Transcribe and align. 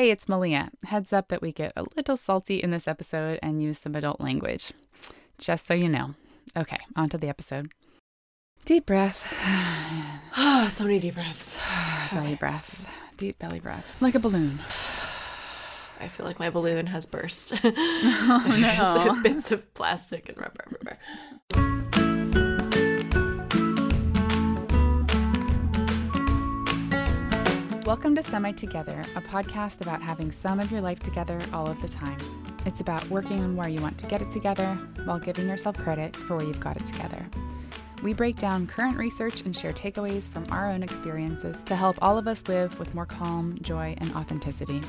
Hey, 0.00 0.10
it's 0.10 0.30
Malia. 0.30 0.70
Heads 0.86 1.12
up 1.12 1.28
that 1.28 1.42
we 1.42 1.52
get 1.52 1.74
a 1.76 1.84
little 1.94 2.16
salty 2.16 2.56
in 2.56 2.70
this 2.70 2.88
episode 2.88 3.38
and 3.42 3.62
use 3.62 3.80
some 3.80 3.94
adult 3.94 4.18
language. 4.18 4.72
Just 5.36 5.66
so 5.66 5.74
you 5.74 5.90
know. 5.90 6.14
Okay, 6.56 6.78
on 6.96 7.10
to 7.10 7.18
the 7.18 7.28
episode. 7.28 7.70
Deep 8.64 8.86
breath. 8.86 9.30
Oh, 10.38 10.68
so 10.70 10.84
many 10.84 11.00
deep 11.00 11.16
breaths. 11.16 11.60
belly 12.14 12.34
breath. 12.34 12.88
Deep 13.18 13.38
belly 13.38 13.60
breath. 13.60 14.00
Like 14.00 14.14
a 14.14 14.18
balloon. 14.18 14.60
I 16.00 16.08
feel 16.08 16.24
like 16.24 16.38
my 16.38 16.48
balloon 16.48 16.86
has 16.86 17.04
burst. 17.04 17.52
Oh, 17.62 18.56
no. 19.14 19.22
Bits 19.22 19.52
of 19.52 19.74
plastic 19.74 20.30
and 20.30 20.38
rubber 20.38 20.64
everywhere. 20.64 21.69
Welcome 27.90 28.14
to 28.14 28.22
Semi 28.22 28.52
Together, 28.52 29.02
a 29.16 29.20
podcast 29.20 29.80
about 29.80 30.00
having 30.00 30.30
some 30.30 30.60
of 30.60 30.70
your 30.70 30.80
life 30.80 31.00
together 31.00 31.40
all 31.52 31.66
of 31.66 31.82
the 31.82 31.88
time. 31.88 32.20
It's 32.64 32.80
about 32.80 33.04
working 33.10 33.40
on 33.40 33.56
where 33.56 33.68
you 33.68 33.80
want 33.80 33.98
to 33.98 34.06
get 34.06 34.22
it 34.22 34.30
together 34.30 34.78
while 35.02 35.18
giving 35.18 35.48
yourself 35.48 35.76
credit 35.76 36.14
for 36.14 36.36
where 36.36 36.46
you've 36.46 36.60
got 36.60 36.76
it 36.76 36.86
together. 36.86 37.26
We 38.04 38.12
break 38.12 38.38
down 38.38 38.68
current 38.68 38.96
research 38.96 39.40
and 39.40 39.56
share 39.56 39.72
takeaways 39.72 40.28
from 40.28 40.46
our 40.52 40.70
own 40.70 40.84
experiences 40.84 41.64
to 41.64 41.74
help 41.74 41.96
all 42.00 42.16
of 42.16 42.28
us 42.28 42.46
live 42.46 42.78
with 42.78 42.94
more 42.94 43.06
calm, 43.06 43.58
joy, 43.60 43.96
and 43.98 44.14
authenticity. 44.14 44.82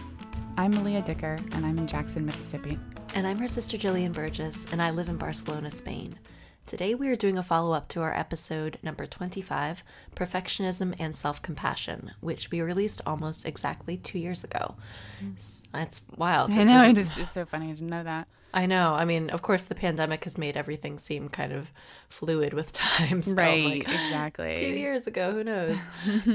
I'm 0.56 0.70
Malia 0.70 1.02
Dicker, 1.02 1.40
and 1.54 1.66
I'm 1.66 1.80
in 1.80 1.88
Jackson, 1.88 2.23
Mississippi. 2.23 2.78
And 3.16 3.26
I'm 3.26 3.40
her 3.40 3.48
sister 3.48 3.80
Jillian 3.80 4.14
Burgess, 4.14 4.68
and 4.72 4.80
I 4.80 4.92
live 4.92 5.09
in 5.09 5.18
Barcelona, 5.18 5.72
Spain. 5.72 6.20
Today 6.66 6.96
we 6.96 7.10
are 7.10 7.16
doing 7.18 7.38
a 7.38 7.44
follow 7.44 7.74
up 7.74 7.88
to 7.90 8.02
our 8.02 8.14
episode 8.18 8.78
number 8.82 9.06
25 9.06 9.84
Perfectionism 10.16 10.96
and 11.00 11.16
Self 11.16 11.42
Compassion, 11.42 12.12
which 12.22 12.50
we 12.50 12.62
released 12.62 13.02
almost 13.06 13.46
exactly 13.46 13.98
two 13.98 14.20
years 14.20 14.44
ago. 14.44 14.76
Mm. 15.22 15.36
S- 15.36 15.64
That's 15.74 16.04
wild. 16.16 16.52
I 16.52 16.64
know, 16.64 16.84
it 16.90 16.98
is, 16.98 17.12
it's 17.18 17.32
so 17.32 17.46
funny 17.46 17.74
to 17.76 17.84
know 17.84 18.04
that. 18.04 18.28
I 18.54 18.66
know. 18.66 18.94
I 18.94 19.06
mean, 19.06 19.30
of 19.30 19.42
course, 19.42 19.64
the 19.64 19.75
pandemic 19.75 20.23
has 20.25 20.38
made 20.38 20.58
everything 20.58 20.98
seem 20.98 21.30
kind 21.30 21.53
of 21.53 21.72
fluid 22.09 22.53
with 22.53 22.72
time. 22.73 23.22
So 23.22 23.34
Right, 23.34 23.64
like, 23.64 23.80
exactly. 23.89 24.56
Two 24.58 24.67
years 24.67 25.08
ago, 25.08 25.31
who 25.31 25.44
knows? 25.44 25.80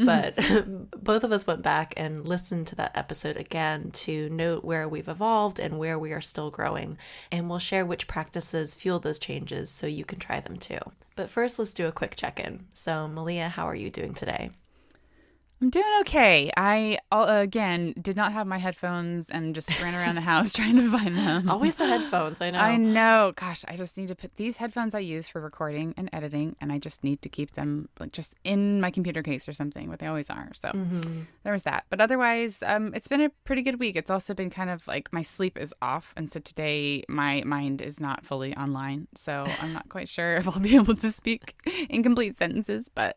but 0.05 0.39
both 1.03 1.25
of 1.25 1.33
us 1.33 1.47
went 1.47 1.63
back 1.63 1.95
and 1.97 2.27
listened 2.27 2.67
to 2.69 2.75
that 2.77 2.93
episode 2.95 3.37
again 3.37 3.91
to 3.93 4.29
note 4.31 4.65
where 4.65 4.89
we've 4.89 5.09
evolved 5.09 5.59
and 5.59 5.79
where 5.79 5.99
we 5.99 6.13
are 6.13 6.21
still 6.21 6.51
growing. 6.51 6.97
And 7.31 7.49
we'll 7.51 7.59
share 7.59 7.85
which 7.85 8.09
practices 8.09 8.75
fuel 8.75 8.99
those 8.99 9.19
changes 9.19 9.71
so 9.71 9.87
you 9.87 10.05
can 10.05 10.19
try 10.19 10.41
them 10.41 10.59
too. 10.59 10.79
But 11.17 11.31
first, 11.31 11.59
let's 11.59 11.71
do 11.71 11.87
a 11.87 11.93
quick 11.93 12.17
check 12.17 12.41
in. 12.41 12.67
So, 12.73 13.09
Malia, 13.09 13.49
how 13.49 13.67
are 13.67 13.75
you 13.75 13.91
doing 13.91 14.15
today? 14.15 14.51
I'm 15.59 15.71
doing 15.71 15.87
okay. 16.01 16.51
I, 16.55 16.99
again, 17.11 17.95
did 18.01 18.15
not 18.15 18.33
have 18.33 18.47
my 18.47 18.59
headphones 18.59 19.31
and 19.31 19.55
just 19.55 19.71
ran 19.81 19.95
around 19.95 20.17
the 20.17 20.21
house 20.21 20.53
trying 20.55 20.77
to 20.77 20.91
find 20.91 21.17
them. 21.17 21.49
Always 21.49 21.77
the 21.77 21.87
headphones, 21.87 22.43
I 22.43 22.51
know. 22.51 22.59
I 22.59 22.77
know. 22.77 23.33
Gosh, 23.37 23.65
I 23.67 23.75
just 23.75 23.97
need 23.97 24.09
to 24.09 24.15
put 24.15 24.37
these 24.37 24.59
headphones 24.59 24.95
I 24.95 24.99
use 24.99 25.29
for 25.29 25.41
recording 25.41 25.95
and 25.97 26.11
editing, 26.12 26.57
and 26.61 26.71
I 26.71 26.79
just 26.79 27.03
need 27.03 27.23
to 27.23 27.31
keep 27.31 27.53
them 27.53 27.89
like 27.99 28.12
just 28.12 28.34
in 28.45 28.83
my 28.83 28.91
computer 28.91 29.23
case 29.23 29.49
or 29.49 29.55
something, 29.55 29.89
what 29.89 29.99
they 29.99 30.07
always 30.07 30.29
are. 30.29 30.51
So 30.55 30.69
Mm-hmm. 30.75 31.23
there 31.45 31.53
was 31.55 31.62
that. 31.62 31.84
But 31.89 32.03
otherwise, 32.03 32.62
um, 32.67 32.93
it's 32.95 33.09
been 33.09 33.23
a 33.23 33.31
pretty 33.45 33.62
good 33.62 33.81
week. 33.81 33.97
It's 33.97 34.11
also 34.11 34.34
been 34.34 34.51
kind 34.51 34.69
of 34.69 34.87
like 34.87 35.11
my 35.11 35.23
sleep 35.23 35.57
is 35.57 35.73
off, 35.81 36.12
and 36.19 36.31
so 36.31 36.39
today 36.39 37.03
my 37.09 37.43
mind 37.47 37.81
is 37.81 37.99
not 37.99 38.27
fully 38.27 38.55
online. 38.59 39.09
So 39.15 39.47
I'm 39.61 39.73
not 39.73 39.89
quite 39.89 40.11
sure 40.11 40.34
if 40.37 40.47
I'll 40.49 40.61
be 40.61 40.77
able 40.77 40.97
to 40.97 41.11
speak 41.11 41.55
in 41.89 42.03
complete 42.03 42.37
sentences, 42.37 42.91
but 42.95 43.17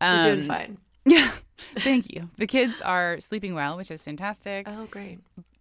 um, 0.00 0.16
You're 0.24 0.34
doing 0.34 0.48
fine. 0.48 0.78
Yeah, 1.08 1.30
thank 1.74 2.12
you. 2.12 2.28
The 2.38 2.46
kids 2.46 2.80
are 2.80 3.20
sleeping 3.20 3.54
well, 3.54 3.76
which 3.76 3.90
is 3.90 4.02
fantastic 4.02 4.66
Oh, 4.68 4.86
great. 4.86 5.18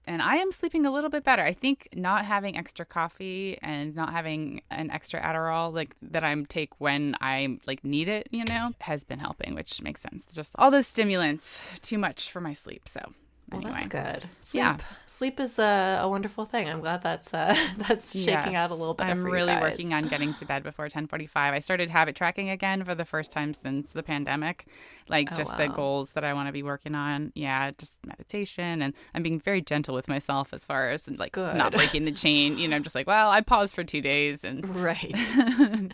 and 0.07 0.21
I 0.21 0.35
am 0.37 0.51
sleeping 0.51 0.85
a 0.85 0.91
little 0.91 1.09
bit 1.09 1.23
better. 1.23 1.41
I 1.43 1.53
think 1.53 1.89
not 1.95 2.25
having 2.25 2.57
extra 2.57 2.85
coffee 2.85 3.57
and 3.61 3.95
not 3.95 4.11
having 4.11 4.61
an 4.69 4.91
extra 4.91 5.19
Adderall 5.21 5.73
like 5.73 5.95
that 6.01 6.23
I'm 6.23 6.45
take 6.45 6.79
when 6.79 7.15
I 7.21 7.59
like 7.65 7.83
need 7.83 8.07
it, 8.07 8.27
you 8.31 8.45
know, 8.45 8.71
has 8.81 9.03
been 9.03 9.19
helping, 9.19 9.55
which 9.55 9.81
makes 9.81 10.01
sense. 10.01 10.25
Just 10.33 10.53
all 10.57 10.71
those 10.71 10.87
stimulants, 10.87 11.61
too 11.81 11.97
much 11.97 12.29
for 12.31 12.39
my 12.41 12.53
sleep. 12.53 12.87
So 12.87 13.13
Well, 13.51 13.61
anyway, 13.61 13.73
that's 13.73 13.87
good. 13.87 14.29
Sleep, 14.41 14.63
Yeah. 14.63 14.77
sleep 15.05 15.39
is 15.39 15.59
a, 15.59 15.99
a 16.01 16.09
wonderful 16.09 16.45
thing. 16.45 16.67
I'm 16.67 16.81
glad 16.81 17.03
that's 17.03 17.31
uh, 17.33 17.55
that's 17.77 18.13
shaking 18.19 18.55
out 18.55 18.71
a 18.71 18.73
little 18.73 18.95
bit. 18.95 19.05
I'm 19.05 19.23
really 19.23 19.55
working 19.55 19.93
on 19.93 20.07
getting 20.07 20.33
to 20.33 20.45
bed 20.45 20.63
before 20.63 20.87
10:45. 20.89 21.29
I 21.35 21.59
started 21.59 21.89
habit 21.91 22.15
tracking 22.15 22.49
again 22.49 22.83
for 22.83 22.95
the 22.95 23.05
first 23.05 23.31
time 23.31 23.53
since 23.53 23.91
the 23.91 24.01
pandemic. 24.01 24.65
Like 25.07 25.29
Oh, 25.31 25.35
just 25.35 25.55
the 25.57 25.67
goals 25.67 26.11
that 26.11 26.23
I 26.23 26.33
want 26.33 26.47
to 26.47 26.51
be 26.53 26.63
working 26.63 26.95
on. 26.95 27.31
Yeah, 27.35 27.69
just 27.77 27.95
meditation 28.05 28.81
and 28.81 28.93
I'm 29.13 29.21
being 29.21 29.39
very 29.39 29.61
gentle 29.61 29.93
with 29.93 30.07
myself 30.07 30.51
as 30.51 30.65
far 30.65 30.89
as 30.89 31.07
like 31.07 31.37
not 31.37 31.71
breaking 31.71 32.05
the 32.05 32.11
chain. 32.11 32.57
You 32.57 32.67
know, 32.67 32.79
just 32.79 32.95
like, 32.95 33.05
well, 33.05 33.29
I 33.29 33.41
paused 33.41 33.75
for 33.75 33.83
2 33.83 34.01
days 34.01 34.43
and 34.43 34.67
Right. 34.67 35.15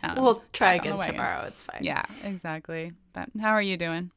now 0.02 0.16
we'll 0.22 0.44
try 0.54 0.78
back 0.78 0.86
on 0.86 0.92
the 0.98 1.00
again 1.00 1.12
tomorrow. 1.16 1.44
It's 1.48 1.62
fine. 1.62 1.84
Yeah, 1.84 2.04
exactly. 2.24 2.94
But 3.14 3.30
how 3.42 3.52
are 3.52 3.62
you 3.62 3.76
doing? 3.76 4.12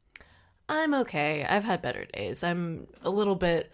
I'm 0.69 0.95
okay. 0.95 1.45
I've 1.45 1.65
had 1.65 1.83
better 1.83 2.07
days. 2.07 2.43
I'm 2.43 2.87
a 3.03 3.11
little 3.11 3.35
bit 3.35 3.71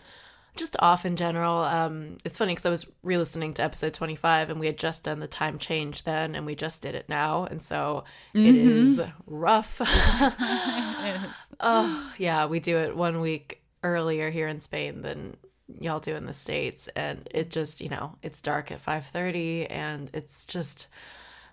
just 0.56 0.76
off 0.80 1.06
in 1.06 1.16
general. 1.16 1.58
Um, 1.58 2.18
it's 2.24 2.36
funny 2.36 2.52
because 2.52 2.66
I 2.66 2.70
was 2.70 2.90
re-listening 3.02 3.54
to 3.54 3.62
episode 3.62 3.94
25 3.94 4.50
and 4.50 4.60
we 4.60 4.66
had 4.66 4.78
just 4.78 5.04
done 5.04 5.20
the 5.20 5.28
time 5.28 5.58
change 5.58 6.04
then, 6.04 6.34
and 6.34 6.44
we 6.44 6.54
just 6.54 6.82
did 6.82 6.94
it 6.94 7.08
now, 7.08 7.44
and 7.44 7.62
so 7.62 8.04
it 8.34 8.54
is 8.54 9.00
rough. 9.26 9.80
oh 11.60 12.12
yeah, 12.18 12.46
we 12.46 12.60
do 12.60 12.78
it 12.78 12.96
one 12.96 13.20
week 13.20 13.62
earlier 13.82 14.30
here 14.30 14.48
in 14.48 14.60
Spain 14.60 15.02
than 15.02 15.36
y'all 15.80 16.00
do 16.00 16.16
in 16.16 16.26
the 16.26 16.34
states, 16.34 16.88
and 16.88 17.28
it 17.32 17.50
just 17.50 17.80
you 17.80 17.88
know 17.88 18.16
it's 18.22 18.40
dark 18.40 18.70
at 18.72 18.84
5:30, 18.84 19.66
and 19.70 20.10
it's 20.12 20.44
just. 20.44 20.88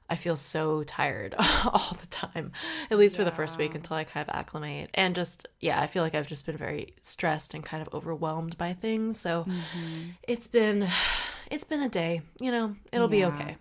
I 0.09 0.15
feel 0.15 0.35
so 0.35 0.83
tired 0.83 1.35
all 1.65 1.97
the 1.99 2.07
time, 2.07 2.51
at 2.89 2.97
least 2.97 3.17
for 3.17 3.23
the 3.23 3.31
first 3.31 3.57
week 3.57 3.75
until 3.75 3.97
I 3.97 4.03
kind 4.03 4.27
of 4.27 4.35
acclimate. 4.35 4.89
And 4.93 5.15
just, 5.15 5.47
yeah, 5.59 5.81
I 5.81 5.87
feel 5.87 6.03
like 6.03 6.15
I've 6.15 6.27
just 6.27 6.45
been 6.45 6.57
very 6.57 6.93
stressed 7.01 7.53
and 7.53 7.63
kind 7.63 7.81
of 7.85 7.93
overwhelmed 7.93 8.57
by 8.57 8.73
things. 8.73 9.19
So 9.19 9.43
mm-hmm. 9.43 10.11
it's 10.23 10.47
been, 10.47 10.87
it's 11.51 11.63
been 11.63 11.81
a 11.81 11.89
day, 11.89 12.21
you 12.39 12.51
know, 12.51 12.75
it'll 12.91 13.07
be 13.07 13.25
okay. 13.25 13.57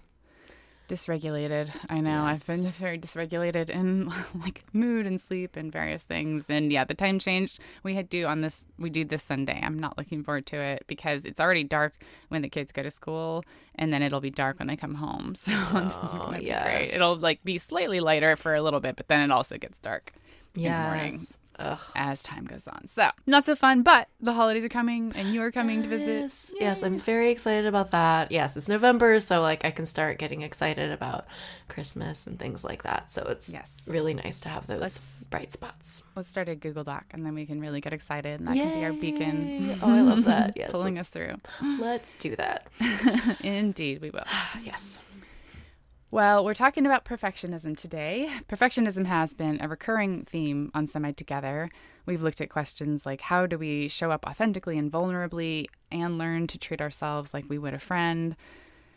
Dysregulated. 0.89 1.71
I 1.91 2.01
know. 2.01 2.23
I've 2.23 2.47
been 2.47 2.71
very 2.71 2.99
dysregulated 2.99 3.71
in 3.71 4.13
like 4.41 4.65
mood 4.73 5.07
and 5.07 5.21
sleep 5.21 5.57
and 5.57 5.73
various 5.73 6.05
things. 6.05 6.47
And 6.49 6.73
yeah, 6.73 6.85
the 6.85 6.95
time 6.95 7.19
change 7.19 7.59
we 7.83 7.95
had 7.95 8.09
do 8.09 8.27
on 8.27 8.41
this 8.41 8.65
we 8.79 8.91
do 8.91 9.05
this 9.05 9.23
Sunday. 9.23 9.61
I'm 9.63 9.79
not 9.79 9.99
looking 9.99 10.23
forward 10.23 10.47
to 10.47 10.57
it 10.57 10.85
because 10.87 11.25
it's 11.25 11.41
already 11.41 11.65
dark 11.65 11.95
when 12.29 12.43
the 12.43 12.49
kids 12.49 12.71
go 12.73 12.83
to 12.83 12.91
school 12.91 13.45
and 13.75 13.93
then 13.93 14.03
it'll 14.03 14.21
be 14.21 14.31
dark 14.31 14.59
when 14.59 14.69
they 14.69 14.77
come 14.77 14.95
home. 14.95 15.35
So 15.47 15.53
it's 15.53 15.99
not 15.99 16.23
oh, 16.27 16.31
great. 16.31 16.43
yes. 16.43 16.95
It'll 16.95 17.15
like 17.17 17.43
be 17.45 17.59
slightly 17.59 18.01
lighter 18.01 18.37
for 18.37 18.55
a 18.55 18.63
little 18.63 18.81
bit, 18.81 18.97
but 18.97 19.07
then 19.07 19.23
it 19.23 19.33
also 19.33 19.59
gets 19.59 19.79
dark 19.79 20.13
in 20.57 20.65
the 20.65 20.71
morning 20.71 21.13
Yes. 21.13 21.39
Ugh. 21.59 21.79
as 21.95 22.23
time 22.23 22.45
goes 22.45 22.67
on. 22.69 22.87
So 22.89 23.09
not 23.27 23.45
so 23.45 23.55
fun, 23.57 23.83
but 23.83 24.09
the 24.21 24.33
holidays 24.33 24.65
are 24.65 24.69
coming 24.69 25.13
and 25.15 25.29
you 25.33 25.43
are 25.43 25.51
coming 25.51 25.83
to 25.83 25.89
visit. 25.89 26.07
Yes, 26.07 26.53
yes, 26.59 26.83
I'm 26.83 26.99
very 26.99 27.31
excited 27.31 27.67
about 27.67 27.91
that. 27.93 28.31
Yes, 28.33 28.57
it's 28.57 28.69
November, 28.69 29.21
so 29.21 29.41
like 29.41 29.65
I 29.65 29.71
can 29.71 29.87
start 29.87 30.19
getting 30.19 30.43
excited 30.43 30.91
about 30.91 31.27
Christmas 31.69 32.27
and 32.27 32.39
things 32.39 32.65
like 32.65 32.83
that. 32.85 33.13
So 33.13 33.23
it's 33.29 33.53
Yes. 33.53 33.77
really 33.87 34.15
nice 34.15 34.41
to 34.41 34.49
have 34.49 34.67
those 34.67 34.81
Let's- 34.81 35.25
bright 35.31 35.53
spots. 35.53 36.03
Let's 36.15 36.29
start 36.29 36.49
a 36.49 36.55
Google 36.55 36.85
Doc 36.85 37.05
and 37.11 37.25
then 37.27 37.35
we 37.35 37.47
can 37.47 37.61
really 37.61 37.81
get 37.81 37.93
excited 37.93 38.39
and 38.39 38.49
that 38.49 38.55
can 38.55 38.79
be 38.79 38.85
our 38.85 38.93
beacon. 38.93 39.79
Oh, 39.83 39.93
I 39.95 40.01
love 40.03 40.25
that. 40.25 40.53
Yes, 40.57 40.71
pulling 40.71 40.99
us 41.01 41.09
through. 41.09 41.37
let's 41.81 42.15
do 42.15 42.37
that. 42.37 42.69
Indeed, 43.43 44.01
we 44.01 44.11
will. 44.11 44.25
Yes. 44.65 44.99
Well, 46.17 46.47
we're 46.47 46.55
talking 46.55 46.87
about 46.87 47.05
perfectionism 47.05 47.77
today. 47.77 48.31
Perfectionism 48.49 49.05
has 49.05 49.35
been 49.35 49.61
a 49.61 49.69
recurring 49.69 50.25
theme 50.25 50.71
on 50.73 50.87
Semi 50.87 51.13
Together. 51.13 51.69
We've 52.07 52.23
looked 52.23 52.41
at 52.41 52.49
questions 52.49 53.05
like 53.05 53.21
how 53.21 53.45
do 53.45 53.59
we 53.59 53.89
show 53.89 54.11
up 54.11 54.25
authentically 54.27 54.79
and 54.79 54.91
vulnerably 54.91 55.67
and 55.93 56.17
learn 56.17 56.47
to 56.47 56.59
treat 56.59 56.81
ourselves 56.81 57.35
like 57.35 57.45
we 57.51 57.59
would 57.59 57.75
a 57.75 57.79
friend? 57.79 58.35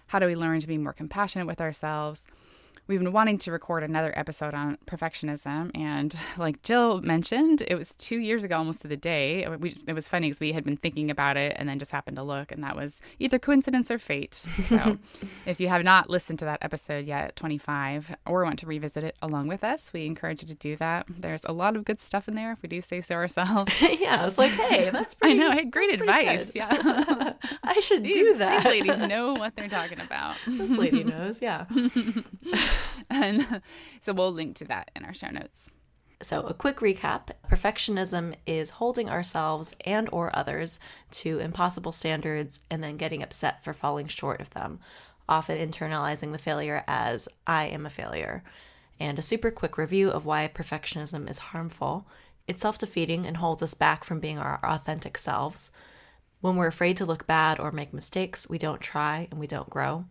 How 0.07 0.19
do 0.19 0.27
we 0.27 0.35
learn 0.37 0.61
to 0.61 0.67
be 0.67 0.77
more 0.77 0.93
compassionate 0.93 1.45
with 1.45 1.59
ourselves? 1.59 2.25
We've 2.89 2.99
been 2.99 3.13
wanting 3.13 3.37
to 3.39 3.51
record 3.51 3.83
another 3.83 4.11
episode 4.17 4.55
on 4.55 4.79
perfectionism, 4.87 5.69
and 5.75 6.17
like 6.39 6.63
Jill 6.63 7.01
mentioned, 7.01 7.61
it 7.67 7.75
was 7.75 7.93
two 7.93 8.17
years 8.17 8.43
ago, 8.43 8.57
almost 8.57 8.81
to 8.81 8.87
the 8.87 8.97
day. 8.97 9.47
We, 9.47 9.79
it 9.85 9.93
was 9.93 10.09
funny 10.09 10.27
because 10.27 10.39
we 10.39 10.53
had 10.53 10.63
been 10.63 10.75
thinking 10.75 11.11
about 11.11 11.37
it, 11.37 11.55
and 11.57 11.69
then 11.69 11.77
just 11.77 11.91
happened 11.91 12.17
to 12.17 12.23
look, 12.23 12.51
and 12.51 12.63
that 12.63 12.75
was 12.75 12.99
either 13.19 13.37
coincidence 13.37 13.91
or 13.91 13.99
fate. 13.99 14.33
So, 14.33 14.97
if 15.45 15.59
you 15.59 15.67
have 15.67 15.83
not 15.83 16.09
listened 16.09 16.39
to 16.39 16.45
that 16.45 16.57
episode 16.63 17.05
yet, 17.05 17.35
25, 17.35 18.15
or 18.25 18.43
want 18.43 18.57
to 18.57 18.65
revisit 18.65 19.03
it 19.03 19.15
along 19.21 19.49
with 19.49 19.63
us, 19.63 19.91
we 19.93 20.07
encourage 20.07 20.41
you 20.41 20.47
to 20.47 20.55
do 20.55 20.75
that. 20.77 21.05
There's 21.07 21.43
a 21.43 21.51
lot 21.51 21.75
of 21.75 21.85
good 21.85 21.99
stuff 21.99 22.27
in 22.27 22.33
there, 22.33 22.53
if 22.53 22.63
we 22.63 22.69
do 22.69 22.81
say 22.81 23.01
so 23.01 23.13
ourselves. 23.13 23.71
yeah, 23.99 24.19
I 24.19 24.25
was 24.25 24.39
like, 24.39 24.49
hey, 24.49 24.89
that's 24.89 25.13
pretty. 25.13 25.39
I 25.39 25.43
know, 25.43 25.51
hey, 25.51 25.65
great 25.65 25.93
advice. 25.93 26.55
Yeah, 26.55 27.33
I 27.63 27.79
should 27.81 28.01
these, 28.01 28.15
do 28.15 28.37
that. 28.39 28.63
These 28.63 28.71
ladies 28.71 28.97
know 28.97 29.33
what 29.33 29.55
they're 29.55 29.69
talking 29.69 29.99
about. 29.99 30.37
this 30.47 30.71
lady 30.71 31.03
knows. 31.03 31.39
Yeah. 31.39 31.65
and 33.09 33.61
so 34.01 34.13
we'll 34.13 34.31
link 34.31 34.55
to 34.57 34.65
that 34.65 34.91
in 34.95 35.05
our 35.05 35.13
show 35.13 35.29
notes. 35.29 35.69
So, 36.21 36.41
a 36.41 36.53
quick 36.53 36.77
recap 36.77 37.29
perfectionism 37.49 38.35
is 38.45 38.71
holding 38.71 39.09
ourselves 39.09 39.73
and 39.85 40.09
or 40.11 40.35
others 40.37 40.77
to 41.11 41.39
impossible 41.39 41.93
standards 41.93 42.59
and 42.69 42.83
then 42.83 42.97
getting 42.97 43.23
upset 43.23 43.63
for 43.63 43.71
falling 43.71 44.07
short 44.07 44.41
of 44.41 44.49
them, 44.49 44.79
often 45.29 45.57
internalizing 45.57 46.33
the 46.33 46.37
failure 46.37 46.83
as 46.89 47.29
I 47.47 47.67
am 47.67 47.85
a 47.85 47.89
failure. 47.89 48.43
And 48.99 49.17
a 49.17 49.21
super 49.21 49.49
quick 49.49 49.77
review 49.77 50.09
of 50.09 50.25
why 50.25 50.49
perfectionism 50.53 51.29
is 51.29 51.37
harmful. 51.37 52.05
It's 52.47 52.63
self 52.63 52.77
defeating 52.77 53.25
and 53.25 53.37
holds 53.37 53.63
us 53.63 53.73
back 53.73 54.03
from 54.03 54.19
being 54.19 54.37
our 54.37 54.59
authentic 54.61 55.17
selves. 55.17 55.71
When 56.41 56.57
we're 56.57 56.67
afraid 56.67 56.97
to 56.97 57.05
look 57.05 57.27
bad 57.27 57.61
or 57.61 57.71
make 57.71 57.93
mistakes, 57.93 58.49
we 58.49 58.57
don't 58.57 58.81
try 58.81 59.29
and 59.31 59.39
we 59.39 59.47
don't 59.47 59.69
grow. 59.69 60.03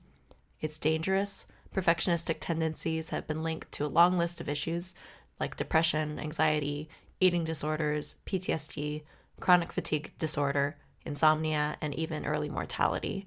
It's 0.61 0.79
dangerous. 0.79 1.47
Perfectionistic 1.75 2.37
tendencies 2.41 3.11
have 3.11 3.27
been 3.27 3.43
linked 3.43 3.71
to 3.73 3.85
a 3.85 3.89
long 3.89 4.17
list 4.17 4.41
of 4.41 4.49
issues 4.49 4.95
like 5.39 5.57
depression, 5.57 6.19
anxiety, 6.19 6.89
eating 7.21 7.45
disorders, 7.45 8.17
PTSD, 8.27 9.03
chronic 9.41 9.73
fatigue 9.73 10.13
disorder, 10.19 10.77
insomnia, 11.05 11.77
and 11.81 11.95
even 11.95 12.27
early 12.27 12.49
mortality. 12.49 13.27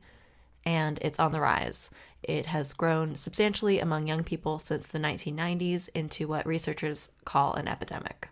And 0.66 1.00
it's 1.02 1.20
on 1.20 1.32
the 1.32 1.42
rise. 1.42 1.90
It 2.24 2.48
has 2.48 2.74
grown 2.74 3.18
substantially 3.18 3.80
among 3.80 4.08
young 4.08 4.24
people 4.24 4.60
since 4.60 4.88
the 4.88 5.00
1990s 5.00 5.90
into 5.96 6.28
what 6.28 6.46
researchers 6.46 7.14
call 7.26 7.54
an 7.54 7.68
epidemic. 7.68 8.31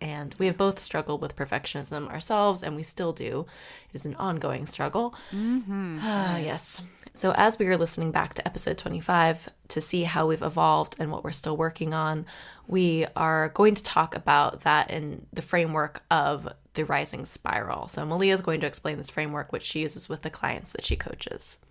And 0.00 0.34
we 0.38 0.46
have 0.46 0.56
both 0.56 0.78
struggled 0.78 1.20
with 1.20 1.36
perfectionism 1.36 2.08
ourselves, 2.08 2.62
and 2.62 2.74
we 2.74 2.82
still 2.82 3.12
do. 3.12 3.46
It 3.92 3.96
is 3.96 4.06
an 4.06 4.14
ongoing 4.16 4.66
struggle. 4.66 5.14
Mm-hmm. 5.30 5.98
yes. 6.42 6.82
So, 7.12 7.32
as 7.36 7.58
we 7.58 7.66
are 7.66 7.76
listening 7.76 8.12
back 8.12 8.34
to 8.34 8.46
episode 8.46 8.78
25 8.78 9.48
to 9.68 9.80
see 9.80 10.04
how 10.04 10.26
we've 10.26 10.42
evolved 10.42 10.96
and 10.98 11.10
what 11.10 11.24
we're 11.24 11.32
still 11.32 11.56
working 11.56 11.92
on, 11.92 12.24
we 12.66 13.04
are 13.16 13.48
going 13.48 13.74
to 13.74 13.82
talk 13.82 14.14
about 14.14 14.60
that 14.60 14.90
in 14.90 15.26
the 15.32 15.42
framework 15.42 16.02
of 16.10 16.48
the 16.74 16.84
rising 16.84 17.24
spiral. 17.24 17.88
So, 17.88 18.06
Malia 18.06 18.32
is 18.32 18.40
going 18.40 18.60
to 18.60 18.66
explain 18.66 18.96
this 18.96 19.10
framework, 19.10 19.52
which 19.52 19.64
she 19.64 19.80
uses 19.80 20.08
with 20.08 20.22
the 20.22 20.30
clients 20.30 20.72
that 20.72 20.84
she 20.84 20.96
coaches. 20.96 21.64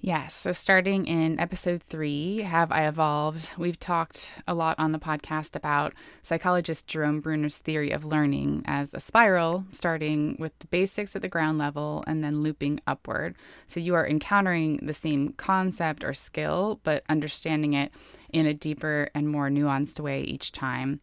Yes. 0.00 0.34
So, 0.34 0.52
starting 0.52 1.06
in 1.06 1.40
episode 1.40 1.82
three, 1.82 2.38
Have 2.40 2.70
I 2.70 2.86
Evolved? 2.86 3.52
We've 3.56 3.80
talked 3.80 4.34
a 4.46 4.52
lot 4.52 4.78
on 4.78 4.92
the 4.92 4.98
podcast 4.98 5.56
about 5.56 5.94
psychologist 6.22 6.86
Jerome 6.86 7.20
Bruner's 7.20 7.56
theory 7.56 7.90
of 7.90 8.04
learning 8.04 8.64
as 8.66 8.92
a 8.92 9.00
spiral, 9.00 9.64
starting 9.72 10.36
with 10.38 10.52
the 10.58 10.66
basics 10.66 11.16
at 11.16 11.22
the 11.22 11.28
ground 11.28 11.56
level 11.56 12.04
and 12.06 12.22
then 12.22 12.42
looping 12.42 12.80
upward. 12.86 13.34
So, 13.66 13.80
you 13.80 13.94
are 13.94 14.06
encountering 14.06 14.78
the 14.82 14.92
same 14.92 15.32
concept 15.38 16.04
or 16.04 16.12
skill, 16.12 16.80
but 16.84 17.02
understanding 17.08 17.72
it 17.72 17.90
in 18.30 18.44
a 18.44 18.52
deeper 18.52 19.08
and 19.14 19.26
more 19.26 19.48
nuanced 19.48 20.00
way 20.00 20.20
each 20.22 20.52
time 20.52 21.00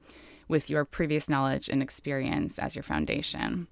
with 0.47 0.69
your 0.69 0.85
previous 0.85 1.27
knowledge 1.27 1.69
and 1.69 1.81
experience 1.81 2.59
as 2.59 2.75
your 2.75 2.83
foundation. 2.83 3.67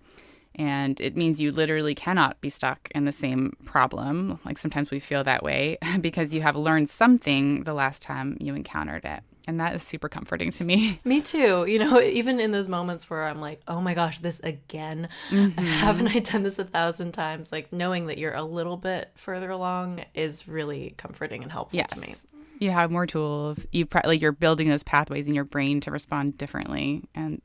And 0.60 1.00
it 1.00 1.16
means 1.16 1.40
you 1.40 1.54
literally 1.54 1.96
cannot 1.96 2.42
be 2.42 2.50
stuck 2.50 2.90
in 2.94 3.06
the 3.06 3.14
same 3.14 3.56
problem. 3.64 4.42
Like 4.44 4.58
sometimes 4.58 4.92
we 4.92 5.00
feel 5.00 5.24
that 5.24 5.42
way 5.42 5.78
because 6.02 6.34
you 6.34 6.42
have 6.42 6.58
learned 6.58 6.90
something 6.90 7.64
the 7.64 7.74
last 7.74 8.02
time 8.02 8.38
you 8.42 8.54
encountered 8.54 9.06
it. 9.06 9.24
And 9.48 9.60
that 9.62 9.74
is 9.74 9.82
super 9.82 10.10
comforting 10.10 10.52
to 10.52 10.64
me. 10.66 11.00
Me 11.06 11.22
too. 11.22 11.66
You 11.66 11.80
know, 11.80 12.02
even 12.02 12.42
in 12.42 12.52
those 12.52 12.68
moments 12.68 13.10
where 13.10 13.24
I'm 13.24 13.40
like, 13.40 13.62
oh 13.70 13.80
my 13.80 13.94
gosh, 13.94 14.20
this 14.20 14.40
again. 14.42 15.08
Mm-hmm. 15.30 15.60
Haven't 15.60 16.08
I 16.08 16.20
done 16.20 16.44
this 16.44 16.60
a 16.60 16.66
thousand 16.66 17.14
times? 17.14 17.52
Like 17.52 17.72
knowing 17.72 18.08
that 18.08 18.18
you're 18.18 18.34
a 18.34 18.44
little 18.44 18.78
bit 18.78 19.12
further 19.16 19.50
along 19.50 20.04
is 20.14 20.48
really 20.48 20.96
comforting 20.98 21.44
and 21.44 21.52
helpful 21.52 21.78
yes. 21.78 21.90
to 21.94 22.00
me. 22.00 22.16
You 22.60 22.72
have 22.72 22.92
more 22.92 23.08
tools. 23.08 23.66
You 23.72 23.88
like 24.04 24.22
you're 24.22 24.32
building 24.34 24.70
those 24.70 24.84
pathways 24.84 25.28
in 25.28 25.34
your 25.34 25.46
brain 25.46 25.80
to 25.82 25.92
respond 25.92 26.38
differently. 26.38 27.04
And 27.16 27.42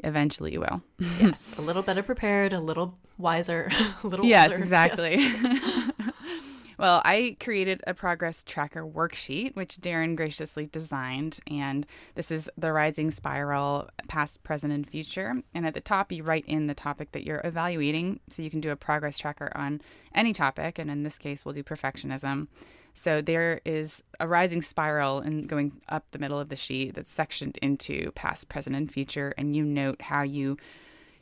eventually 0.00 0.52
you 0.52 0.60
will. 0.60 0.82
yes, 0.98 1.54
a 1.56 1.62
little 1.62 1.82
better 1.82 2.02
prepared, 2.02 2.52
a 2.52 2.60
little 2.60 2.98
wiser, 3.16 3.70
a 4.02 4.06
little 4.06 4.26
Yes, 4.26 4.50
wiser. 4.50 4.62
exactly. 4.62 5.16
Yes. 5.16 5.92
well, 6.78 7.00
I 7.04 7.36
created 7.40 7.82
a 7.86 7.94
progress 7.94 8.42
tracker 8.42 8.84
worksheet, 8.84 9.54
which 9.54 9.76
Darren 9.76 10.16
graciously 10.16 10.66
designed. 10.66 11.38
And 11.48 11.86
this 12.16 12.30
is 12.32 12.50
the 12.58 12.72
rising 12.72 13.10
spiral, 13.12 13.88
past, 14.08 14.42
present, 14.42 14.72
and 14.72 14.88
future. 14.88 15.40
And 15.54 15.66
at 15.66 15.74
the 15.74 15.80
top, 15.80 16.10
you 16.10 16.22
write 16.24 16.44
in 16.46 16.66
the 16.66 16.74
topic 16.74 17.12
that 17.12 17.24
you're 17.24 17.40
evaluating. 17.44 18.18
So 18.30 18.42
you 18.42 18.50
can 18.50 18.60
do 18.60 18.70
a 18.70 18.76
progress 18.76 19.18
tracker 19.18 19.52
on 19.54 19.80
any 20.14 20.32
topic. 20.32 20.78
And 20.80 20.90
in 20.90 21.04
this 21.04 21.18
case, 21.18 21.44
we'll 21.44 21.54
do 21.54 21.62
perfectionism. 21.62 22.48
So 22.98 23.22
there 23.22 23.60
is 23.64 24.02
a 24.18 24.26
rising 24.26 24.60
spiral 24.60 25.20
and 25.20 25.48
going 25.48 25.80
up 25.88 26.04
the 26.10 26.18
middle 26.18 26.40
of 26.40 26.48
the 26.48 26.56
sheet 26.56 26.96
that's 26.96 27.12
sectioned 27.12 27.56
into 27.62 28.10
past, 28.12 28.48
present, 28.48 28.74
and 28.74 28.90
future. 28.90 29.32
And 29.38 29.54
you 29.54 29.64
note 29.64 30.02
how 30.02 30.22
you 30.22 30.56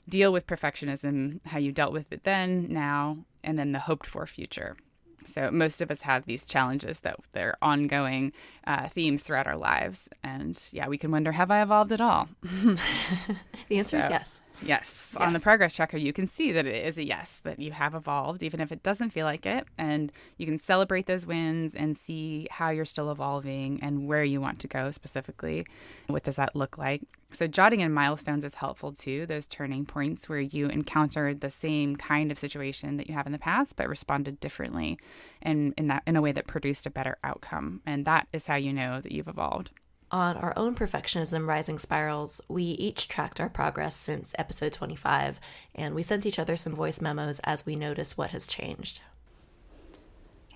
deal 0.09 0.33
with 0.33 0.47
perfectionism, 0.47 1.45
how 1.45 1.59
you 1.59 1.73
dealt 1.73 1.93
with 1.93 2.11
it 2.15 2.25
then, 2.25 2.67
now, 2.71 3.19
and 3.45 3.59
then 3.59 3.73
the 3.73 3.81
hoped 3.81 4.07
for 4.07 4.27
future. 4.27 4.79
So 5.27 5.51
most 5.51 5.81
of 5.81 5.91
us 5.91 6.03
have 6.03 6.27
these 6.27 6.45
challenges 6.45 7.01
that 7.01 7.17
they're 7.33 7.57
ongoing 7.61 8.33
uh, 8.67 8.89
themes 8.89 9.23
throughout 9.23 9.47
our 9.47 9.57
lives, 9.57 10.09
and 10.23 10.59
yeah, 10.73 10.89
we 10.89 10.99
can 10.99 11.11
wonder, 11.11 11.33
have 11.33 11.51
I 11.51 11.63
evolved 11.63 11.93
at 11.93 12.01
all? 12.01 12.29
the 12.43 13.79
answer 13.79 14.01
so, 14.01 14.07
is 14.07 14.11
yes. 14.11 14.11
yes. 14.11 14.41
Yes. 14.63 15.17
On 15.19 15.33
the 15.33 15.41
progress 15.41 15.75
tracker, 15.75 15.97
you 15.97 16.13
can 16.13 16.27
see 16.27 16.53
that 16.53 16.67
it 16.67 16.87
is 16.87 16.97
a 16.97 17.05
yes, 17.05 17.41
that 17.45 17.59
you 17.59 17.73
have 17.73 17.95
evolved, 17.95 18.43
even 18.43 18.61
if 18.61 18.73
it 18.73 18.83
doesn't 18.83 19.11
feel 19.11 19.27
like 19.27 19.47
it, 19.47 19.67
and 19.77 20.13
you 20.39 20.47
can 20.47 20.59
celebrate 20.59 21.07
those 21.07 21.27
wins 21.27 21.75
and 21.75 21.97
see 21.97 22.49
how 22.51 22.71
you're 22.71 22.85
still 22.85 23.11
evolving 23.11 23.79
and 23.83 24.07
where 24.07 24.25
you 24.25 24.41
want 24.41 24.59
to 24.61 24.69
go 24.69 24.91
specifically. 24.91 25.67
What 26.07 26.23
does 26.23 26.37
that 26.37 26.57
look 26.57 26.79
like? 26.79 27.03
So, 27.33 27.47
jotting 27.47 27.81
in 27.81 27.93
milestones 27.93 28.45
is 28.45 28.55
helpful 28.55 28.93
too, 28.93 29.27
those 29.27 29.47
turning 29.47 29.85
points 29.85 30.29
where 30.29 30.41
you 30.41 30.69
encountered 30.69 31.41
the 31.41 31.51
same 31.51 31.97
kind 31.97 32.31
of 32.31 32.39
situation 32.39 32.97
that 32.97 33.09
you 33.09 33.15
have 33.15 33.27
in 33.27 33.33
the 33.33 33.39
past, 33.39 33.77
but 33.77 33.89
responded 33.89 34.41
differently 34.41 34.99
and 35.43 35.75
in 35.77 35.89
that 35.89 36.03
in 36.07 36.17
a 36.17 36.23
way 36.23 36.33
that 36.33 36.47
produced 36.47 36.87
a 36.87 36.91
better 36.91 37.19
outcome. 37.25 37.83
And 37.85 38.05
that 38.05 38.29
is 38.33 38.47
how 38.47 38.57
you 38.57 38.73
know 38.73 39.01
that 39.01 39.13
you've 39.13 39.29
evolved. 39.29 39.71
On 40.13 40.37
our 40.37 40.55
own 40.57 40.77
perfectionism 40.77 41.49
rising 41.49 41.81
spirals, 41.81 42.41
we 42.49 42.63
each 42.63 43.09
tracked 43.09 43.41
our 43.41 43.49
progress 43.49 43.97
since 43.97 44.33
episode 44.39 44.73
25, 44.73 45.41
and 45.75 45.97
we 45.97 46.05
sent 46.05 46.25
each 46.25 46.39
other 46.39 46.57
some 46.57 46.77
voice 46.77 47.01
memos 47.01 47.41
as 47.41 47.67
we 47.67 47.75
noticed 47.75 48.17
what 48.17 48.31
has 48.31 48.47
changed. 48.47 49.01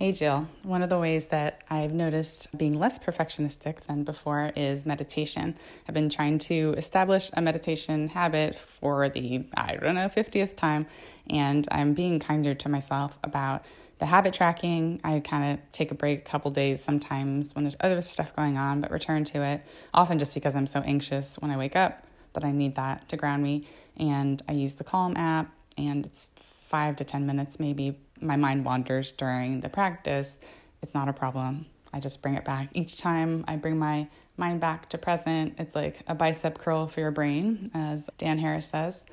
Hey, 0.02 0.12
Jill. 0.12 0.49
One 0.62 0.82
of 0.82 0.88
the 0.88 0.99
ways 0.99 1.26
that 1.26 1.62
I've 1.69 1.93
noticed 1.93 2.56
being 2.56 2.79
less 2.79 2.99
perfectionistic 2.99 3.81
than 3.81 4.02
before 4.02 4.50
is 4.56 4.87
meditation. 4.87 5.58
I've 5.87 5.94
been 5.94 6.08
trying 6.08 6.38
to 6.38 6.73
establish 6.79 7.31
a 7.35 7.43
meditation 7.43 8.08
habit 8.08 8.58
for 8.58 9.11
the, 9.11 9.44
I 9.55 9.76
don't 9.76 9.97
know, 9.97 10.08
50th 10.08 10.56
time, 10.56 10.87
and 11.29 11.69
I'm 11.70 11.93
being 11.93 12.19
kinder 12.19 12.55
to 12.55 12.69
myself 12.70 13.19
about 13.23 13.62
the 13.98 14.06
habit 14.06 14.32
tracking. 14.32 15.03
I 15.05 15.20
kind 15.20 15.53
of 15.53 15.70
take 15.70 15.91
a 15.91 15.94
break 15.94 16.20
a 16.20 16.22
couple 16.22 16.51
days 16.51 16.82
sometimes 16.82 17.55
when 17.55 17.65
there's 17.65 17.77
other 17.81 18.01
stuff 18.01 18.34
going 18.34 18.56
on, 18.56 18.81
but 18.81 18.91
return 18.91 19.25
to 19.27 19.43
it, 19.43 19.63
often 19.93 20.19
just 20.19 20.32
because 20.32 20.55
I'm 20.55 20.67
so 20.67 20.81
anxious 20.81 21.36
when 21.41 21.51
I 21.51 21.58
wake 21.58 21.77
up 21.77 22.06
that 22.32 22.43
I 22.43 22.53
need 22.53 22.77
that 22.77 23.06
to 23.10 23.19
ground 23.19 23.43
me. 23.43 23.69
And 23.98 24.41
I 24.48 24.53
use 24.53 24.77
the 24.77 24.84
Calm 24.84 25.15
app, 25.19 25.53
and 25.77 26.06
it's 26.06 26.31
five 26.70 26.96
to 26.96 27.05
10 27.05 27.27
minutes 27.27 27.60
maybe 27.60 27.98
my 28.20 28.36
mind 28.36 28.65
wanders 28.65 29.12
during 29.12 29.60
the 29.60 29.69
practice, 29.69 30.39
it's 30.82 30.94
not 30.94 31.08
a 31.08 31.12
problem. 31.12 31.67
I 31.93 32.00
just 32.00 32.22
bring 32.22 32.34
it 32.34 32.44
back. 32.44 32.69
Each 32.72 32.96
time 32.96 33.44
I 33.48 33.56
bring 33.56 33.79
my 33.79 34.08
mind 34.36 34.60
back 34.60 34.89
to 34.91 34.98
present, 34.98 35.55
it's 35.58 35.74
like 35.74 36.00
a 36.06 36.15
bicep 36.15 36.58
curl 36.58 36.86
for 36.86 37.00
your 37.00 37.10
brain, 37.10 37.70
as 37.74 38.08
Dan 38.19 38.39
Harris 38.39 38.67
says. 38.67 39.05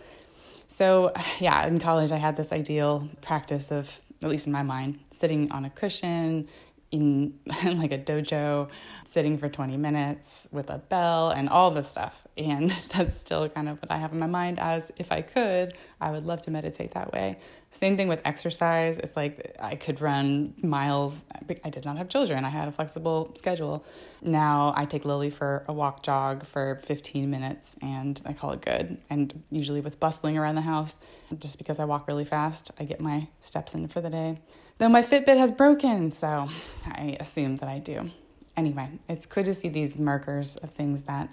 So, 0.67 1.13
yeah, 1.39 1.65
in 1.65 1.79
college, 1.79 2.11
I 2.11 2.17
had 2.17 2.37
this 2.37 2.51
ideal 2.51 3.07
practice 3.21 3.71
of, 3.71 3.99
at 4.21 4.29
least 4.29 4.47
in 4.47 4.53
my 4.53 4.63
mind, 4.63 4.99
sitting 5.11 5.51
on 5.51 5.65
a 5.65 5.69
cushion, 5.69 6.47
in, 6.91 7.34
like 7.65 7.91
a 7.91 7.98
dojo, 7.98 8.70
sitting 9.06 9.38
for 9.38 9.50
20 9.50 9.77
minutes 9.77 10.48
with 10.51 10.70
a 10.70 10.77
bell 10.77 11.29
and 11.29 11.50
all 11.50 11.72
this 11.72 11.88
stuff. 11.88 12.27
And 12.38 12.70
that's 12.94 13.17
still 13.17 13.50
kind 13.50 13.70
of 13.70 13.82
what 13.82 13.91
I 13.91 13.98
have 13.98 14.13
in 14.13 14.20
my 14.20 14.27
mind 14.27 14.60
as 14.60 14.91
if 14.98 15.12
I 15.12 15.22
could, 15.22 15.74
I 16.00 16.12
would 16.12 16.24
love 16.24 16.41
to 16.41 16.51
meditate 16.51 16.91
that 16.91 17.12
way. 17.12 17.39
Same 17.70 17.98
thing 17.98 18.08
with 18.08 18.22
exercise. 18.25 18.98
It's 18.98 19.17
like 19.17 19.56
I 19.60 19.75
could 19.75 20.00
run 20.00 20.53
miles. 20.63 21.25
I 21.65 21.70
did 21.70 21.84
not 21.84 21.98
have 21.98 22.08
children. 22.08 22.46
I 22.46 22.50
had 22.50 22.70
a 22.70 22.72
flexible 22.72 23.34
schedule. 23.36 23.86
Now 24.22 24.74
I 24.75 24.86
take 24.86 25.03
Lily 25.03 25.29
for 25.29 25.65
a 25.67 25.74
walk 25.74 26.01
jog 26.01 26.46
for 26.46 26.79
15 26.84 27.29
minutes 27.29 27.75
and 27.82 28.22
I 28.25 28.32
call 28.32 28.51
it 28.51 28.62
good. 28.62 28.98
And 29.10 29.44
usually 29.51 29.82
with 29.82 30.00
bustling 30.00 30.38
around 30.38 30.56
the 30.56 30.62
house, 30.62 30.98
just 31.38 31.58
because 31.58 31.79
I 31.79 31.86
walk 31.86 32.08
really 32.08 32.25
fast, 32.25 32.72
I 32.79 32.86
get 32.86 33.01
my 33.01 33.27
steps 33.41 33.74
in 33.74 33.89
for 33.89 34.00
the 34.00 34.10
day 34.10 34.39
though 34.77 34.89
my 34.89 35.01
Fitbit 35.01 35.38
has 35.38 35.51
broken, 35.51 36.12
so 36.12 36.50
I 36.86 37.17
assume 37.19 37.57
that 37.57 37.69
I 37.69 37.79
do. 37.79 38.12
Anyway, 38.55 38.89
it's 39.07 39.25
good 39.25 39.46
to 39.46 39.53
see 39.53 39.69
these 39.69 39.98
markers 39.98 40.55
of 40.57 40.72
things 40.72 41.03
that 41.03 41.29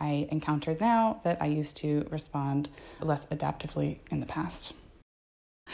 I 0.00 0.28
encounter 0.30 0.76
now 0.80 1.20
that 1.24 1.42
I 1.42 1.46
used 1.46 1.76
to 1.78 2.06
respond 2.10 2.68
less 3.00 3.26
adaptively 3.26 3.98
in 4.10 4.20
the 4.20 4.26
past. 4.26 4.74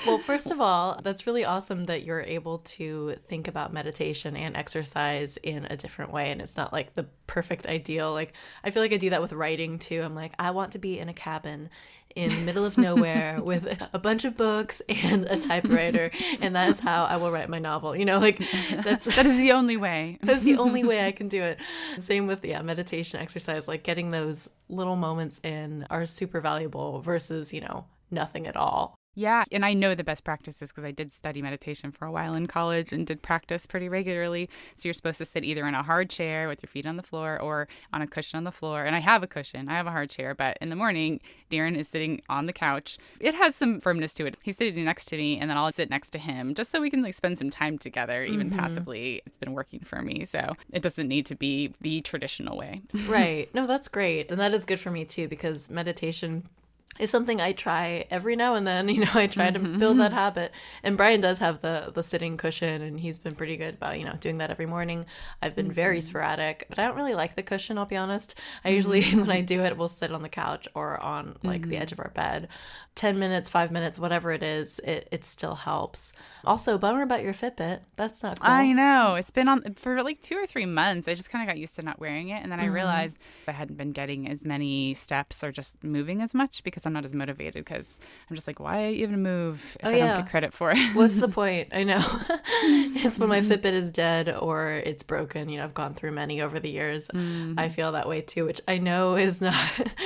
Well, 0.07 0.19
first 0.19 0.51
of 0.51 0.61
all, 0.61 1.01
that's 1.03 1.27
really 1.27 1.45
awesome 1.45 1.85
that 1.85 2.05
you're 2.05 2.21
able 2.21 2.59
to 2.59 3.17
think 3.27 3.49
about 3.49 3.73
meditation 3.73 4.37
and 4.37 4.57
exercise 4.57 5.37
in 5.39 5.67
a 5.67 5.77
different 5.77 6.13
way. 6.13 6.31
And 6.31 6.41
it's 6.41 6.57
not 6.57 6.73
like 6.73 6.95
the 6.95 7.07
perfect 7.27 7.67
ideal. 7.67 8.13
Like, 8.13 8.35
I 8.63 8.71
feel 8.71 8.83
like 8.83 8.93
I 8.93 8.97
do 8.97 9.11
that 9.11 9.23
with 9.23 9.33
writing 9.33 9.79
too. 9.79 10.03
I'm 10.03 10.15
like, 10.15 10.35
I 10.39 10.51
want 10.51 10.73
to 10.73 10.79
be 10.79 10.99
in 10.99 11.09
a 11.09 11.15
cabin 11.15 11.71
in 12.15 12.31
the 12.31 12.43
middle 12.43 12.65
of 12.65 12.79
nowhere 12.79 13.41
with 13.43 13.67
a 13.93 13.99
bunch 13.99 14.25
of 14.25 14.37
books 14.37 14.81
and 14.89 15.25
a 15.25 15.39
typewriter. 15.39 16.11
And 16.41 16.55
that 16.55 16.69
is 16.69 16.81
how 16.81 17.05
I 17.05 17.17
will 17.17 17.31
write 17.31 17.49
my 17.49 17.59
novel. 17.59 17.97
You 17.97 18.05
know, 18.05 18.19
like 18.19 18.39
that's 18.83 19.05
that 19.17 19.27
is 19.27 19.37
the 19.37 19.53
only 19.53 19.77
way. 19.77 20.19
that's 20.23 20.43
the 20.43 20.59
only 20.59 20.85
way 20.85 21.07
I 21.07 21.13
can 21.13 21.29
do 21.29 21.43
it. 21.43 21.59
Same 21.99 22.27
with, 22.27 22.45
yeah, 22.45 22.63
meditation, 22.63 23.21
exercise, 23.21 23.69
like 23.69 23.83
getting 23.83 24.11
those 24.11 24.51
little 24.69 24.97
moments 24.97 25.41
in 25.43 25.87
are 25.91 26.07
super 26.07 26.41
valuable 26.41 27.01
versus, 27.01 27.53
you 27.53 27.61
know, 27.61 27.87
nothing 28.11 28.47
at 28.47 28.57
all. 28.57 28.97
Yeah, 29.15 29.45
and 29.53 29.65
I 29.65 29.75
know 29.75 29.95
the 29.95 30.05
best 30.05 30.25
practices 30.25 30.71
because 30.71 30.85
I 30.85 30.91
did 30.91 31.13
study 31.13 31.41
meditation 31.41 31.93
for 31.93 32.05
a 32.05 32.13
while 32.13 32.35
in 32.35 32.47
college 32.47 32.93
and 32.93 33.07
did 33.07 33.23
practice 33.23 33.67
pretty 33.67 33.89
regularly. 33.89 34.49
So 34.75 34.89
you're 34.89 34.95
supposed 34.95 35.19
to 35.19 35.25
sit 35.25 35.45
either 35.45 35.67
in 35.67 35.75
a 35.75 35.83
hard 35.83 36.11
chair 36.11 36.49
with 36.49 36.63
your 36.63 36.69
feet 36.69 36.87
on 36.87 36.97
the 36.97 37.03
floor 37.03 37.41
or 37.41 37.69
on 37.93 38.03
a 38.03 38.07
cushion 38.07 38.37
on 38.37 38.45
the 38.45 38.53
floor. 38.53 38.85
And 38.85 38.97
I 38.97 39.01
have 39.01 39.23
a 39.23 39.27
cushion, 39.27 39.69
I 39.69 39.75
have 39.75 39.87
a 39.87 39.91
hard 39.91 40.11
chair, 40.11 40.35
but 40.35 40.59
in 40.61 40.69
the 40.69 40.77
morning, 40.77 41.21
Darren 41.51 41.77
is 41.77 41.89
sitting 41.89 42.21
on 42.29 42.47
the 42.47 42.53
couch. 42.53 42.99
It 43.21 43.35
has 43.35 43.55
some 43.55 43.81
firmness 43.81 44.15
to 44.15 44.27
it. 44.27 44.37
He's 44.43 44.57
sitting 44.57 44.85
next 44.85 45.07
to 45.07 45.17
me, 45.17 45.39
and 45.39 45.49
then 45.49 45.57
I'll 45.57 45.71
sit 45.73 45.91
next 45.91 46.11
to 46.11 46.19
him 46.19 46.55
just 46.55 46.71
so 46.71 46.81
we 46.81 46.91
can 46.91 47.03
like 47.03 47.15
spend 47.15 47.39
some 47.39 47.51
time 47.51 47.79
together, 47.79 48.25
even 48.25 48.51
mm-hmm. 48.51 48.59
passively. 48.59 49.23
It's 49.27 49.37
been 49.37 49.53
working 49.53 49.81
for 49.81 50.03
me. 50.03 50.25
So 50.25 50.55
it 50.73 50.83
doesn't 50.83 51.09
need 51.09 51.27
to 51.27 51.37
be 51.37 51.73
the 51.81 52.01
traditional 52.01 52.57
way. 52.59 52.83
right. 53.07 53.53
No, 53.55 53.67
that's 53.67 53.89
great. 53.89 54.31
And 54.31 54.41
that 54.41 54.53
is 54.53 54.65
good 54.65 54.81
for 54.81 54.91
me 54.91 55.05
too 55.05 55.29
because 55.29 55.71
meditation 55.71 56.49
is 56.99 57.11
something 57.11 57.41
I 57.41 57.53
try 57.53 58.07
every 58.11 58.37
now 58.37 58.55
and 58.55 58.67
then. 58.67 58.89
You 58.95 59.01
know, 59.01 59.11
I 59.15 59.27
try 59.27 59.51
mm-hmm. 59.51 59.73
to 59.73 59.79
build 59.79 59.99
that 59.99 60.13
habit. 60.13 60.53
And 60.85 60.97
Brian 60.97 61.21
does 61.21 61.41
have 61.41 61.63
the 61.63 61.91
the 61.93 62.03
sitting 62.05 62.37
cushion, 62.37 62.81
and 62.81 63.01
he's 63.01 63.19
been 63.19 63.35
pretty 63.35 63.57
good 63.57 63.75
about 63.75 63.99
you 63.99 64.05
know 64.05 64.15
doing 64.21 64.39
that 64.39 64.51
every 64.51 64.67
morning. 64.67 65.07
I've 65.43 65.57
been 65.57 65.67
mm-hmm. 65.67 65.75
very 65.75 66.01
sporadic, 66.01 66.67
but 66.69 66.79
I 66.79 66.87
don't 66.87 66.95
really 66.95 67.15
like 67.15 67.35
the 67.35 67.43
cushion. 67.43 67.77
I'll 67.77 67.87
be 67.87 67.97
honest. 67.97 68.37
I 68.65 68.69
usually 68.69 69.03
when 69.15 69.31
I 69.31 69.41
do 69.41 69.65
it, 69.65 69.77
we'll 69.77 69.89
sit 69.89 70.13
on 70.13 70.23
the 70.23 70.29
couch 70.29 70.69
or 70.75 71.03
on 71.03 71.37
like 71.43 71.63
mm-hmm. 71.63 71.71
the 71.71 71.77
edge 71.79 71.91
of 71.91 71.99
our 71.99 72.11
bed. 72.11 72.49
10 72.95 73.19
minutes, 73.19 73.49
five 73.49 73.73
minutes, 73.73 73.99
whatever 73.99 74.31
it 74.31 74.43
is, 74.43 74.79
it, 74.81 75.09
it 75.11 75.25
still 75.25 75.57
helps. 75.57 76.13
Also, 76.45 76.79
bummer 76.79 77.03
about 77.03 77.25
your 77.25 77.33
Fitbit. 77.33 77.81
That's 77.97 78.23
not 78.23 78.39
cool. 78.39 78.49
I 78.49 78.73
know. 78.73 79.17
It's 79.17 79.31
been 79.31 79.49
on 79.49 79.75
for 79.75 80.01
like 80.03 80.21
two 80.21 80.37
or 80.37 80.47
three 80.47 80.67
months. 80.67 81.09
I 81.09 81.15
just 81.15 81.29
kind 81.29 81.43
of 81.43 81.53
got 81.53 81.59
used 81.59 81.75
to 81.77 81.83
not 81.83 81.99
wearing 81.99 82.29
it. 82.29 82.43
And 82.43 82.53
then 82.53 82.61
I 82.61 82.65
mm-hmm. 82.65 82.75
realized 82.75 83.19
I 83.49 83.53
hadn't 83.53 83.77
been 83.77 83.91
getting 83.91 84.31
as 84.31 84.45
many 84.45 84.95
steps 84.95 85.43
or 85.43 85.51
just 85.51 85.83
moving 85.83 86.23
as 86.23 86.35
much 86.35 86.63
because 86.63 86.84
I'm 86.87 86.93
not 86.93 87.05
as 87.05 87.15
motivated 87.15 87.65
because 87.65 87.99
I'm 88.29 88.35
just 88.37 88.47
like, 88.47 88.61
why 88.61 88.89
even 88.89 89.23
move 89.23 89.77
if 89.81 89.87
oh, 89.87 89.91
I 89.91 89.95
yeah. 89.95 90.07
don't 90.09 90.23
get 90.23 90.31
credit 90.31 90.53
for 90.53 90.73
it? 90.73 90.79
What's 90.95 91.21
the 91.21 91.29
point? 91.29 91.69
I 91.73 91.85
know. 91.85 92.03
it's 92.29 93.19
when 93.19 93.29
my. 93.29 93.45
Fitbit 93.45 93.73
is 93.73 93.93
dead 93.93 94.35
or 94.35 94.71
it's 94.71 95.03
broken. 95.03 95.49
You 95.49 95.59
know, 95.59 95.65
I've 95.65 95.75
gone 95.75 95.95
through 95.95 96.13
many 96.13 96.41
over 96.41 96.59
the 96.59 96.71
years. 96.71 97.09
Mm-hmm. 97.09 97.59
I 97.59 97.69
feel 97.69 97.93
that 97.93 98.09
way 98.09 98.21
too, 98.21 98.47
which 98.47 98.61
I 98.67 98.79
know 98.79 99.17
is 99.17 99.41
not, 99.41 99.55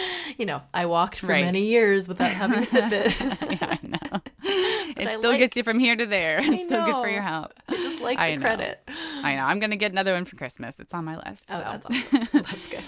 you 0.38 0.46
know, 0.46 0.62
I 0.74 0.86
walked 0.86 1.20
for 1.20 1.28
right. 1.28 1.44
many 1.44 1.66
years 1.66 2.08
without 2.08 2.30
having 2.30 2.58
a 2.58 2.62
Fitbit. 2.66 3.60
yeah, 3.60 3.76
I 3.82 3.86
know. 3.86 4.20
But 4.94 5.02
it 5.04 5.08
I 5.08 5.16
still 5.16 5.30
like, 5.30 5.38
gets 5.38 5.56
you 5.56 5.62
from 5.62 5.78
here 5.78 5.94
to 5.94 6.06
there. 6.06 6.40
It's 6.42 6.64
still 6.64 6.84
good 6.84 7.02
for 7.02 7.08
your 7.08 7.22
health. 7.22 7.52
I 7.68 7.76
just 7.76 8.00
like 8.00 8.18
I 8.18 8.30
the 8.30 8.36
know. 8.36 8.42
credit. 8.42 8.80
I 9.22 9.36
know. 9.36 9.44
I'm 9.44 9.58
gonna 9.60 9.76
get 9.76 9.92
another 9.92 10.14
one 10.14 10.24
for 10.24 10.36
Christmas. 10.36 10.76
It's 10.78 10.94
on 10.94 11.04
my 11.04 11.16
list. 11.16 11.44
Oh, 11.50 11.58
so. 11.58 11.64
that's 11.64 11.86
awesome. 12.14 12.28
That's 12.32 12.68
good. 12.68 12.84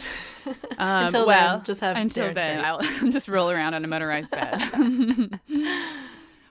Um, 0.79 1.05
until 1.07 1.26
well, 1.26 1.57
then, 1.59 1.64
just 1.64 1.81
have 1.83 1.97
until 1.97 2.33
then, 2.33 2.64
I'll 2.64 2.81
just 3.11 3.29
roll 3.29 3.50
around 3.50 3.75
on 3.75 3.85
a 3.85 3.88
motorized 3.88 4.31
bed. 4.31 5.40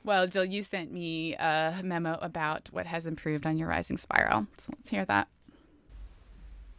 well, 0.03 0.27
Jill, 0.27 0.45
you 0.45 0.63
sent 0.63 0.91
me 0.91 1.35
a 1.35 1.81
memo 1.83 2.17
about 2.21 2.69
what 2.71 2.85
has 2.85 3.05
improved 3.07 3.45
on 3.45 3.57
your 3.57 3.67
rising 3.67 3.97
spiral. 3.97 4.45
So 4.59 4.73
let's 4.77 4.89
hear 4.89 5.05
that. 5.05 5.27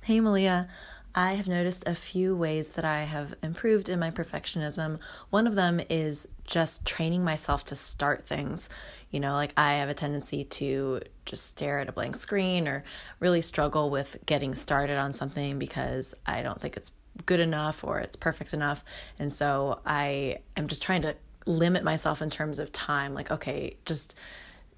Hey, 0.03 0.21
Malia. 0.21 0.69
I 1.15 1.33
have 1.33 1.49
noticed 1.49 1.83
a 1.87 1.95
few 1.97 2.37
ways 2.37 2.75
that 2.75 2.85
I 2.85 3.03
have 3.03 3.35
improved 3.43 3.89
in 3.89 3.99
my 3.99 4.13
perfectionism. 4.13 5.01
One 5.31 5.49
of 5.49 5.57
them 5.57 5.81
is 5.91 6.29
just 6.51 6.85
training 6.85 7.25
myself 7.25 7.65
to 7.67 7.77
start 7.77 8.25
things. 8.25 8.69
You 9.11 9.21
know, 9.21 9.33
like 9.33 9.55
I 9.57 9.75
have 9.75 9.89
a 9.89 9.95
tendency 9.95 10.45
to 10.45 11.01
just 11.25 11.47
stare 11.47 11.79
at 11.79 11.89
a 11.89 11.93
blank 11.93 12.17
screen 12.17 12.69
or 12.69 12.85
really 13.21 13.41
struggle 13.41 13.89
with 13.89 14.19
getting 14.27 14.55
started 14.55 14.99
on 14.99 15.15
something 15.15 15.59
because 15.59 16.15
I 16.27 16.43
don't 16.43 16.61
think 16.61 16.77
it's 16.77 16.93
good 17.27 17.41
enough 17.41 17.85
or 17.85 18.01
it's 18.01 18.17
perfect 18.17 18.53
enough. 18.53 18.85
And 19.19 19.33
so 19.33 19.81
I 19.87 20.41
am 20.57 20.69
just 20.69 20.83
trying 20.83 21.03
to 21.03 21.15
limit 21.47 21.85
myself 21.85 22.21
in 22.21 22.31
terms 22.31 22.59
of 22.59 22.73
time. 22.73 23.15
Like, 23.15 23.31
okay, 23.31 23.77
just 23.85 24.15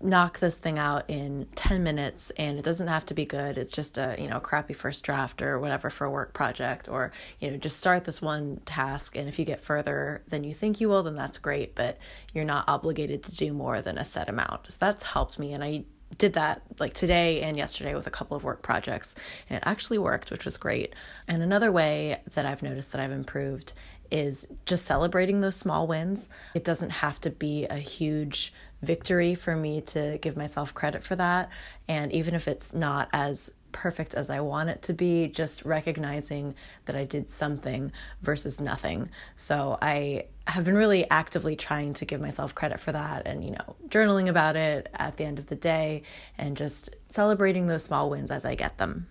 knock 0.02 0.38
this 0.40 0.56
thing 0.56 0.78
out 0.78 1.04
in 1.08 1.46
10 1.54 1.82
minutes 1.82 2.30
and 2.32 2.58
it 2.58 2.64
doesn't 2.64 2.88
have 2.88 3.06
to 3.06 3.14
be 3.14 3.24
good. 3.24 3.58
It's 3.58 3.72
just 3.72 3.98
a 3.98 4.16
you 4.18 4.28
know 4.28 4.40
crappy 4.40 4.74
first 4.74 5.04
draft 5.04 5.42
or 5.42 5.58
whatever 5.58 5.90
for 5.90 6.04
a 6.04 6.10
work 6.10 6.34
project 6.34 6.88
or 6.88 7.12
you 7.40 7.50
know 7.50 7.56
just 7.56 7.78
start 7.78 8.04
this 8.04 8.20
one 8.20 8.60
task 8.64 9.16
and 9.16 9.28
if 9.28 9.38
you 9.38 9.44
get 9.44 9.60
further 9.60 10.22
than 10.28 10.44
you 10.44 10.54
think 10.54 10.80
you 10.80 10.88
will 10.88 11.02
then 11.02 11.14
that's 11.14 11.38
great 11.38 11.74
but 11.74 11.98
you're 12.32 12.44
not 12.44 12.68
obligated 12.68 13.22
to 13.24 13.36
do 13.36 13.52
more 13.52 13.80
than 13.80 13.98
a 13.98 14.04
set 14.04 14.28
amount. 14.28 14.70
So 14.70 14.78
that's 14.80 15.04
helped 15.04 15.38
me 15.38 15.52
and 15.52 15.62
i 15.62 15.84
did 16.18 16.34
that 16.34 16.60
like 16.78 16.92
today 16.92 17.40
and 17.40 17.56
yesterday 17.56 17.94
with 17.94 18.06
a 18.06 18.10
couple 18.10 18.36
of 18.36 18.44
work 18.44 18.60
projects 18.60 19.14
and 19.48 19.56
it 19.56 19.62
actually 19.64 19.96
worked 19.98 20.30
which 20.30 20.44
was 20.44 20.56
great. 20.56 20.94
And 21.26 21.42
another 21.42 21.72
way 21.72 22.20
that 22.34 22.44
i've 22.44 22.62
noticed 22.62 22.92
that 22.92 23.00
i've 23.00 23.12
improved 23.12 23.72
is 24.12 24.46
just 24.66 24.84
celebrating 24.84 25.40
those 25.40 25.56
small 25.56 25.86
wins. 25.86 26.28
It 26.54 26.64
doesn't 26.64 26.90
have 26.90 27.18
to 27.22 27.30
be 27.30 27.64
a 27.64 27.78
huge 27.78 28.52
victory 28.82 29.34
for 29.34 29.56
me 29.56 29.80
to 29.80 30.18
give 30.18 30.36
myself 30.36 30.74
credit 30.74 31.02
for 31.02 31.16
that. 31.16 31.48
And 31.88 32.12
even 32.12 32.34
if 32.34 32.48
it's 32.48 32.74
not 32.74 33.08
as 33.12 33.54
perfect 33.70 34.14
as 34.14 34.28
I 34.28 34.40
want 34.40 34.68
it 34.68 34.82
to 34.82 34.92
be, 34.92 35.28
just 35.28 35.64
recognizing 35.64 36.54
that 36.84 36.94
I 36.94 37.04
did 37.04 37.30
something 37.30 37.90
versus 38.20 38.60
nothing. 38.60 39.08
So 39.34 39.78
I 39.80 40.26
have 40.46 40.64
been 40.64 40.76
really 40.76 41.08
actively 41.10 41.56
trying 41.56 41.94
to 41.94 42.04
give 42.04 42.20
myself 42.20 42.54
credit 42.54 42.80
for 42.80 42.92
that 42.92 43.26
and, 43.26 43.42
you 43.44 43.52
know, 43.52 43.76
journaling 43.88 44.28
about 44.28 44.56
it 44.56 44.88
at 44.94 45.16
the 45.16 45.24
end 45.24 45.38
of 45.38 45.46
the 45.46 45.56
day 45.56 46.02
and 46.36 46.56
just 46.56 46.94
celebrating 47.08 47.66
those 47.66 47.84
small 47.84 48.10
wins 48.10 48.30
as 48.30 48.44
I 48.44 48.54
get 48.54 48.78
them. 48.78 49.08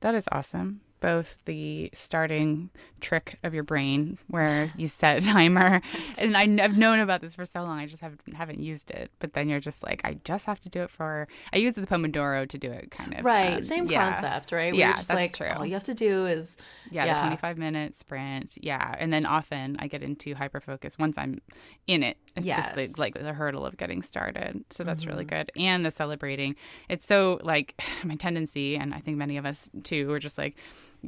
That 0.00 0.14
is 0.14 0.28
awesome 0.30 0.82
both 1.00 1.38
the 1.44 1.90
starting 1.92 2.70
trick 3.00 3.38
of 3.42 3.54
your 3.54 3.62
brain 3.62 4.18
where 4.28 4.72
you 4.76 4.88
set 4.88 5.18
a 5.18 5.20
timer. 5.26 5.80
And 6.20 6.36
I, 6.36 6.46
have 6.62 6.76
known 6.76 7.00
about 7.00 7.20
this 7.20 7.34
for 7.34 7.46
so 7.46 7.62
long 7.62 7.78
i 7.78 7.86
just 7.86 8.02
haven't, 8.02 8.20
haven't 8.34 8.60
used 8.60 8.90
it. 8.90 9.10
But 9.18 9.34
then 9.34 9.48
you're 9.48 9.60
just 9.60 9.82
like 9.82 10.00
i 10.04 10.14
just 10.24 10.46
have 10.46 10.60
to 10.60 10.68
do 10.68 10.82
it 10.82 10.90
for 10.90 11.28
i 11.52 11.58
use 11.58 11.74
the 11.74 11.86
pomodoro 11.86 12.48
to 12.48 12.58
do 12.58 12.70
it 12.70 12.90
kind 12.90 13.14
of 13.14 13.24
right 13.24 13.56
um, 13.56 13.62
same 13.62 13.86
yeah. 13.86 14.12
concept 14.12 14.52
right? 14.52 14.74
Yeah 14.74 14.96
just 14.96 15.08
that's 15.08 15.16
like 15.16 15.36
true. 15.36 15.48
all 15.56 15.64
you 15.64 15.74
have 15.74 15.84
to 15.84 15.94
do 15.94 16.26
is 16.26 16.56
yeah, 16.90 17.04
yeah. 17.04 17.14
the 17.14 17.20
25 17.36 17.58
minute 17.58 17.96
sprint 17.96 18.58
yeah. 18.60 18.94
And 18.98 19.12
then 19.12 19.26
often 19.26 19.76
i 19.78 19.86
get 19.86 20.02
into 20.02 20.34
hyper 20.34 20.60
focus 20.60 20.98
once 20.98 21.16
i'm 21.18 21.40
in 21.86 22.02
it. 22.02 22.18
It's 22.36 22.46
yes. 22.46 22.58
just 22.58 22.74
the, 22.76 23.00
like 23.00 23.14
the 23.14 23.32
hurdle 23.32 23.64
of 23.64 23.76
getting 23.76 24.02
started. 24.02 24.64
So 24.70 24.84
that's 24.84 25.02
mm-hmm. 25.02 25.10
really 25.10 25.24
good. 25.24 25.50
And 25.56 25.84
the 25.84 25.90
celebrating. 25.90 26.54
It's 26.88 27.06
so 27.06 27.40
like 27.42 27.80
my 28.04 28.16
tendency 28.16 28.76
and 28.76 28.94
i 28.94 29.00
think 29.00 29.16
many 29.16 29.36
of 29.36 29.46
us 29.46 29.70
too 29.82 30.10
are 30.12 30.18
just 30.18 30.38
like 30.38 30.56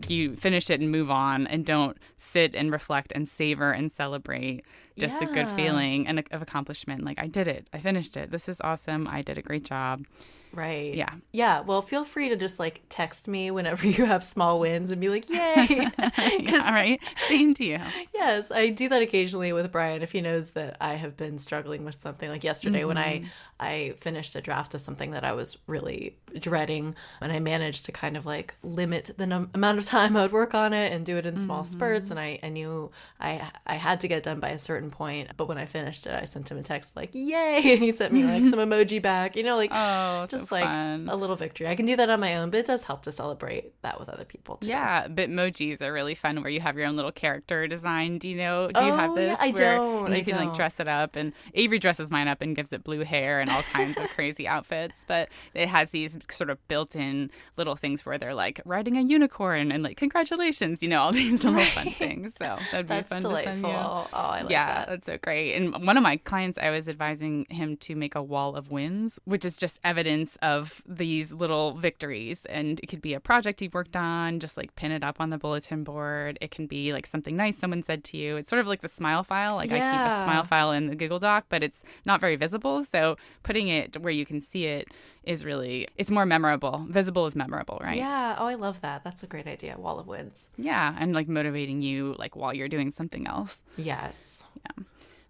you 0.09 0.37
finish 0.37 0.70
it 0.70 0.80
and 0.80 0.90
move 0.90 1.11
on 1.11 1.47
and 1.47 1.64
don't 1.64 1.97
sit 2.16 2.54
and 2.54 2.73
reflect 2.73 3.12
and 3.12 3.28
savor 3.28 3.73
and 3.73 3.90
celebrate 3.90 4.64
just 5.00 5.16
yeah. 5.21 5.26
the 5.26 5.33
good 5.33 5.49
feeling 5.49 6.07
and 6.07 6.23
of 6.30 6.42
accomplishment 6.42 7.02
like 7.04 7.19
i 7.19 7.26
did 7.26 7.49
it 7.49 7.69
i 7.73 7.78
finished 7.78 8.16
it 8.16 8.30
this 8.30 8.49
is 8.49 8.61
awesome 8.62 9.09
i 9.09 9.23
did 9.23 9.38
a 9.38 9.42
great 9.42 9.64
job 9.64 10.04
Right. 10.52 10.95
Yeah. 10.95 11.14
Yeah. 11.33 11.61
Well, 11.61 11.80
feel 11.80 12.04
free 12.04 12.28
to 12.28 12.37
just 12.37 12.59
like 12.59 12.83
text 12.88 13.28
me 13.28 13.50
whenever 13.50 13.87
you 13.87 14.04
have 14.04 14.25
small 14.25 14.59
wins 14.59 14.90
and 14.90 15.00
be 15.00 15.09
like, 15.09 15.28
yay. 15.28 15.90
yeah, 16.40 16.71
right. 16.73 17.00
Same 17.28 17.54
to 17.54 17.64
you. 17.64 17.78
Yes. 18.14 18.50
I 18.50 18.71
do 18.71 18.88
that 18.88 19.02
occasionally 19.02 19.52
with 19.52 19.71
Brian 19.71 20.02
if 20.02 20.12
he 20.12 20.21
knows 20.21 20.52
that 20.52 20.76
I 20.80 20.95
have 20.95 21.16
been 21.16 21.38
struggling 21.38 21.85
with 21.85 22.00
something. 22.00 22.28
Like 22.28 22.45
yesterday 22.45 22.80
mm-hmm. 22.80 22.88
when 22.88 22.99
I, 22.99 23.19
mm-hmm. 23.19 23.26
I 23.61 23.95
finished 24.00 24.35
a 24.35 24.40
draft 24.40 24.75
of 24.75 24.80
something 24.80 25.12
that 25.12 25.25
I 25.25 25.33
was 25.33 25.59
really 25.66 26.16
dreading 26.38 26.97
and 27.21 27.30
I 27.30 27.38
managed 27.38 27.87
to 27.87 27.92
kind 27.92 28.16
of 28.16 28.26
like 28.26 28.54
limit 28.62 29.11
the 29.16 29.26
num- 29.26 29.50
amount 29.54 29.78
of 29.78 29.85
time 29.85 30.16
I 30.16 30.23
would 30.23 30.33
work 30.33 30.54
on 30.54 30.73
it 30.73 30.92
and 30.92 31.07
do 31.07 31.16
it 31.16 31.26
in 31.26 31.38
small 31.38 31.62
mm-hmm. 31.62 31.73
spurts. 31.73 32.11
And 32.11 32.19
I, 32.19 32.40
I 32.42 32.49
knew 32.49 32.90
I, 33.21 33.50
I 33.66 33.75
had 33.75 34.00
to 34.00 34.09
get 34.09 34.25
done 34.25 34.40
by 34.40 34.50
a 34.50 34.59
certain 34.59 34.89
point. 34.90 35.30
But 35.37 35.47
when 35.47 35.59
I 35.59 35.64
finished 35.64 36.06
it, 36.06 36.20
I 36.20 36.25
sent 36.25 36.50
him 36.50 36.59
a 36.59 36.62
text 36.62 36.97
like, 36.97 37.11
yay. 37.12 37.61
And 37.70 37.78
he 37.78 37.92
sent 37.92 38.12
me 38.12 38.25
like 38.25 38.50
some 38.50 38.59
emoji 38.68 39.00
back, 39.00 39.37
you 39.37 39.42
know, 39.44 39.56
like, 39.56 39.70
oh, 39.73 40.26
just 40.28 40.40
just 40.40 40.52
like 40.52 40.64
fun. 40.64 41.09
a 41.09 41.16
little 41.16 41.37
victory. 41.37 41.68
I 41.68 41.75
can 41.75 41.87
do 41.87 41.97
that 41.97 42.11
on 42.11 42.20
my 42.20 42.37
own, 42.37 42.50
but 42.50 42.59
it 42.59 42.66
does 42.66 42.85
help 42.85 43.02
to 43.02 43.12
celebrate 43.12 43.80
that 43.82 44.00
with 44.00 44.09
other 44.09 44.25
people 44.25 44.56
too. 44.56 44.68
Yeah, 44.68 45.06
Bitmojis 45.09 45.80
are 45.82 45.92
really 45.92 46.14
fun 46.14 46.40
where 46.40 46.50
you 46.50 46.61
have 46.61 46.76
your 46.76 46.87
own 46.87 46.97
little 46.97 47.12
character 47.12 47.66
design. 47.66 48.18
Do 48.18 48.28
you 48.28 48.37
know? 48.37 48.68
Do 48.68 48.85
you 48.85 48.92
oh, 48.92 48.97
have 48.97 49.14
this? 49.14 49.38
Yeah, 49.38 49.47
I 49.47 49.50
where, 49.50 49.76
don't. 49.76 50.11
You 50.11 50.16
I 50.16 50.23
can 50.23 50.37
don't. 50.37 50.47
like 50.47 50.56
dress 50.56 50.80
it 50.80 50.88
up, 50.88 51.16
and 51.16 51.32
Avery 51.54 51.78
dresses 51.78 52.11
mine 52.11 52.28
up 52.28 52.40
and 52.40 52.56
gives 52.56 52.73
it 52.73 52.82
blue 52.82 53.04
hair 53.04 53.40
and 53.40 53.50
all 53.50 53.62
kinds 53.62 53.97
of 53.97 54.09
crazy 54.14 54.49
outfits. 54.49 55.04
But 55.06 55.28
it 55.54 55.68
has 55.68 55.90
these 55.90 56.18
sort 56.30 56.50
of 56.50 56.66
built-in 56.68 57.30
little 57.56 57.76
things 57.76 58.04
where 58.04 58.18
they're 58.18 58.35
like 58.35 58.61
riding 58.64 58.97
a 58.97 59.02
unicorn 59.02 59.73
and 59.73 59.82
like 59.82 59.97
congratulations, 59.97 60.82
you 60.82 60.88
know, 60.88 61.02
all 61.02 61.12
these 61.12 61.44
little 61.44 61.54
right. 61.54 61.68
fun 61.68 61.90
things. 61.90 62.35
So 62.38 62.59
that'd 62.73 62.87
be 62.87 62.94
That's 62.94 63.12
fun 63.12 63.23
delightful. 63.23 63.52
to 63.52 63.61
send 63.61 63.75
you. 63.75 63.80
Oh, 63.80 64.09
I 64.12 64.42
like 64.42 64.50
yeah, 64.50 64.66
that. 64.66 64.79
That's 64.88 65.06
so 65.06 65.18
great. 65.18 65.54
And 65.54 65.87
one 65.87 65.96
of 65.96 66.02
my 66.02 66.16
clients, 66.16 66.58
I 66.58 66.70
was 66.70 66.88
advising 66.88 67.46
him 67.50 67.76
to 67.78 67.94
make 67.94 68.14
a 68.14 68.22
wall 68.22 68.56
of 68.56 68.70
wins, 68.70 69.18
which 69.25 69.44
is 69.44 69.56
just 69.56 69.78
evidence 69.84 70.37
of 70.42 70.82
these 70.87 71.32
little 71.32 71.75
victories. 71.75 72.44
And 72.46 72.80
it 72.80 72.87
could 72.87 73.02
be 73.02 73.14
a 73.14 73.20
project 73.20 73.62
you've 73.62 73.75
worked 73.75 73.96
on, 73.96 74.40
just 74.40 74.56
like 74.56 74.75
pin 74.76 74.92
it 74.92 75.02
up 75.02 75.20
on 75.20 75.30
the 75.30 75.38
bulletin 75.38 75.84
board. 75.84 76.38
It 76.40 76.50
can 76.50 76.66
be 76.66 76.92
like 76.92 77.06
something 77.06 77.37
nice 77.37 77.58
someone 77.58 77.82
said 77.82 78.04
to 78.04 78.16
you. 78.16 78.37
It's 78.37 78.49
sort 78.49 78.60
of 78.60 78.66
like 78.66 78.82
the 78.82 78.88
smile 78.88 79.22
file. 79.25 79.56
Like 79.56 79.72
I 79.72 79.76
keep 79.76 80.00
a 80.00 80.25
smile 80.25 80.44
file 80.44 80.72
in 80.72 80.87
the 80.87 80.96
Google 80.96 81.18
Doc, 81.18 81.46
but 81.49 81.62
it's 81.62 81.82
not 82.04 82.20
very 82.20 82.37
visible. 82.37 82.84
So 82.84 83.16
putting 83.42 83.68
it 83.68 84.00
where 84.00 84.12
you 84.12 84.26
can 84.26 84.40
see 84.40 84.66
it 84.66 84.88
is 85.24 85.44
really, 85.44 85.88
it's 85.96 86.10
more 86.10 86.26
memorable. 86.26 86.86
Visible 86.88 87.26
is 87.26 87.36
memorable, 87.36 87.80
right? 87.82 87.96
Yeah. 87.96 88.36
Oh, 88.38 88.46
I 88.46 88.54
love 88.54 88.80
that. 88.80 89.04
That's 89.04 89.22
a 89.22 89.26
great 89.26 89.46
idea. 89.46 89.76
Wall 89.78 89.98
of 89.98 90.06
wins. 90.06 90.48
Yeah. 90.56 90.94
And 90.98 91.14
like 91.14 91.28
motivating 91.28 91.82
you 91.82 92.14
like 92.18 92.36
while 92.36 92.54
you're 92.54 92.68
doing 92.68 92.90
something 92.90 93.26
else. 93.26 93.60
Yes. 93.76 94.42
Yeah. 94.64 94.84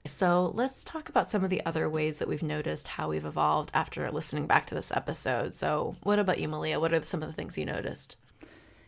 So 0.06 0.50
let's 0.54 0.82
talk 0.84 1.08
about 1.08 1.28
some 1.28 1.44
of 1.44 1.50
the 1.50 1.64
other 1.66 1.88
ways 1.88 2.18
that 2.18 2.28
we've 2.28 2.42
noticed 2.42 2.88
how 2.88 3.08
we've 3.08 3.24
evolved 3.24 3.70
after 3.74 4.10
listening 4.10 4.46
back 4.46 4.66
to 4.66 4.74
this 4.74 4.90
episode. 4.92 5.54
So, 5.54 5.96
what 6.02 6.18
about 6.18 6.38
you, 6.40 6.48
Malia? 6.48 6.80
What 6.80 6.94
are 6.94 7.02
some 7.02 7.22
of 7.22 7.28
the 7.28 7.34
things 7.34 7.58
you 7.58 7.66
noticed? 7.66 8.16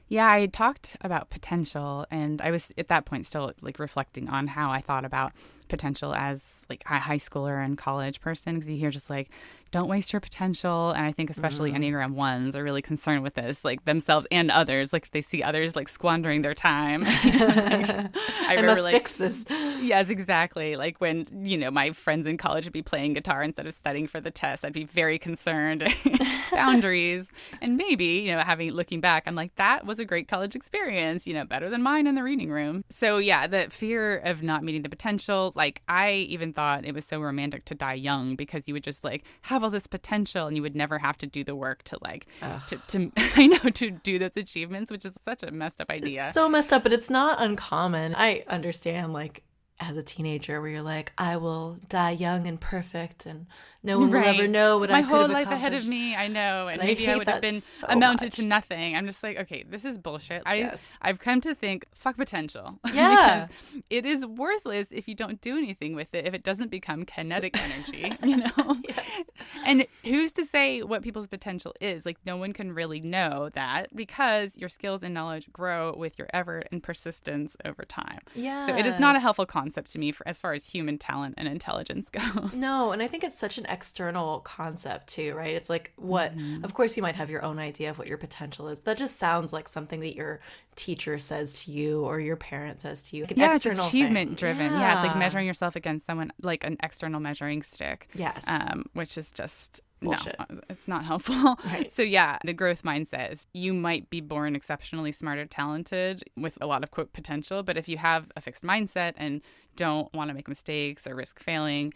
Yeah, 0.09 0.31
I 0.31 0.47
talked 0.47 0.97
about 1.03 1.31
potential, 1.31 2.07
and 2.11 2.41
I 2.43 2.51
was 2.51 2.73
at 2.77 2.89
that 2.89 3.05
point 3.05 3.27
still 3.27 3.53
like 3.61 3.79
reflecting 3.79 4.29
on 4.31 4.47
how 4.47 4.71
I 4.71 4.81
thought 4.81 5.05
about 5.05 5.33
potential 5.69 6.15
as 6.15 6.67
like 6.69 6.83
a 6.87 6.99
high 6.99 7.17
schooler 7.17 7.65
and 7.65 7.79
college 7.79 8.21
person 8.21 8.55
because 8.55 8.71
you 8.71 8.77
hear 8.77 8.91
just 8.91 9.09
like 9.09 9.31
don't 9.73 9.89
waste 9.89 10.13
your 10.13 10.21
potential 10.21 10.93
and 10.93 11.05
i 11.05 11.11
think 11.11 11.29
especially 11.29 11.73
mm-hmm. 11.73 11.83
enneagram 11.83 12.13
ones 12.13 12.55
are 12.55 12.63
really 12.63 12.83
concerned 12.83 13.23
with 13.23 13.35
this 13.35 13.65
like 13.65 13.85
themselves 13.85 14.27
and 14.31 14.51
others 14.51 14.93
like 14.93 15.05
if 15.05 15.11
they 15.11 15.23
see 15.23 15.43
others 15.43 15.75
like 15.75 15.89
squandering 15.89 16.43
their 16.43 16.55
time 16.55 17.01
Like, 17.25 17.91
i 17.91 18.11
I 18.53 18.57
remember 18.57 18.83
must 18.83 18.85
like 18.85 18.95
fix 18.95 19.17
this. 19.17 19.45
Yes, 19.81 20.11
exactly. 20.11 20.77
Like 20.77 21.01
when, 21.01 21.27
you 21.43 21.57
know, 21.57 21.71
my 21.71 21.93
friends 21.93 22.27
in 22.27 22.37
college 22.37 22.65
would 22.65 22.73
be 22.73 22.83
playing 22.83 23.15
guitar 23.15 23.43
instead 23.43 23.67
of 23.67 23.75
studying 23.75 24.07
for 24.07 24.21
the 24.21 24.31
test, 24.31 24.65
I'd 24.65 24.73
be 24.73 24.85
very 24.85 25.19
concerned. 25.19 25.87
Boundaries. 26.53 27.31
And 27.61 27.77
maybe, 27.77 28.05
you 28.05 28.33
know, 28.33 28.41
having 28.41 28.71
looking 28.71 29.01
back, 29.01 29.25
I'm 29.27 29.35
like, 29.35 29.55
that 29.57 29.87
was 29.87 29.99
a 29.99 30.05
great 30.05 30.29
college 30.29 30.55
experience, 30.55 31.27
you 31.27 31.35
know, 31.35 31.45
better 31.45 31.71
than 31.71 31.83
mine 31.83 32.07
in 32.07 32.15
the 32.15 32.23
reading 32.23 32.51
room. 32.51 32.85
So 32.91 33.19
yeah, 33.19 33.47
the 33.47 33.69
fear 33.71 34.19
of 34.19 34.43
not 34.43 34.63
meeting 34.63 34.83
the 34.83 34.89
potential, 34.89 35.53
like 35.55 35.83
I 35.89 36.13
even 36.13 36.53
thought 36.53 36.85
it 36.85 36.95
was 36.95 37.05
so 37.05 37.21
romantic 37.21 37.65
to 37.67 37.75
die 37.75 37.95
young 37.95 38.37
because 38.37 38.69
you 38.69 38.75
would 38.75 38.85
just 38.85 39.05
like 39.05 39.25
have 39.43 39.62
all 39.63 39.71
this 39.71 39.87
potential 39.87 40.47
and 40.47 40.57
you 40.57 40.63
would 40.63 40.77
never 40.77 40.99
have 40.99 41.17
to 41.19 41.27
do 41.27 41.45
the 41.45 41.55
work 41.55 41.83
to 41.85 41.99
like 42.03 42.27
to, 42.67 42.77
to 42.89 43.13
I 43.37 43.47
know 43.47 43.71
to 43.71 43.91
do 43.91 44.19
those 44.19 44.37
achievements, 44.37 44.91
which 44.91 45.05
is 45.05 45.13
such 45.25 45.43
a 45.43 45.51
messed 45.51 45.81
up 45.81 45.91
idea. 45.91 46.31
So 46.33 46.49
messed 46.49 46.73
up, 46.73 46.83
but 46.83 46.93
it's 46.93 47.11
not 47.11 47.41
uncommon. 47.43 48.15
I 48.17 48.45
understand, 48.49 49.13
like, 49.13 49.43
as 49.83 49.97
a 49.97 50.03
teenager, 50.03 50.61
where 50.61 50.71
you're 50.71 50.83
like, 50.83 51.13
I 51.19 51.37
will 51.37 51.79
die 51.89 52.11
young 52.13 52.47
and 52.47 52.61
perfect, 52.61 53.27
and 53.27 53.47
no 53.83 53.99
one 53.99 54.11
will 54.11 54.19
ever 54.19 54.47
know 54.47 54.79
what 54.79 54.91
my 54.91 54.99
I 54.99 55.03
could. 55.03 55.11
Right. 55.11 55.19
Whole 55.21 55.29
life 55.29 55.49
ahead 55.51 55.75
of 55.75 55.87
me. 55.87 56.15
I 56.15 56.29
know, 56.29 56.69
and 56.69 56.81
And 56.81 56.89
maybe 56.89 57.03
I, 57.09 57.11
hate 57.13 57.19
would 57.19 57.27
have 57.29 57.41
been 57.41 57.59
so 57.61 57.87
amounted 57.89 58.27
much. 58.27 58.35
to 58.37 58.45
nothing. 58.45 58.95
I'm 58.95 59.07
just 59.07 59.23
like, 59.25 59.39
okay, 59.41 59.65
this 59.69 59.85
is 59.85 59.99
bullshit. 59.99 60.43
I 60.47 60.55
Yes. 60.57 60.97
I've 61.03 61.19
come 61.19 61.41
to 61.41 61.55
think, 61.55 61.87
fuck 61.95 62.17
potential. 62.17 62.79
Yeah. 62.95 63.49
because 63.49 63.83
it 63.91 64.07
is 64.07 64.25
worthless 64.25 64.87
if 64.93 65.09
you 65.09 65.15
don't 65.17 65.41
do 65.41 65.57
anything 65.57 65.95
with 65.97 66.15
it. 66.15 66.27
If 66.27 66.35
it 66.35 66.45
doesn't 66.45 66.71
become 66.71 67.05
kinetic 67.05 67.57
energy, 67.61 68.13
you 68.23 68.37
know. 68.37 68.77
yes. 68.89 69.23
And 69.67 69.87
who's 70.05 70.31
to 70.33 70.45
say 70.45 70.83
what 70.83 71.03
people's 71.03 71.27
potential 71.27 71.75
is? 71.81 72.07
Like, 72.07 72.19
no 72.25 72.37
one 72.37 72.53
can 72.53 72.73
really 72.73 73.01
know 73.01 73.49
that 73.55 73.95
because 73.97 74.57
your 74.57 74.69
skills 74.69 75.03
and 75.03 75.13
knowledge 75.13 75.51
grow 75.53 75.95
with 75.97 76.19
your 76.19 76.29
effort 76.33 76.69
and 76.71 76.83
persistence 76.83 77.57
over 77.65 77.85
time. 77.85 78.21
Yeah. 78.37 78.67
So 78.69 78.77
it 78.77 78.87
is 78.87 78.99
not 79.01 79.17
a 79.17 79.21
helpful 79.21 79.47
concept 79.47 79.72
to 79.77 79.99
me 79.99 80.13
for 80.13 80.27
as 80.29 80.39
far 80.39 80.53
as 80.53 80.67
human 80.69 80.99
talent 80.99 81.35
and 81.39 81.49
intelligence 81.49 82.09
go. 82.11 82.21
No, 82.53 82.93
and 82.93 83.03
I 83.03 83.09
think 83.09 83.25
it's 83.25 83.39
such 83.39 83.59
an 83.59 83.67
external 83.67 84.41
concept 84.41 85.09
too, 85.09 85.35
right? 85.35 85.55
It's 85.55 85.69
like 85.71 85.93
what, 85.97 86.37
Mm-hmm. 86.37 86.65
of 86.65 86.75
course, 86.75 86.97
you 86.97 87.03
might 87.03 87.17
have 87.17 87.31
your 87.31 87.43
own 87.45 87.59
idea 87.59 87.91
of 87.91 87.99
what 87.99 88.09
your 88.09 88.19
potential 88.19 88.69
is. 88.69 88.81
That 88.81 88.97
just 88.99 89.19
sounds 89.19 89.53
like 89.53 89.69
something 89.69 90.01
that 90.01 90.15
your 90.15 90.41
teacher 90.77 91.19
says 91.19 91.53
to 91.65 91.71
you 91.71 92.05
or 92.05 92.19
your 92.21 92.37
parent 92.37 92.81
says 92.81 93.03
to 93.03 93.17
you. 93.17 93.25
Like 93.25 93.37
yeah, 93.37 93.55
external 93.55 93.79
it's 93.81 93.89
achievement 93.89 94.31
thing. 94.31 94.37
driven. 94.37 94.73
Yeah. 94.73 94.99
it's 95.01 95.07
like 95.09 95.17
measuring 95.19 95.47
yourself 95.47 95.77
against 95.77 96.07
someone 96.07 96.33
like 96.41 96.65
an 96.65 96.77
external 96.83 97.21
measuring 97.21 97.63
stick. 97.63 98.09
Yes. 98.15 98.47
Um, 98.49 98.87
which 98.95 99.19
is 99.19 99.33
just 99.33 99.81
Bullshit. 100.03 100.37
no, 100.39 100.61
it's 100.69 100.89
not 100.89 101.05
helpful. 101.05 101.59
Right. 101.73 101.91
So 101.93 102.03
yeah, 102.03 102.39
the 102.45 102.53
growth 102.53 102.83
mindset 102.83 103.33
is 103.33 103.47
you 103.55 103.73
might 103.73 104.11
be 104.11 104.21
born 104.21 104.57
exceptionally 104.57 105.13
smart 105.13 105.39
or 105.39 105.47
talented 105.47 106.25
with 106.37 106.59
a 106.61 106.67
lot 106.67 106.83
of 106.83 106.91
quote 106.91 107.13
potential, 107.13 107.63
but 107.63 107.77
if 107.77 107.89
you 107.89 107.99
have 107.99 108.31
a 108.37 108.41
fixed 108.41 108.63
mindset 108.65 109.15
and 109.17 109.41
don't 109.77 110.13
want 110.13 110.29
to 110.29 110.35
make 110.35 110.49
mistakes 110.49 111.07
or 111.07 111.15
risk 111.15 111.41
failing 111.41 111.95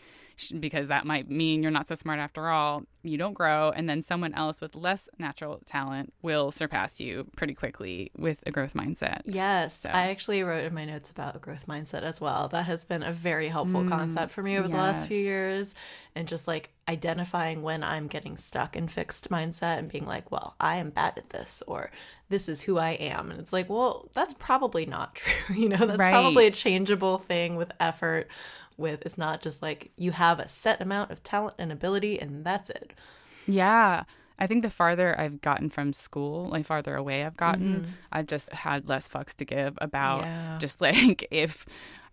because 0.58 0.88
that 0.88 1.06
might 1.06 1.30
mean 1.30 1.62
you're 1.62 1.72
not 1.72 1.86
so 1.86 1.94
smart 1.94 2.18
after 2.18 2.48
all, 2.48 2.82
you 3.02 3.16
don't 3.16 3.34
grow 3.34 3.70
and 3.70 3.88
then 3.88 4.02
someone 4.02 4.34
else 4.34 4.60
with 4.60 4.74
less 4.74 5.08
natural 5.18 5.60
talent 5.64 6.12
will 6.22 6.50
surpass 6.50 7.00
you 7.00 7.26
pretty 7.36 7.54
quickly 7.54 8.10
with 8.16 8.38
a 8.46 8.50
growth 8.50 8.74
mindset. 8.74 9.20
Yes, 9.24 9.86
I 9.86 10.10
actually 10.10 10.42
wrote 10.42 10.64
in 10.64 10.74
my 10.74 10.84
notes 10.84 11.10
about 11.10 11.36
a 11.36 11.38
growth 11.38 11.66
mindset 11.66 12.02
as 12.02 12.20
well. 12.20 12.48
That 12.48 12.66
has 12.66 12.84
been 12.84 13.02
a 13.02 13.12
very 13.12 13.48
helpful 13.48 13.84
concept 13.84 14.32
for 14.32 14.42
me 14.42 14.56
over 14.58 14.68
the 14.68 14.76
last 14.76 15.06
few 15.06 15.16
Mm, 15.16 15.22
years. 15.22 15.74
And 16.14 16.26
just 16.26 16.48
like 16.48 16.70
identifying 16.88 17.62
when 17.62 17.82
I'm 17.84 18.06
getting 18.06 18.36
stuck 18.36 18.74
in 18.76 18.88
fixed 18.88 19.30
mindset 19.30 19.78
and 19.78 19.90
being 19.90 20.06
like, 20.06 20.30
well, 20.30 20.54
I 20.60 20.76
am 20.76 20.90
bad 20.90 21.14
at 21.16 21.30
this 21.30 21.62
or 21.66 21.90
this 22.28 22.48
is 22.48 22.62
who 22.62 22.78
I 22.78 22.90
am. 22.90 23.30
And 23.30 23.38
it's 23.38 23.52
like, 23.52 23.68
well, 23.68 24.08
that's 24.14 24.34
probably 24.34 24.86
not 24.86 25.14
true. 25.16 25.56
You 25.56 25.68
know, 25.68 25.76
that's 25.76 26.02
probably 26.02 26.46
a 26.46 26.50
changeable 26.50 27.18
thing 27.18 27.56
with 27.56 27.72
effort. 27.78 28.28
With 28.76 29.02
it's 29.06 29.18
not 29.18 29.40
just 29.40 29.62
like 29.62 29.90
you 29.96 30.12
have 30.12 30.38
a 30.38 30.48
set 30.48 30.80
amount 30.80 31.10
of 31.10 31.22
talent 31.22 31.56
and 31.58 31.72
ability 31.72 32.20
and 32.20 32.44
that's 32.44 32.70
it. 32.70 32.92
Yeah. 33.46 34.04
I 34.38 34.46
think 34.46 34.62
the 34.62 34.70
farther 34.70 35.18
I've 35.18 35.40
gotten 35.40 35.70
from 35.70 35.94
school, 35.94 36.48
like 36.50 36.66
farther 36.66 36.94
away 36.94 37.24
I've 37.24 37.38
gotten, 37.38 37.74
mm-hmm. 37.74 37.90
I've 38.12 38.26
just 38.26 38.52
had 38.52 38.86
less 38.86 39.08
fucks 39.08 39.34
to 39.36 39.44
give 39.46 39.78
about 39.80 40.24
Yeah. 40.24 40.58
just 40.58 40.80
like 40.82 41.26
if, 41.30 41.64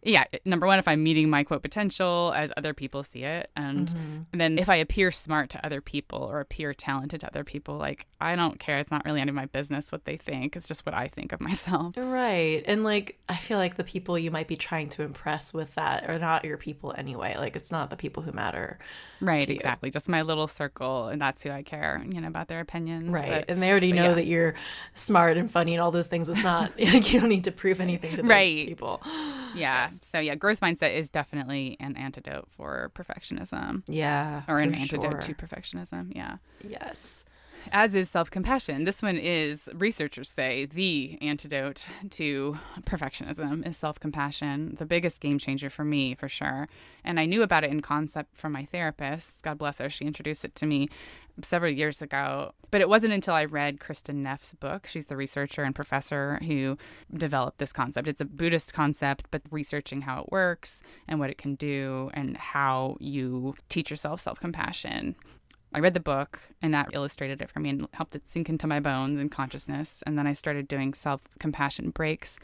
yeah, 0.06 0.26
eh, 0.34 0.38
number 0.46 0.68
one, 0.68 0.80
if 0.80 0.88
I'm 0.88 1.04
meeting 1.04 1.30
my 1.30 1.44
quote 1.44 1.62
potential 1.62 2.34
as 2.36 2.52
other 2.58 2.74
people 2.74 3.04
see 3.04 3.24
it. 3.24 3.50
And, 3.56 3.88
mm-hmm. 3.88 4.22
and 4.32 4.42
then 4.42 4.60
if 4.60 4.70
I 4.70 4.76
appear 4.76 5.12
smart 5.12 5.50
to 5.52 5.66
other 5.66 5.82
people 5.82 6.20
or 6.20 6.40
appear 6.40 6.74
talented 6.74 7.22
to 7.22 7.28
other 7.28 7.44
people, 7.44 7.78
like 7.78 8.08
I 8.20 8.36
don't 8.36 8.60
care. 8.60 8.78
It's 8.80 8.92
not 8.92 9.06
really 9.06 9.22
any 9.22 9.30
of 9.30 9.36
my 9.36 9.46
business 9.48 9.92
what 9.92 10.06
they 10.06 10.18
think. 10.18 10.56
It's 10.56 10.68
just 10.68 10.86
what 10.86 10.96
I 10.96 11.08
think 11.08 11.32
of 11.32 11.42
myself. 11.42 11.96
Right. 11.98 12.64
And 12.66 12.84
like 12.84 13.20
I 13.30 13.36
feel 13.36 13.58
like 13.58 13.76
the 13.76 13.84
people 13.84 14.18
you 14.18 14.32
might 14.32 14.48
be 14.48 14.56
trying 14.56 14.90
to 14.90 15.04
impress 15.04 15.54
with 15.54 15.74
that 15.76 16.10
are 16.10 16.20
not 16.20 16.46
your 16.46 16.58
people 16.58 16.94
anyway. 16.98 17.36
Like 17.38 17.56
it's 17.56 17.72
not 17.72 17.90
the 17.90 17.98
people 17.98 18.24
who 18.24 18.32
matter. 18.32 18.80
Right. 19.22 19.48
Exactly. 19.48 19.90
Just 19.90 20.10
my 20.10 20.22
little 20.22 20.48
circle. 20.48 21.08
And 21.08 21.22
that's 21.22 21.44
who 21.44 21.50
I 21.50 21.64
care, 21.64 22.04
you 22.10 22.20
know, 22.20 22.28
about 22.28 22.48
their 22.50 22.60
opinions. 22.60 23.10
Right. 23.10 23.30
But- 23.30 23.46
and 23.50 23.62
they 23.62 23.72
already 23.72 23.94
know 23.94 24.10
yeah. 24.10 24.14
that 24.16 24.26
you're 24.26 24.56
smart 24.94 25.38
and 25.38 25.50
funny 25.50 25.74
and 25.74 25.82
all 25.82 25.92
those 25.92 26.08
things. 26.08 26.28
It's 26.30 26.44
not 26.44 26.78
like 26.80 27.14
you 27.14 27.20
don't 27.20 27.30
need 27.30 27.46
to 27.46 27.52
prove 27.52 27.80
anything 27.80 28.16
to 28.16 28.22
those 28.22 28.30
Right. 28.30 28.68
people. 28.68 29.02
yeah. 29.56 29.88
So 30.02 30.20
yeah, 30.20 30.36
growth 30.36 30.62
mindset 30.62 30.96
is 30.96 31.10
definitely 31.10 31.78
an 31.80 31.96
antidote 31.96 32.48
for 32.56 32.92
perfectionism. 32.96 33.84
Yeah. 33.88 34.44
or 34.48 34.60
an 34.60 34.74
antidote 34.74 35.24
sure. 35.24 35.34
to 35.34 35.34
perfectionism. 35.34 36.16
Yeah. 36.16 36.38
Yes. 36.68 37.26
As 37.72 37.96
is 37.96 38.10
self 38.10 38.30
compassion. 38.30 38.84
This 38.84 39.02
one 39.02 39.18
is, 39.18 39.70
researchers 39.74 40.30
say, 40.30 40.66
the 40.66 41.18
antidote 41.22 41.86
to 42.12 42.58
perfectionism 42.82 43.68
is 43.68 43.78
self 43.78 44.00
compassion, 44.00 44.76
the 44.78 44.86
biggest 44.86 45.22
game 45.22 45.40
changer 45.40 45.70
for 45.70 45.84
me, 45.84 46.16
for 46.16 46.28
sure. 46.28 46.68
And 47.04 47.20
I 47.20 47.26
knew 47.26 47.42
about 47.42 47.64
it 47.64 47.72
in 47.72 47.82
concept 47.82 48.36
from 48.36 48.52
my 48.52 48.66
therapist. 48.66 49.44
God 49.44 49.58
bless 49.58 49.78
her. 49.78 49.90
She 49.90 50.06
introduced 50.06 50.46
it 50.46 50.56
to 50.56 50.66
me 50.66 50.90
several 51.42 51.72
years 51.72 52.02
ago. 52.02 52.54
But 52.70 52.82
it 52.82 52.90
wasn't 52.90 53.14
until 53.14 53.34
I 53.34 53.46
read 53.46 53.80
Kristin 53.80 54.16
Neff's 54.16 54.54
book. 54.54 54.88
She's 54.88 55.08
the 55.08 55.18
researcher 55.18 55.64
and 55.64 55.74
professor 55.74 56.40
who 56.46 56.78
developed 57.16 57.58
this 57.60 57.74
concept. 57.74 58.08
It's 58.08 58.22
a 58.22 58.26
Buddhist 58.26 58.74
concept, 58.74 59.28
but 59.32 59.42
researching 59.52 60.02
how 60.02 60.22
it 60.22 60.32
works 60.32 60.82
and 61.08 61.20
what 61.20 61.30
it 61.30 61.38
can 61.38 61.56
do 61.56 62.12
and 62.14 62.38
how 62.38 62.98
you 63.00 63.56
teach 63.70 63.90
yourself 63.90 64.22
self 64.22 64.40
compassion. 64.40 65.16
I 65.74 65.80
read 65.80 65.94
the 65.94 66.00
book 66.00 66.40
and 66.62 66.74
that 66.74 66.90
illustrated 66.94 67.42
it 67.42 67.50
for 67.50 67.60
me 67.60 67.70
and 67.70 67.88
helped 67.94 68.16
it 68.16 68.28
sink 68.28 68.48
into 68.50 68.68
my 68.68 68.80
bones 68.80 69.20
and 69.20 69.32
consciousness. 69.32 70.04
And 70.06 70.18
then 70.18 70.28
I 70.28 70.34
started 70.34 70.68
doing 70.68 70.94
self 70.94 71.22
compassion 71.40 71.90
breaks 71.90 72.38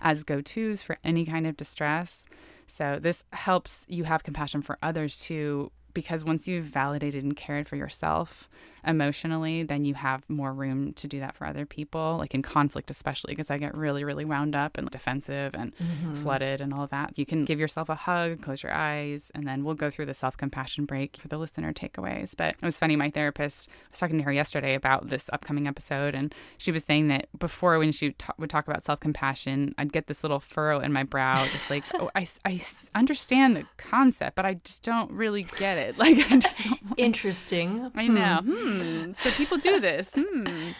as 0.00 0.22
go 0.22 0.40
tos 0.40 0.82
for 0.82 0.98
any 1.02 1.24
kind 1.24 1.46
of 1.46 1.56
distress. 1.56 2.26
So 2.66 2.98
this 3.00 3.24
helps 3.32 3.84
you 3.88 4.04
have 4.04 4.22
compassion 4.22 4.62
for 4.62 4.78
others 4.82 5.20
too 5.20 5.70
because 5.94 6.24
once 6.24 6.46
you've 6.48 6.64
validated 6.64 7.22
and 7.24 7.36
cared 7.36 7.68
for 7.68 7.76
yourself 7.76 8.48
emotionally, 8.86 9.62
then 9.62 9.84
you 9.84 9.94
have 9.94 10.28
more 10.28 10.52
room 10.52 10.92
to 10.94 11.06
do 11.08 11.18
that 11.20 11.34
for 11.34 11.46
other 11.46 11.64
people, 11.66 12.16
like 12.18 12.34
in 12.34 12.42
conflict, 12.42 12.90
especially 12.90 13.32
because 13.32 13.50
I 13.50 13.58
get 13.58 13.74
really, 13.76 14.04
really 14.04 14.24
wound 14.24 14.54
up 14.54 14.76
and 14.78 14.90
defensive 14.90 15.54
and 15.54 15.72
Mm-hmm. 15.74 16.14
flooded 16.16 16.60
and 16.60 16.72
all 16.72 16.84
of 16.84 16.90
that. 16.90 17.18
You 17.18 17.26
can 17.26 17.44
give 17.44 17.58
yourself 17.58 17.88
a 17.88 17.94
hug, 17.94 18.40
close 18.42 18.62
your 18.62 18.72
eyes, 18.72 19.30
and 19.34 19.46
then 19.46 19.64
we'll 19.64 19.74
go 19.74 19.90
through 19.90 20.06
the 20.06 20.14
self 20.14 20.36
compassion 20.36 20.84
break 20.84 21.16
for 21.16 21.28
the 21.28 21.36
listener 21.38 21.72
takeaways. 21.72 22.32
But 22.36 22.54
it 22.60 22.64
was 22.64 22.78
funny, 22.78 22.96
my 22.96 23.10
therapist 23.10 23.68
I 23.68 23.88
was 23.90 23.98
talking 23.98 24.18
to 24.18 24.24
her 24.24 24.32
yesterday 24.32 24.74
about 24.74 25.08
this 25.08 25.28
upcoming 25.32 25.66
episode, 25.66 26.14
and 26.14 26.34
she 26.58 26.70
was 26.72 26.84
saying 26.84 27.08
that 27.08 27.26
before, 27.38 27.78
when 27.78 27.92
she 27.92 28.12
ta- 28.12 28.34
would 28.38 28.50
talk 28.50 28.66
about 28.68 28.84
self 28.84 29.00
compassion, 29.00 29.74
I'd 29.78 29.92
get 29.92 30.06
this 30.06 30.22
little 30.24 30.40
furrow 30.40 30.80
in 30.80 30.92
my 30.92 31.02
brow, 31.02 31.44
just 31.46 31.68
like, 31.70 31.84
oh, 32.00 32.10
I, 32.14 32.26
I 32.44 32.60
understand 32.94 33.56
the 33.56 33.66
concept, 33.76 34.36
but 34.36 34.46
I 34.46 34.54
just 34.64 34.82
don't 34.82 35.10
really 35.12 35.46
get 35.58 35.76
it. 35.78 35.83
Like, 35.98 36.30
I 36.30 36.36
just 36.38 36.58
don't 36.64 36.78
Interesting. 36.96 37.90
I 37.94 38.06
know. 38.08 38.40
Hmm. 38.44 39.12
So 39.20 39.30
people 39.32 39.58
do 39.58 39.80
this. 39.80 40.10
Hmm. 40.14 40.70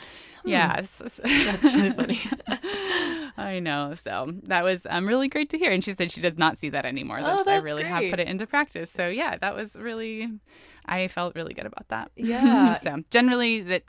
Yeah. 0.47 0.77
s- 0.79 1.01
s- 1.05 1.21
That's 1.47 1.64
really 1.75 1.90
funny. 1.90 2.21
I 3.37 3.61
know. 3.61 3.95
So 3.95 4.33
that 4.45 4.62
was 4.64 4.83
um, 4.90 5.07
really 5.09 5.29
great 5.29 5.51
to 5.51 5.59
hear. 5.59 5.71
And 5.73 5.83
she 5.83 5.93
said 5.95 6.12
she 6.12 6.21
does 6.21 6.37
not 6.38 6.59
see 6.59 6.69
that 6.71 6.85
anymore. 6.85 7.19
Oh, 7.21 7.23
that's 7.25 7.47
I 7.49 7.55
that's 7.55 7.64
really 7.64 7.85
have 7.85 8.05
put 8.11 8.21
it 8.21 8.29
into 8.29 8.47
practice. 8.47 8.90
So 8.90 9.09
yeah, 9.09 9.37
that 9.38 9.55
was 9.55 9.75
really, 9.75 10.31
I 10.87 11.09
felt 11.09 11.35
really 11.35 11.55
good 11.55 11.67
about 11.67 11.88
that. 11.88 12.11
Yeah. 12.17 12.75
so 12.75 13.03
generally, 13.11 13.61
that 13.62 13.85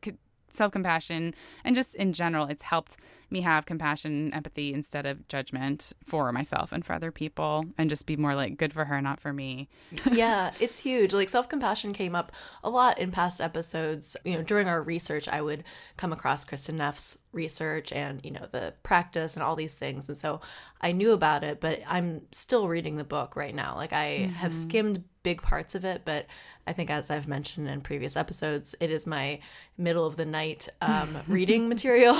self 0.50 0.72
compassion 0.72 1.34
and 1.66 1.76
just 1.76 1.96
in 1.96 2.14
general, 2.14 2.48
it's 2.48 2.64
helped 2.64 2.98
me 3.32 3.42
have 3.42 3.66
compassion, 3.66 4.34
empathy 4.34 4.74
instead 4.74 5.06
of 5.06 5.28
judgment 5.28 5.94
for 6.04 6.32
myself 6.32 6.72
and 6.72 6.86
for 6.86 6.94
other 6.94 7.12
people, 7.12 7.66
and 7.78 7.90
just 7.90 8.06
be 8.06 8.16
more 8.16 8.36
like 8.36 8.58
good 8.58 8.74
for 8.74 8.86
her, 8.86 9.02
not 9.02 9.20
for 9.20 9.34
me. 9.34 9.68
yeah, 10.12 10.52
it's 10.60 10.80
huge. 10.80 11.14
Like 11.14 11.30
self 11.30 11.50
compassion 11.50 11.94
came 11.94 12.16
up 12.16 12.32
a 12.64 12.70
lot 12.70 13.00
in 13.00 13.12
past 13.12 13.42
episodes. 13.42 14.18
You 14.24 14.38
know, 14.38 14.44
during 14.44 14.68
our 14.68 14.82
research, 14.82 15.28
I 15.28 15.42
would 15.42 15.64
come 15.98 16.12
across 16.12 16.46
Kristin 16.46 16.76
Neff's 16.76 17.20
research 17.32 17.92
and, 17.92 18.24
you 18.24 18.32
know, 18.32 18.48
the 18.52 18.74
practice 18.84 19.36
and 19.36 19.44
all 19.44 19.56
these 19.56 19.74
things. 19.74 20.10
And 20.10 20.18
so 20.18 20.42
I 20.82 20.92
knew 20.92 21.14
about 21.14 21.44
it, 21.44 21.60
but 21.62 21.82
I'm 21.88 22.22
still 22.32 22.68
reading 22.68 22.98
the 22.98 23.04
book 23.04 23.36
right 23.36 23.56
now. 23.56 23.76
Like 23.76 23.94
I 23.94 24.32
have 24.36 24.54
skimmed 24.54 25.04
big 25.24 25.42
parts 25.42 25.74
of 25.74 25.84
it, 25.84 26.04
but 26.06 26.28
I 26.68 26.74
think, 26.74 26.90
as 26.90 27.12
I've 27.12 27.28
mentioned 27.28 27.68
in 27.68 27.82
previous 27.82 28.16
episodes, 28.16 28.76
it 28.80 28.90
is 28.90 29.06
my 29.06 29.40
middle 29.78 30.06
of 30.06 30.16
the 30.16 30.26
night 30.26 30.68
um, 30.82 31.18
reading 31.28 31.70
material. 31.70 32.16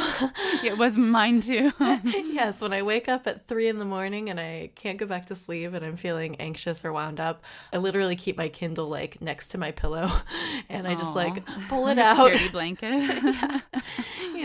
It 0.64 0.78
was 0.78 0.95
mine 0.96 1.42
too. 1.42 1.72
yes, 1.80 2.62
when 2.62 2.74
I 2.74 2.82
wake 2.82 3.08
up 3.08 3.28
at 3.28 3.48
three 3.48 3.68
in 3.68 3.80
the 3.80 3.86
morning 3.86 4.30
and 4.30 4.40
I 4.40 4.72
can't 4.76 4.98
go 4.98 5.06
back 5.06 5.28
to 5.28 5.36
sleep 5.36 5.74
and 5.74 5.86
I'm 5.86 5.98
feeling 5.98 6.36
anxious 6.38 6.84
or 6.84 6.94
wound 6.94 7.20
up, 7.20 7.44
I 7.74 7.78
literally 7.78 8.16
keep 8.16 8.38
my 8.38 8.50
Kindle 8.50 8.88
like 8.88 9.22
next 9.22 9.50
to 9.50 9.58
my 9.58 9.72
pillow 9.72 10.12
and 10.70 10.88
I 10.88 10.96
just 10.96 11.16
like 11.16 11.46
pull 11.70 11.88
it 11.88 12.00
out. 12.00 12.30
Dirty 12.30 12.50
blanket. 12.50 13.64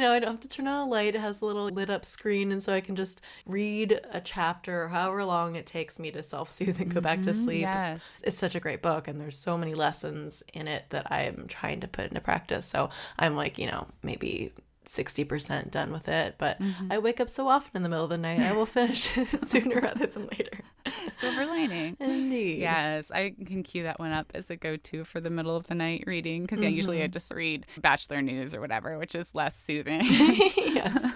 You 0.00 0.06
know, 0.06 0.12
I 0.12 0.18
don't 0.20 0.30
have 0.30 0.40
to 0.40 0.48
turn 0.48 0.66
on 0.68 0.86
a 0.86 0.88
light. 0.88 1.14
It 1.14 1.20
has 1.20 1.42
a 1.42 1.44
little 1.44 1.66
lit 1.66 1.90
up 1.90 2.06
screen, 2.06 2.52
and 2.52 2.62
so 2.62 2.72
I 2.72 2.80
can 2.80 2.96
just 2.96 3.20
read 3.44 4.00
a 4.12 4.20
chapter, 4.20 4.84
or 4.84 4.88
however 4.88 5.24
long 5.24 5.56
it 5.56 5.66
takes 5.66 5.98
me 5.98 6.10
to 6.12 6.22
self 6.22 6.50
soothe 6.50 6.80
and 6.80 6.94
go 6.94 7.02
back 7.02 7.22
to 7.24 7.30
mm-hmm. 7.30 7.44
sleep. 7.44 7.60
yes. 7.60 8.06
It's 8.24 8.38
such 8.38 8.54
a 8.54 8.60
great 8.60 8.80
book, 8.80 9.08
and 9.08 9.20
there's 9.20 9.36
so 9.36 9.58
many 9.58 9.74
lessons 9.74 10.42
in 10.54 10.68
it 10.68 10.86
that 10.88 11.12
I'm 11.12 11.46
trying 11.48 11.80
to 11.80 11.88
put 11.88 12.06
into 12.06 12.20
practice. 12.20 12.66
So 12.66 12.88
I'm 13.18 13.36
like, 13.36 13.58
you 13.58 13.66
know, 13.66 13.88
maybe 14.02 14.52
60% 14.84 15.70
done 15.70 15.92
with 15.92 16.08
it, 16.08 16.36
but 16.38 16.60
mm-hmm. 16.60 16.90
I 16.90 16.98
wake 16.98 17.20
up 17.20 17.30
so 17.30 17.48
often 17.48 17.72
in 17.76 17.82
the 17.82 17.88
middle 17.88 18.04
of 18.04 18.10
the 18.10 18.18
night, 18.18 18.40
I 18.40 18.52
will 18.52 18.66
finish 18.66 19.10
it 19.16 19.46
sooner 19.46 19.80
rather 19.80 20.06
than 20.06 20.26
later. 20.26 20.60
Silver 21.20 21.46
lining. 21.46 21.96
Indeed. 22.00 22.60
Yes, 22.60 23.10
I 23.10 23.34
can 23.46 23.62
cue 23.62 23.82
that 23.84 23.98
one 23.98 24.12
up 24.12 24.30
as 24.34 24.48
a 24.50 24.56
go-to 24.56 25.04
for 25.04 25.20
the 25.20 25.30
middle 25.30 25.54
of 25.54 25.66
the 25.66 25.74
night 25.74 26.04
reading 26.06 26.42
because 26.42 26.60
yeah, 26.60 26.68
usually 26.68 27.02
I 27.02 27.04
mm-hmm. 27.04 27.12
just 27.12 27.30
read 27.30 27.66
Bachelor 27.78 28.22
News 28.22 28.54
or 28.54 28.60
whatever, 28.60 28.98
which 28.98 29.14
is 29.14 29.34
less 29.34 29.56
soothing. 29.56 30.00
yes. 30.04 31.06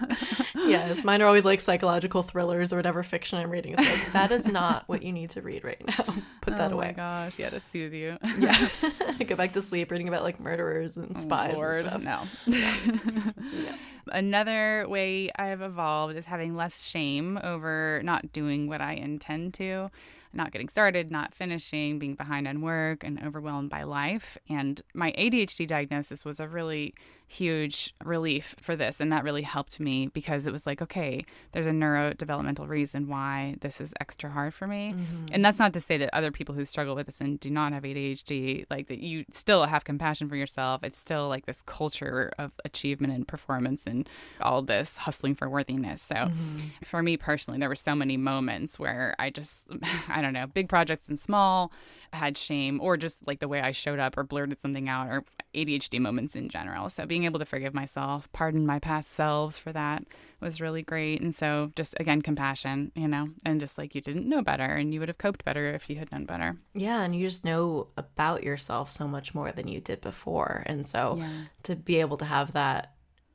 Yes. 0.54 1.02
Mine 1.04 1.20
are 1.22 1.26
always 1.26 1.44
like 1.44 1.60
psychological 1.60 2.22
thrillers 2.22 2.72
or 2.72 2.76
whatever 2.76 3.02
fiction 3.02 3.38
I'm 3.38 3.50
reading. 3.50 3.74
It's 3.76 3.82
like, 3.90 4.12
that 4.12 4.30
is 4.30 4.46
not 4.46 4.84
what 4.88 5.02
you 5.02 5.12
need 5.12 5.30
to 5.30 5.42
read 5.42 5.64
right 5.64 5.82
now. 5.86 6.04
Put 6.40 6.56
that 6.56 6.72
away. 6.72 6.86
oh 6.86 6.88
my 6.88 6.92
gosh, 6.92 7.38
yeah, 7.38 7.50
to 7.50 7.60
soothe 7.60 7.94
you. 7.94 8.16
Yeah. 8.38 8.68
Go 9.26 9.36
back 9.36 9.52
to 9.52 9.62
sleep 9.62 9.90
reading 9.90 10.08
about 10.08 10.22
like 10.22 10.38
murderers 10.40 10.96
and 10.96 11.18
spies 11.18 11.56
Lord, 11.56 11.84
and 11.84 12.02
stuff. 12.02 12.46
no. 12.46 13.72
Another 14.12 14.86
way 14.88 15.30
I've 15.36 15.62
evolved 15.62 16.16
is 16.16 16.26
having 16.26 16.54
less 16.54 16.82
shame 16.82 17.38
over 17.42 18.00
not 18.04 18.32
doing 18.32 18.68
what 18.68 18.80
I 18.80 18.92
intend 18.92 19.54
to, 19.54 19.90
not 20.32 20.52
getting 20.52 20.68
started, 20.68 21.10
not 21.10 21.34
finishing, 21.34 21.98
being 21.98 22.14
behind 22.14 22.46
on 22.46 22.60
work, 22.60 23.02
and 23.02 23.22
overwhelmed 23.24 23.70
by 23.70 23.84
life. 23.84 24.36
And 24.48 24.82
my 24.92 25.12
ADHD 25.12 25.66
diagnosis 25.66 26.24
was 26.24 26.38
a 26.38 26.46
really 26.48 26.94
huge 27.34 27.94
relief 28.04 28.54
for 28.62 28.76
this. 28.76 29.00
And 29.00 29.12
that 29.12 29.24
really 29.24 29.42
helped 29.42 29.80
me 29.80 30.06
because 30.08 30.46
it 30.46 30.52
was 30.52 30.66
like, 30.66 30.80
okay, 30.80 31.24
there's 31.52 31.66
a 31.66 31.72
neurodevelopmental 31.72 32.68
reason 32.68 33.08
why 33.08 33.56
this 33.60 33.80
is 33.80 33.92
extra 34.00 34.30
hard 34.30 34.54
for 34.54 34.66
me. 34.66 34.94
Mm-hmm. 34.96 35.26
And 35.32 35.44
that's 35.44 35.58
not 35.58 35.72
to 35.72 35.80
say 35.80 35.98
that 35.98 36.14
other 36.14 36.30
people 36.30 36.54
who 36.54 36.64
struggle 36.64 36.94
with 36.94 37.06
this 37.06 37.20
and 37.20 37.40
do 37.40 37.50
not 37.50 37.72
have 37.72 37.82
ADHD, 37.82 38.66
like 38.70 38.88
that 38.88 39.00
you 39.00 39.24
still 39.32 39.64
have 39.64 39.84
compassion 39.84 40.28
for 40.28 40.36
yourself. 40.36 40.84
It's 40.84 40.98
still 40.98 41.28
like 41.28 41.46
this 41.46 41.62
culture 41.62 42.32
of 42.38 42.52
achievement 42.64 43.12
and 43.12 43.26
performance 43.26 43.82
and 43.86 44.08
all 44.40 44.62
this 44.62 44.98
hustling 44.98 45.34
for 45.34 45.48
worthiness. 45.48 46.00
So 46.02 46.14
mm-hmm. 46.14 46.58
for 46.84 47.02
me 47.02 47.16
personally, 47.16 47.58
there 47.58 47.68
were 47.68 47.74
so 47.74 47.94
many 47.94 48.16
moments 48.16 48.78
where 48.78 49.14
I 49.18 49.30
just, 49.30 49.66
I 50.08 50.22
don't 50.22 50.32
know, 50.32 50.46
big 50.46 50.68
projects 50.68 51.08
and 51.08 51.18
small, 51.18 51.72
had 52.12 52.38
shame 52.38 52.80
or 52.80 52.96
just 52.96 53.26
like 53.26 53.40
the 53.40 53.48
way 53.48 53.60
I 53.60 53.72
showed 53.72 53.98
up 53.98 54.16
or 54.16 54.22
blurted 54.22 54.60
something 54.60 54.88
out 54.88 55.08
or 55.08 55.24
ADHD 55.54 56.00
moments 56.00 56.36
in 56.36 56.48
general. 56.48 56.88
So 56.88 57.06
being 57.06 57.23
able 57.24 57.38
to 57.38 57.44
forgive 57.44 57.74
myself, 57.74 58.28
pardon 58.32 58.66
my 58.66 58.78
past 58.78 59.10
selves 59.12 59.58
for 59.58 59.72
that 59.72 60.04
was 60.40 60.60
really 60.60 60.82
great. 60.82 61.20
And 61.20 61.34
so 61.34 61.70
just 61.74 61.94
again, 61.98 62.20
compassion, 62.22 62.92
you 62.94 63.08
know, 63.08 63.30
and 63.44 63.60
just 63.60 63.78
like 63.78 63.94
you 63.94 64.00
didn't 64.00 64.28
know 64.28 64.42
better 64.42 64.64
and 64.64 64.92
you 64.92 65.00
would 65.00 65.08
have 65.08 65.18
coped 65.18 65.44
better 65.44 65.72
if 65.74 65.88
you 65.88 65.96
had 65.96 66.10
done 66.10 66.24
better. 66.26 66.56
Yeah, 66.74 67.02
and 67.02 67.14
you 67.14 67.26
just 67.26 67.44
know 67.44 67.88
about 67.96 68.42
yourself 68.44 68.90
so 68.90 69.08
much 69.08 69.34
more 69.34 69.52
than 69.52 69.68
you 69.68 69.80
did 69.80 70.00
before. 70.00 70.62
And 70.66 70.86
so 70.86 71.18
to 71.62 71.74
be 71.76 72.00
able 72.00 72.16
to 72.18 72.24
have 72.26 72.52
that 72.52 72.92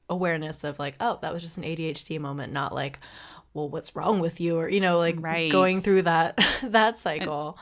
awareness 0.10 0.64
of 0.64 0.80
like, 0.80 0.96
oh, 1.00 1.20
that 1.22 1.34
was 1.34 1.42
just 1.42 1.58
an 1.58 1.64
ADHD 1.64 2.20
moment, 2.20 2.54
not 2.54 2.74
like, 2.74 3.00
well, 3.54 3.70
what's 3.70 3.96
wrong 3.96 4.20
with 4.20 4.40
you? 4.40 4.58
Or, 4.58 4.70
you 4.70 4.80
know, 4.80 4.98
like 5.00 5.16
Right. 5.20 5.52
going 5.52 5.82
through 5.82 6.04
that 6.04 6.40
that 6.64 7.00
cycle. 7.00 7.58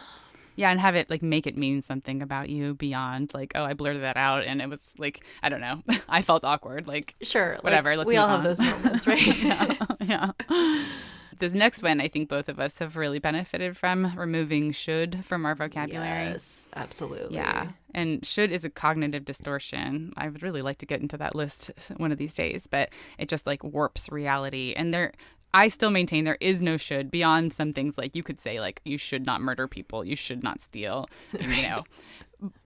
Yeah, 0.57 0.71
and 0.71 0.79
have 0.79 0.95
it 0.95 1.09
like 1.09 1.21
make 1.21 1.47
it 1.47 1.55
mean 1.55 1.81
something 1.81 2.21
about 2.21 2.49
you 2.49 2.73
beyond 2.73 3.33
like, 3.33 3.53
oh, 3.55 3.63
I 3.63 3.73
blurted 3.73 4.01
that 4.01 4.17
out 4.17 4.43
and 4.43 4.61
it 4.61 4.69
was 4.69 4.81
like, 4.97 5.23
I 5.41 5.49
don't 5.49 5.61
know, 5.61 5.83
I 6.09 6.21
felt 6.23 6.43
awkward. 6.43 6.87
Like, 6.87 7.15
sure. 7.21 7.53
like, 7.53 7.63
Whatever, 7.63 7.95
let's 7.95 8.07
we 8.07 8.17
all 8.17 8.27
have 8.27 8.39
on. 8.39 8.43
those 8.43 8.59
moments, 8.59 9.07
right? 9.07 9.77
yeah. 10.01 10.31
This 11.39 11.53
next 11.53 11.83
one, 11.83 12.01
I 12.01 12.07
think 12.07 12.29
both 12.29 12.49
of 12.49 12.59
us 12.59 12.79
have 12.79 12.95
really 12.97 13.19
benefited 13.19 13.77
from 13.77 14.11
removing 14.17 14.71
should 14.71 15.23
from 15.23 15.45
our 15.45 15.53
vocabulary. 15.53 16.29
Yes, 16.31 16.67
absolutely. 16.75 17.35
Yeah. 17.35 17.69
And 17.93 18.25
should 18.25 18.51
is 18.51 18.65
a 18.65 18.69
cognitive 18.71 19.23
distortion. 19.23 20.13
I 20.17 20.29
would 20.29 20.41
really 20.41 20.63
like 20.63 20.79
to 20.79 20.87
get 20.87 21.01
into 21.01 21.17
that 21.17 21.35
list 21.35 21.69
one 21.97 22.11
of 22.11 22.17
these 22.17 22.33
days, 22.33 22.65
but 22.65 22.89
it 23.19 23.29
just 23.29 23.45
like 23.45 23.63
warps 23.63 24.09
reality. 24.09 24.73
And 24.75 24.91
there, 24.91 25.13
I 25.53 25.69
still 25.69 25.89
maintain 25.89 26.23
there 26.23 26.37
is 26.39 26.61
no 26.61 26.77
should 26.77 27.09
beyond 27.09 27.53
some 27.53 27.73
things 27.73 27.97
like 27.97 28.15
you 28.15 28.23
could 28.23 28.39
say, 28.39 28.59
like, 28.59 28.81
you 28.85 28.97
should 28.97 29.25
not 29.25 29.41
murder 29.41 29.67
people, 29.67 30.03
you 30.03 30.15
should 30.15 30.43
not 30.43 30.61
steal, 30.61 31.09
you 31.39 31.63
know. 31.63 31.83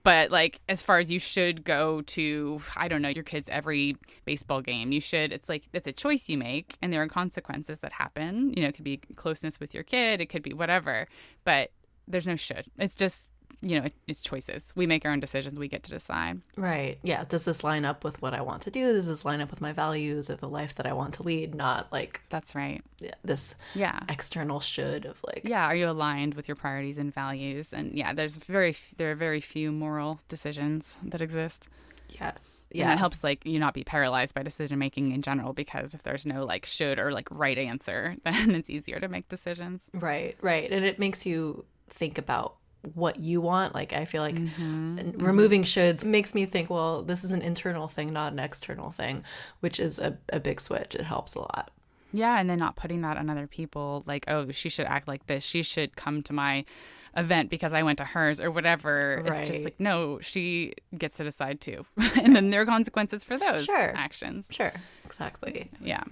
But 0.02 0.30
like 0.30 0.60
as 0.68 0.82
far 0.82 0.98
as 0.98 1.10
you 1.10 1.18
should 1.18 1.64
go 1.64 2.02
to, 2.02 2.60
I 2.76 2.88
don't 2.88 3.00
know, 3.00 3.08
your 3.08 3.24
kid's 3.24 3.48
every 3.48 3.96
baseball 4.26 4.60
game, 4.60 4.92
you 4.92 5.00
should. 5.00 5.32
It's 5.32 5.48
like 5.48 5.64
it's 5.72 5.86
a 5.86 5.92
choice 5.92 6.28
you 6.28 6.36
make, 6.36 6.76
and 6.82 6.92
there 6.92 7.02
are 7.02 7.08
consequences 7.08 7.80
that 7.80 7.92
happen. 7.92 8.52
You 8.54 8.62
know, 8.62 8.68
it 8.68 8.74
could 8.74 8.84
be 8.84 8.98
closeness 9.16 9.58
with 9.58 9.72
your 9.72 9.82
kid, 9.82 10.20
it 10.20 10.26
could 10.26 10.42
be 10.42 10.52
whatever. 10.52 11.08
But 11.44 11.70
there's 12.06 12.26
no 12.26 12.36
should. 12.36 12.66
It's 12.78 12.94
just 12.94 13.30
you 13.62 13.80
know, 13.80 13.88
it's 14.08 14.20
choices. 14.22 14.72
We 14.74 14.86
make 14.86 15.04
our 15.06 15.12
own 15.12 15.20
decisions. 15.20 15.58
We 15.58 15.68
get 15.68 15.84
to 15.84 15.90
decide. 15.90 16.40
Right. 16.56 16.98
Yeah. 17.02 17.24
Does 17.28 17.44
this 17.44 17.62
line 17.62 17.84
up 17.84 18.02
with 18.04 18.20
what 18.20 18.34
I 18.34 18.40
want 18.42 18.62
to 18.62 18.70
do? 18.70 18.92
Does 18.92 19.06
this 19.06 19.24
line 19.24 19.40
up 19.40 19.50
with 19.50 19.60
my 19.60 19.72
values 19.72 20.28
or 20.28 20.34
the 20.36 20.48
life 20.48 20.74
that 20.74 20.86
I 20.86 20.92
want 20.92 21.14
to 21.14 21.22
lead? 21.22 21.54
Not 21.54 21.90
like 21.92 22.20
That's 22.28 22.54
right. 22.54 22.82
Yeah. 23.00 23.14
this 23.24 23.54
Yeah. 23.74 24.00
external 24.08 24.60
should 24.60 25.04
of 25.06 25.18
like, 25.24 25.42
Yeah. 25.44 25.64
Are 25.66 25.76
you 25.76 25.88
aligned 25.88 26.34
with 26.34 26.48
your 26.48 26.56
priorities 26.56 26.98
and 26.98 27.14
values? 27.14 27.72
And 27.72 27.96
yeah, 27.96 28.12
there's 28.12 28.36
very 28.36 28.74
there 28.96 29.12
are 29.12 29.14
very 29.14 29.40
few 29.40 29.70
moral 29.72 30.20
decisions 30.28 30.96
that 31.04 31.20
exist. 31.20 31.68
yes. 32.20 32.66
Yeah, 32.70 32.88
Yeah. 32.88 32.92
it 32.94 32.98
helps 32.98 33.24
like 33.24 33.46
you 33.46 33.58
not 33.58 33.72
be 33.74 33.84
paralyzed 33.84 34.34
by 34.34 34.42
decision 34.42 34.78
making 34.78 35.12
in 35.12 35.22
general 35.22 35.52
because 35.52 35.94
if 35.94 36.02
there's 36.02 36.26
no 36.26 36.44
like 36.44 36.66
should 36.66 36.98
or 36.98 37.10
like 37.12 37.28
right 37.30 37.56
answer, 37.56 38.16
then 38.24 38.54
it's 38.54 38.68
easier 38.68 39.00
to 39.00 39.08
make 39.08 39.28
decisions. 39.28 39.84
Right. 39.94 40.36
Right. 40.40 40.70
And 40.70 40.84
it 40.84 40.98
makes 40.98 41.24
you 41.24 41.64
think 41.88 42.18
about 42.18 42.56
what 42.94 43.18
you 43.20 43.40
want. 43.40 43.74
Like, 43.74 43.92
I 43.92 44.04
feel 44.04 44.22
like 44.22 44.34
Mm-hmm. 44.36 45.24
removing 45.24 45.62
shoulds 45.62 46.04
makes 46.04 46.34
me 46.34 46.46
think, 46.46 46.68
well, 46.70 47.02
this 47.02 47.24
is 47.24 47.30
an 47.30 47.42
internal 47.42 47.88
thing, 47.88 48.12
not 48.12 48.32
an 48.32 48.38
external 48.38 48.90
thing, 48.90 49.24
which 49.60 49.78
is 49.80 49.98
a, 49.98 50.18
a 50.32 50.40
big 50.40 50.60
switch. 50.60 50.94
It 50.94 51.02
helps 51.02 51.34
a 51.34 51.40
lot. 51.40 51.70
Yeah, 52.12 52.38
and 52.38 52.50
then 52.50 52.58
not 52.58 52.76
putting 52.76 53.00
that 53.02 53.16
on 53.16 53.30
other 53.30 53.46
people 53.46 54.02
like, 54.06 54.24
oh, 54.28 54.50
she 54.50 54.68
should 54.68 54.86
act 54.86 55.08
like 55.08 55.26
this. 55.28 55.44
She 55.44 55.62
should 55.62 55.96
come 55.96 56.22
to 56.24 56.32
my 56.34 56.64
event 57.16 57.48
because 57.50 57.72
I 57.72 57.82
went 57.82 57.98
to 57.98 58.04
hers 58.04 58.40
or 58.40 58.50
whatever. 58.50 59.22
It's 59.26 59.48
just 59.48 59.62
like, 59.64 59.78
no, 59.80 60.18
she 60.20 60.74
gets 60.96 61.16
to 61.18 61.24
decide 61.24 61.60
too. 61.60 61.86
and 62.22 62.34
then 62.36 62.50
there 62.50 62.60
are 62.62 62.66
consequences 62.66 63.24
for 63.24 63.38
those 63.38 63.64
Sure. 63.64 63.92
actions. 63.96 64.46
Sure. 64.50 64.72
Exactly. 65.06 65.70
Yeah. 65.80 66.02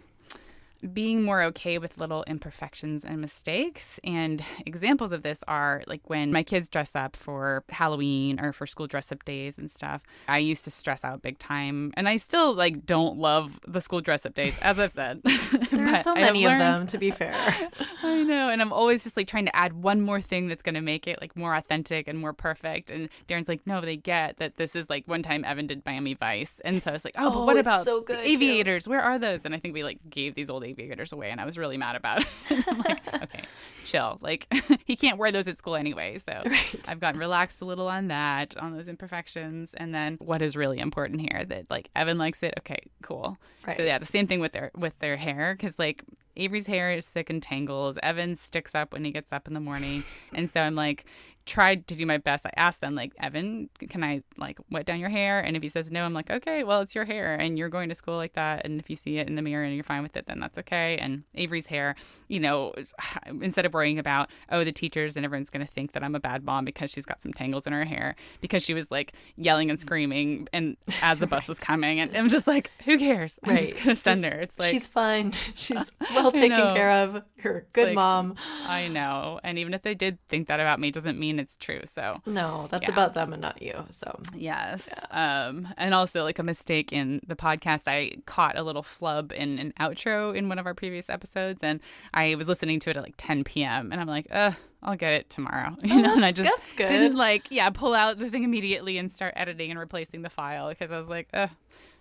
Being 0.92 1.22
more 1.22 1.42
okay 1.44 1.78
with 1.78 1.98
little 1.98 2.22
imperfections 2.24 3.04
and 3.04 3.20
mistakes. 3.20 3.98
And 4.04 4.42
examples 4.66 5.12
of 5.12 5.22
this 5.22 5.40
are 5.48 5.82
like 5.86 6.00
when 6.08 6.32
my 6.32 6.42
kids 6.42 6.68
dress 6.68 6.94
up 6.96 7.16
for 7.16 7.64
Halloween 7.68 8.40
or 8.40 8.52
for 8.52 8.66
school 8.66 8.86
dress 8.86 9.12
up 9.12 9.24
days 9.24 9.58
and 9.58 9.70
stuff. 9.70 10.02
I 10.28 10.38
used 10.38 10.64
to 10.64 10.70
stress 10.70 11.04
out 11.04 11.22
big 11.22 11.38
time. 11.38 11.92
And 11.96 12.08
I 12.08 12.16
still 12.16 12.54
like 12.54 12.86
don't 12.86 13.18
love 13.18 13.60
the 13.66 13.80
school 13.80 14.00
dress 14.00 14.24
up 14.26 14.34
days, 14.34 14.58
as 14.60 14.78
I've 14.78 14.92
said. 14.92 15.20
There 15.70 15.86
are 15.86 15.92
But 15.92 16.02
so 16.02 16.14
many 16.14 16.44
of 16.46 16.52
them, 16.52 16.86
to 16.88 16.98
be 16.98 17.10
fair. 17.10 17.32
I 18.02 18.22
know. 18.22 18.50
And 18.50 18.60
I'm 18.60 18.72
always 18.72 19.04
just 19.04 19.16
like 19.16 19.26
trying 19.28 19.46
to 19.46 19.54
add 19.56 19.72
one 19.72 20.00
more 20.00 20.20
thing 20.20 20.48
that's 20.48 20.62
going 20.62 20.74
to 20.74 20.80
make 20.80 21.06
it 21.06 21.20
like 21.20 21.36
more 21.36 21.54
authentic 21.54 22.08
and 22.08 22.18
more 22.18 22.32
perfect. 22.32 22.90
And 22.90 23.08
Darren's 23.28 23.48
like, 23.48 23.66
no, 23.66 23.80
they 23.80 23.96
get 23.96 24.38
that 24.38 24.56
this 24.56 24.74
is 24.74 24.88
like 24.90 25.06
one 25.06 25.22
time 25.22 25.44
Evan 25.44 25.66
did 25.68 25.82
Miami 25.86 26.14
Vice. 26.14 26.60
And 26.64 26.82
so 26.82 26.90
I 26.90 26.92
was 26.94 27.04
like, 27.04 27.14
oh, 27.18 27.30
but 27.30 27.36
Oh, 27.40 27.44
what 27.44 27.56
about 27.56 27.84
so 27.84 28.00
good, 28.00 28.18
too. 28.18 28.24
aviators? 28.24 28.88
Where 28.88 29.00
are 29.00 29.18
those? 29.18 29.44
And 29.44 29.54
I 29.54 29.58
think 29.58 29.74
we 29.74 29.84
like 29.84 29.98
gave 30.10 30.34
these 30.34 30.50
old 30.50 30.64
aviators 30.70 31.12
away. 31.12 31.30
And 31.30 31.40
I 31.40 31.44
was 31.44 31.58
really 31.58 31.76
mad 31.76 31.96
about 31.96 32.20
it. 32.50 32.64
I'm 32.68 32.78
like, 32.78 33.14
okay, 33.22 33.42
chill. 33.84 34.18
Like, 34.20 34.46
he 34.84 34.96
can't 34.96 35.18
wear 35.18 35.30
those 35.32 35.48
at 35.48 35.58
school 35.58 35.74
anyway. 35.76 36.18
So 36.18 36.42
Right. 36.44 36.80
I've 36.88 37.00
gotten 37.00 37.20
relaxed 37.20 37.60
a 37.60 37.64
little 37.64 37.88
on 37.88 38.08
that, 38.08 38.56
on 38.56 38.76
those 38.76 38.88
imperfections. 38.88 39.74
And 39.74 39.94
then 39.94 40.16
what 40.20 40.42
is 40.42 40.56
really 40.56 40.78
important 40.78 41.20
here 41.20 41.44
that 41.44 41.66
like 41.70 41.90
Evan 41.94 42.18
likes 42.18 42.42
it. 42.42 42.54
Okay, 42.60 42.78
cool. 43.02 43.36
Right. 43.66 43.76
So 43.76 43.82
yeah, 43.84 43.98
the 43.98 44.06
same 44.06 44.26
thing 44.26 44.40
with 44.40 44.52
their 44.52 44.70
with 44.76 44.98
their 45.00 45.16
hair 45.16 45.54
because 45.54 45.78
like 45.78 46.02
Avery's 46.36 46.66
hair 46.66 46.92
is 46.92 47.06
thick 47.06 47.28
and 47.28 47.42
tangles. 47.42 47.98
Evan 48.02 48.36
sticks 48.36 48.74
up 48.74 48.92
when 48.92 49.04
he 49.04 49.10
gets 49.10 49.32
up 49.32 49.46
in 49.48 49.52
the 49.54 49.60
morning, 49.60 50.04
and 50.32 50.48
so 50.48 50.60
I'm 50.62 50.74
like 50.74 51.04
tried 51.50 51.88
to 51.88 51.96
do 51.96 52.06
my 52.06 52.16
best. 52.16 52.46
I 52.46 52.52
asked 52.56 52.80
them 52.80 52.94
like 52.94 53.12
Evan, 53.18 53.68
can 53.88 54.04
I 54.04 54.22
like 54.36 54.58
wet 54.70 54.86
down 54.86 55.00
your 55.00 55.08
hair? 55.08 55.40
And 55.40 55.56
if 55.56 55.62
he 55.64 55.68
says 55.68 55.90
no, 55.90 56.04
I'm 56.04 56.14
like 56.14 56.30
okay, 56.30 56.62
well 56.62 56.80
it's 56.80 56.94
your 56.94 57.04
hair 57.04 57.34
and 57.34 57.58
you're 57.58 57.68
going 57.68 57.88
to 57.88 57.94
school 57.96 58.16
like 58.16 58.34
that. 58.34 58.64
And 58.64 58.78
if 58.78 58.88
you 58.88 58.94
see 58.94 59.18
it 59.18 59.28
in 59.28 59.34
the 59.34 59.42
mirror 59.42 59.64
and 59.64 59.74
you're 59.74 59.82
fine 59.82 60.04
with 60.04 60.16
it, 60.16 60.26
then 60.26 60.38
that's 60.38 60.56
okay. 60.58 60.96
And 60.98 61.24
Avery's 61.34 61.66
hair, 61.66 61.96
you 62.28 62.38
know, 62.38 62.72
instead 63.26 63.66
of 63.66 63.74
worrying 63.74 63.98
about 63.98 64.30
oh 64.50 64.62
the 64.62 64.70
teachers 64.70 65.16
and 65.16 65.24
everyone's 65.24 65.50
going 65.50 65.66
to 65.66 65.72
think 65.72 65.90
that 65.92 66.04
I'm 66.04 66.14
a 66.14 66.20
bad 66.20 66.44
mom 66.44 66.64
because 66.64 66.92
she's 66.92 67.04
got 67.04 67.20
some 67.20 67.32
tangles 67.32 67.66
in 67.66 67.72
her 67.72 67.84
hair 67.84 68.14
because 68.40 68.62
she 68.62 68.72
was 68.72 68.88
like 68.92 69.12
yelling 69.36 69.70
and 69.70 69.80
screaming 69.80 70.46
and 70.52 70.76
as 71.02 71.18
the 71.18 71.26
bus 71.26 71.48
was 71.48 71.58
coming 71.58 71.98
and 71.98 72.16
I'm 72.16 72.28
just 72.28 72.46
like 72.46 72.70
who 72.84 72.96
cares? 72.96 73.40
I'm 73.42 73.56
just 73.56 73.76
gonna 73.76 73.96
send 73.96 74.22
Just- 74.22 74.34
her. 74.34 74.40
It's 74.40 74.58
like 74.58 74.70
she's 74.70 74.86
fine. 74.86 75.34
She's 75.56 75.90
well 76.14 76.30
taken 76.30 76.68
care 76.70 76.90
of. 77.02 77.24
You're 77.42 77.58
a 77.58 77.62
good 77.72 77.86
like- 77.88 77.94
mom. 77.96 78.36
I 78.66 78.86
know, 78.86 79.40
and 79.42 79.58
even 79.58 79.74
if 79.74 79.82
they 79.82 79.94
did 79.94 80.18
think 80.28 80.46
that 80.48 80.60
about 80.60 80.78
me, 80.78 80.92
doesn't 80.92 81.18
mean 81.18 81.39
it's 81.40 81.56
true. 81.56 81.80
So 81.86 82.20
No, 82.26 82.66
that's 82.70 82.84
Yeah. 82.84 82.92
about 82.92 83.14
them 83.14 83.32
and 83.32 83.42
not 83.42 83.60
you. 83.62 83.84
So 83.90 84.20
yes, 84.34 84.88
um, 85.10 85.68
and 85.76 85.94
also 85.94 86.22
like 86.22 86.38
a 86.38 86.42
mistake 86.44 86.92
in 86.92 87.20
the 87.26 87.36
podcast, 87.36 87.82
I 87.86 88.12
caught 88.26 88.56
a 88.56 88.62
little 88.62 88.82
flub 88.82 89.32
in 89.32 89.58
an 89.58 89.72
outro 89.80 90.36
in 90.36 90.48
one 90.48 90.58
of 90.58 90.66
our 90.66 90.74
previous 90.74 91.10
episodes, 91.10 91.60
and 91.62 91.80
I 92.14 92.34
was 92.36 92.46
listening 92.48 92.78
to 92.80 92.90
it 92.90 92.96
at 92.96 93.02
like 93.02 93.14
10 93.16 93.44
p.m. 93.44 93.90
and 93.92 94.00
I'm 94.00 94.06
like, 94.06 94.26
uh. 94.30 94.52
I'll 94.82 94.96
get 94.96 95.12
it 95.12 95.28
tomorrow, 95.28 95.76
you 95.84 96.00
know, 96.00 96.14
and 96.14 96.24
I 96.24 96.30
Oh, 96.30 96.32
just 96.32 96.74
didn't 96.78 97.14
like, 97.14 97.48
yeah, 97.50 97.68
pull 97.68 97.92
out 97.92 98.18
the 98.18 98.30
thing 98.30 98.44
immediately 98.44 98.96
and 98.96 99.12
start 99.12 99.34
editing 99.36 99.70
and 99.70 99.78
replacing 99.78 100.22
the 100.22 100.30
file 100.30 100.70
because 100.70 100.90
I 100.90 100.96
was 100.98 101.06
like, 101.06 101.28
uh, 101.34 101.48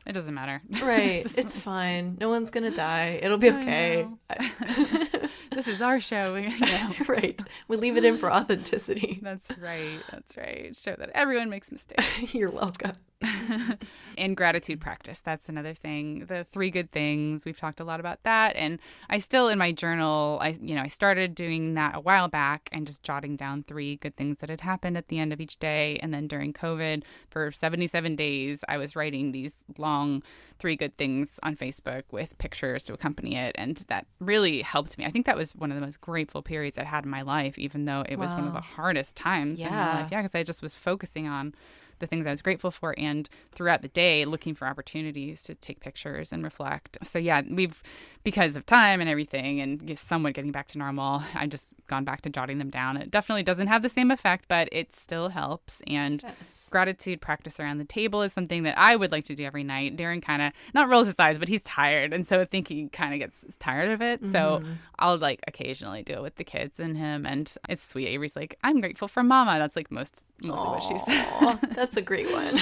it 0.07 0.13
doesn't 0.13 0.33
matter. 0.33 0.61
right, 0.81 1.25
it's 1.37 1.57
fine. 1.57 2.15
No 2.21 2.29
one's 2.29 2.49
gonna 2.51 2.71
die. 2.71 3.19
It'll 3.21 3.37
be 3.37 3.49
okay. 3.51 4.07
this 5.59 5.67
is 5.67 5.81
our 5.81 5.99
show. 5.99 6.39
know. 6.59 6.91
right. 7.09 7.41
We 7.67 7.75
leave 7.75 7.97
it 7.97 8.05
in 8.05 8.17
for 8.17 8.31
authenticity. 8.33 9.19
That's 9.21 9.51
right. 9.57 9.99
That's 10.09 10.37
right. 10.37 10.73
Show 10.75 10.95
that 10.97 11.09
everyone 11.13 11.49
makes 11.49 11.69
mistakes. 11.69 12.33
You're 12.33 12.49
welcome. 12.49 12.93
and 14.17 14.35
gratitude 14.35 14.79
practice. 14.79 15.19
That's 15.21 15.49
another 15.49 15.73
thing. 15.73 16.25
The 16.27 16.45
three 16.51 16.69
good 16.69 16.91
things. 16.91 17.45
We've 17.45 17.57
talked 17.57 17.79
a 17.79 17.83
lot 17.83 17.99
about 17.99 18.23
that. 18.23 18.55
And 18.55 18.79
I 19.09 19.19
still 19.19 19.49
in 19.49 19.57
my 19.57 19.71
journal, 19.71 20.39
I 20.41 20.57
you 20.61 20.75
know, 20.75 20.81
I 20.81 20.87
started 20.87 21.35
doing 21.35 21.73
that 21.75 21.95
a 21.95 21.99
while 21.99 22.27
back 22.27 22.69
and 22.71 22.85
just 22.87 23.03
jotting 23.03 23.35
down 23.35 23.63
three 23.63 23.97
good 23.97 24.15
things 24.15 24.37
that 24.39 24.49
had 24.49 24.61
happened 24.61 24.97
at 24.97 25.07
the 25.09 25.19
end 25.19 25.33
of 25.33 25.41
each 25.41 25.59
day. 25.59 25.99
And 26.01 26.13
then 26.13 26.27
during 26.27 26.53
COVID 26.53 27.03
for 27.29 27.51
77 27.51 28.15
days, 28.15 28.63
I 28.69 28.77
was 28.77 28.95
writing 28.95 29.31
these 29.31 29.55
long 29.77 30.23
three 30.59 30.75
good 30.75 30.95
things 30.95 31.39
on 31.43 31.55
Facebook 31.55 32.03
with 32.11 32.37
pictures 32.37 32.83
to 32.83 32.93
accompany 32.93 33.35
it. 33.35 33.55
And 33.57 33.77
that 33.87 34.05
really 34.19 34.61
helped 34.61 34.97
me. 34.97 35.05
I 35.05 35.09
think 35.11 35.25
that 35.25 35.37
was 35.37 35.55
one 35.55 35.71
of 35.71 35.79
the 35.79 35.85
most 35.85 36.01
grateful 36.01 36.41
periods 36.41 36.77
I 36.77 36.83
had 36.83 37.05
in 37.05 37.09
my 37.09 37.21
life, 37.21 37.57
even 37.57 37.85
though 37.85 38.03
it 38.07 38.17
was 38.17 38.33
one 38.33 38.47
of 38.47 38.53
the 38.53 38.61
hardest 38.61 39.15
times 39.15 39.59
in 39.59 39.65
my 39.65 39.71
Yeah. 39.71 39.93
life. 40.01 40.09
Yeah, 40.11 40.21
because 40.21 40.35
I 40.35 40.43
just 40.43 40.61
was 40.61 40.75
focusing 40.75 41.27
on 41.27 41.53
the 41.99 42.07
things 42.07 42.25
I 42.27 42.31
was 42.31 42.41
grateful 42.41 42.71
for 42.71 42.95
and 42.97 43.29
throughout 43.51 43.81
the 43.81 43.87
day 43.89 44.25
looking 44.25 44.55
for 44.55 44.67
opportunities 44.67 45.43
to 45.43 45.55
take 45.55 45.79
pictures 45.79 46.31
and 46.31 46.43
reflect. 46.43 46.97
So 47.03 47.19
yeah, 47.19 47.41
we've 47.49 47.81
because 48.23 48.57
of 48.57 48.65
time 48.65 48.99
and 48.99 49.09
everything 49.09 49.61
and 49.61 49.97
somewhat 49.97 50.33
getting 50.33 50.51
back 50.51 50.67
to 50.67 50.77
normal, 50.77 51.23
I've 51.35 51.49
just 51.49 51.73
gone 51.87 52.03
back 52.03 52.21
to 52.23 52.29
jotting 52.29 52.57
them 52.57 52.69
down. 52.69 52.97
It 52.97 53.09
definitely 53.09 53.43
doesn't 53.43 53.67
have 53.67 53.81
the 53.81 53.87
same 53.89 54.11
effect, 54.11 54.45
but 54.49 54.67
it 54.71 54.93
still 54.93 55.29
helps 55.29 55.81
and 55.87 56.21
Yes. 56.21 56.69
gratitude 56.69 57.21
practice 57.21 57.59
around 57.59 57.77
the 57.77 57.85
table 57.85 58.21
is 58.21 58.33
something 58.33 58.63
that 58.63 58.77
I 58.77 58.95
would 58.95 59.11
like 59.11 59.23
to 59.25 59.35
do 59.35 59.43
every 59.45 59.63
night. 59.63 59.95
Darren 59.95 60.21
kind 60.21 60.41
of 60.41 60.51
not 60.73 60.89
rolls 60.89 61.07
his 61.07 61.15
eyes, 61.17 61.37
but 61.37 61.47
he's 61.47 61.61
tired, 61.63 62.13
and 62.13 62.27
so 62.27 62.41
I 62.41 62.45
think 62.45 62.67
he 62.67 62.89
kind 62.89 63.13
of 63.13 63.19
gets 63.19 63.45
tired 63.57 63.89
of 63.91 64.01
it. 64.01 64.21
So 64.25 64.59
mm-hmm. 64.61 64.73
I'll 64.99 65.17
like 65.17 65.39
occasionally 65.47 66.03
do 66.03 66.13
it 66.13 66.21
with 66.21 66.35
the 66.35 66.43
kids 66.43 66.79
and 66.79 66.97
him, 66.97 67.25
and 67.25 67.53
it's 67.67 67.83
sweet. 67.87 68.07
Avery's 68.07 68.35
like, 68.35 68.57
"I'm 68.63 68.81
grateful 68.81 69.07
for 69.07 69.23
Mama." 69.23 69.57
That's 69.59 69.75
like 69.75 69.91
most 69.91 70.23
mostly 70.41 70.67
what 70.67 70.83
she 70.83 70.97
says. 70.97 71.57
That's 71.89 71.97
a 71.97 72.01
great 72.03 72.31
one. 72.31 72.59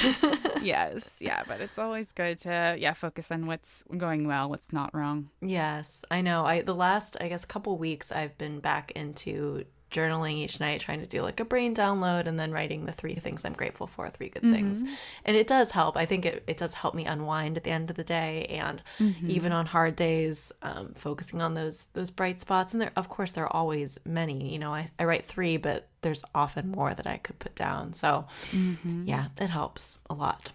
yes, 0.63 1.17
yeah, 1.19 1.43
but 1.45 1.59
it's 1.59 1.77
always 1.77 2.13
good 2.13 2.39
to 2.39 2.77
yeah 2.79 2.93
focus 2.93 3.29
on 3.29 3.45
what's 3.45 3.83
going 3.97 4.25
well, 4.25 4.49
what's 4.49 4.71
not 4.71 4.95
wrong. 4.95 5.31
Yes, 5.41 6.05
I 6.09 6.21
know. 6.21 6.45
I 6.45 6.61
the 6.61 6.73
last 6.73 7.17
I 7.19 7.27
guess 7.27 7.43
couple 7.43 7.77
weeks 7.77 8.09
I've 8.09 8.37
been 8.37 8.61
back 8.61 8.91
into 8.91 9.65
journaling 9.91 10.33
each 10.33 10.59
night 10.59 10.81
trying 10.81 10.99
to 10.99 11.05
do 11.05 11.21
like 11.21 11.39
a 11.39 11.45
brain 11.45 11.73
download 11.73 12.27
and 12.27 12.37
then 12.37 12.51
writing 12.51 12.85
the 12.85 12.91
three 12.91 13.15
things 13.15 13.45
I'm 13.45 13.53
grateful 13.53 13.87
for, 13.87 14.09
three 14.09 14.29
good 14.29 14.43
things. 14.43 14.83
Mm-hmm. 14.83 14.93
And 15.25 15.37
it 15.37 15.47
does 15.47 15.71
help. 15.71 15.95
I 15.95 16.05
think 16.05 16.25
it, 16.25 16.43
it 16.47 16.57
does 16.57 16.73
help 16.73 16.93
me 16.93 17.05
unwind 17.05 17.57
at 17.57 17.63
the 17.63 17.71
end 17.71 17.89
of 17.89 17.95
the 17.95 18.03
day 18.03 18.45
and 18.49 18.81
mm-hmm. 18.99 19.29
even 19.29 19.51
on 19.51 19.65
hard 19.65 19.95
days, 19.95 20.51
um, 20.61 20.93
focusing 20.93 21.41
on 21.41 21.53
those 21.53 21.87
those 21.87 22.11
bright 22.11 22.41
spots. 22.41 22.73
And 22.73 22.81
there 22.81 22.91
of 22.95 23.09
course 23.09 23.31
there 23.31 23.45
are 23.45 23.55
always 23.55 23.97
many. 24.05 24.51
You 24.51 24.59
know, 24.59 24.73
I, 24.73 24.89
I 24.99 25.05
write 25.05 25.25
three, 25.25 25.57
but 25.57 25.87
there's 26.01 26.23
often 26.35 26.69
more 26.69 26.93
that 26.93 27.07
I 27.07 27.17
could 27.17 27.39
put 27.39 27.55
down. 27.55 27.93
So 27.93 28.25
mm-hmm. 28.51 29.07
yeah, 29.07 29.27
it 29.39 29.49
helps 29.49 29.99
a 30.09 30.13
lot. 30.13 30.51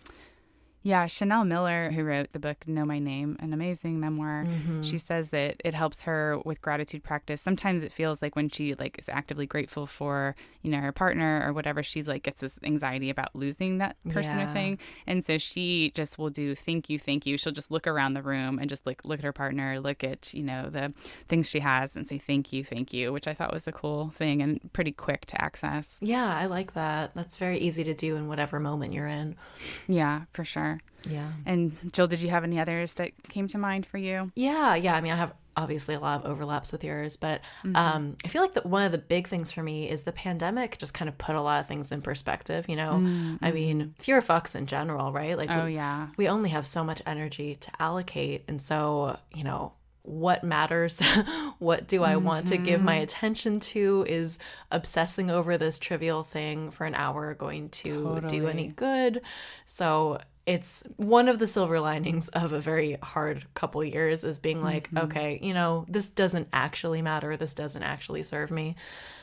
Yeah, 0.85 1.07
Chanel 1.07 1.45
Miller, 1.45 1.91
who 1.91 2.03
wrote 2.03 2.33
the 2.33 2.39
book 2.39 2.67
Know 2.67 2.85
My 2.85 2.99
Name, 2.99 3.37
an 3.41 3.53
amazing 3.53 4.01
memoir, 4.01 4.45
Mm-hmm. 4.47 4.83
she 4.83 4.99
says 4.99 5.29
that 5.31 5.61
it 5.65 5.75
helps 5.75 6.03
her 6.03 6.39
with 6.45 6.61
gratitude 6.61 7.05
practice. 7.05 7.41
Sometimes 7.41 7.83
it 7.83 7.93
feels 7.93 8.21
like 8.21 8.35
when 8.35 8.49
she 8.51 8.75
like 8.75 8.99
is 8.99 9.09
actively 9.09 9.47
grateful 9.47 9.87
for, 9.87 10.35
you 10.63 10.71
know, 10.71 10.79
her 10.81 10.91
partner 10.93 11.43
or 11.47 11.53
whatever, 11.53 11.83
she's 11.83 12.09
like 12.09 12.23
gets 12.25 12.41
this 12.41 12.59
anxiety 12.65 13.11
about 13.11 13.35
losing 13.35 13.79
that 13.79 13.97
person 14.09 14.39
or 14.41 14.47
thing. 14.49 14.79
And 15.07 15.25
so 15.25 15.39
she 15.39 15.93
just 15.95 16.19
will 16.19 16.31
do 16.31 16.55
thank 16.55 16.91
you, 16.91 16.99
thank 16.99 17.27
you. 17.27 17.39
She'll 17.39 17.53
just 17.53 17.71
look 17.71 17.87
around 17.87 18.15
the 18.15 18.23
room 18.23 18.59
and 18.59 18.69
just 18.69 18.85
like 18.87 19.05
look 19.05 19.21
at 19.21 19.25
her 19.25 19.33
partner, 19.33 19.79
look 19.79 20.03
at, 20.03 20.35
you 20.35 20.43
know, 20.43 20.69
the 20.69 20.93
things 21.29 21.49
she 21.49 21.61
has 21.61 21.95
and 21.95 22.07
say 22.09 22.19
thank 22.19 22.53
you, 22.53 22.65
thank 22.65 22.93
you, 22.93 23.13
which 23.13 23.29
I 23.29 23.35
thought 23.35 23.53
was 23.53 23.67
a 23.69 23.73
cool 23.73 24.11
thing 24.11 24.43
and 24.43 24.61
pretty 24.73 24.93
quick 24.93 25.27
to 25.27 25.41
access. 25.41 25.99
Yeah, 26.01 26.37
I 26.37 26.47
like 26.47 26.75
that. 26.75 27.13
That's 27.15 27.37
very 27.37 27.59
easy 27.59 27.85
to 27.85 27.95
do 27.95 28.17
in 28.17 28.27
whatever 28.27 28.59
moment 28.59 28.93
you're 28.93 29.07
in. 29.07 29.37
Yeah, 29.87 30.23
for 30.33 30.45
sure. 30.45 30.72
Yeah. 31.05 31.29
And 31.47 31.77
Jill, 31.93 32.07
did 32.07 32.21
you 32.21 32.31
have 32.31 32.45
any 32.45 32.61
others 32.61 32.95
that 32.95 33.11
came 33.29 33.49
to 33.49 33.59
mind 33.59 33.87
for 33.87 33.99
you? 33.99 34.31
Yeah, 34.35 34.75
yeah. 34.75 34.95
I 34.95 35.01
mean, 35.01 35.13
I 35.13 35.17
have 35.17 35.35
obviously 35.57 35.95
a 35.95 36.01
lot 36.01 36.25
of 36.25 36.31
overlaps 36.31 36.73
with 36.73 36.83
yours, 36.85 37.17
but 37.17 37.41
mm-hmm. 37.65 37.77
um, 37.77 38.17
I 38.25 38.29
feel 38.29 38.43
like 38.43 38.55
that 38.55 38.67
one 38.67 38.85
of 38.85 38.93
the 38.93 38.99
big 38.99 39.29
things 39.29 39.53
for 39.53 39.63
me 39.63 39.89
is 39.89 40.03
the 40.03 40.13
pandemic 40.13 40.79
just 40.79 40.95
kind 40.95 41.09
of 41.09 41.19
put 41.19 41.37
a 41.37 41.41
lot 41.41 41.61
of 41.61 41.67
things 41.67 41.93
in 41.93 42.03
perspective. 42.03 42.69
You 42.69 42.77
know, 42.77 42.93
I 42.93 42.97
mm-hmm. 42.97 43.55
mean, 43.55 43.95
fewer 43.99 44.23
fucks 44.23 44.57
in 44.57 44.67
general, 44.67 45.13
right? 45.13 45.37
Like, 45.37 45.51
Oh 45.51 45.67
we, 45.67 45.75
yeah. 45.75 46.09
we 46.17 46.29
only 46.29 46.51
have 46.51 46.67
so 46.67 46.85
much 46.85 47.03
energy 47.07 47.57
to 47.57 47.71
allocate, 47.79 48.45
and 48.49 48.61
so 48.61 49.19
you 49.35 49.45
know. 49.45 49.73
What 50.05 50.43
matters? 50.43 51.01
what 51.61 51.87
do 51.87 52.03
I 52.03 52.17
want 52.17 52.49
to 52.49 52.57
give 52.57 52.83
my 52.83 52.95
mm-hmm. 52.95 53.03
attention 53.05 53.61
to? 53.61 54.05
Is 54.09 54.41
obsessing 54.73 55.31
over 55.31 55.57
this 55.57 55.79
trivial 55.79 56.25
thing 56.25 56.73
for 56.73 56.87
an 56.87 56.97
hour 56.97 57.35
going 57.35 57.69
to 57.69 58.21
do 58.27 58.49
any 58.49 58.67
good? 58.67 59.23
So 59.67 60.19
it's 60.45 60.83
one 60.97 61.29
of 61.29 61.39
the 61.39 61.47
silver 61.47 61.79
linings 61.79 62.29
of 62.29 62.53
a 62.53 62.59
very 62.59 62.99
hard 63.03 63.47
couple 63.55 63.85
years 63.85 64.25
is 64.25 64.41
being 64.41 64.61
like, 64.61 64.89
mm-hmm. 64.89 65.07
okay, 65.07 65.39
you 65.41 65.55
know, 65.55 65.87
this 65.89 66.09
doesn't 66.09 66.49
actually 66.53 67.01
matter. 67.01 67.37
This 67.37 67.55
doesn't 67.55 67.83
actually 67.83 68.25
serve 68.25 68.51
me. 68.51 68.75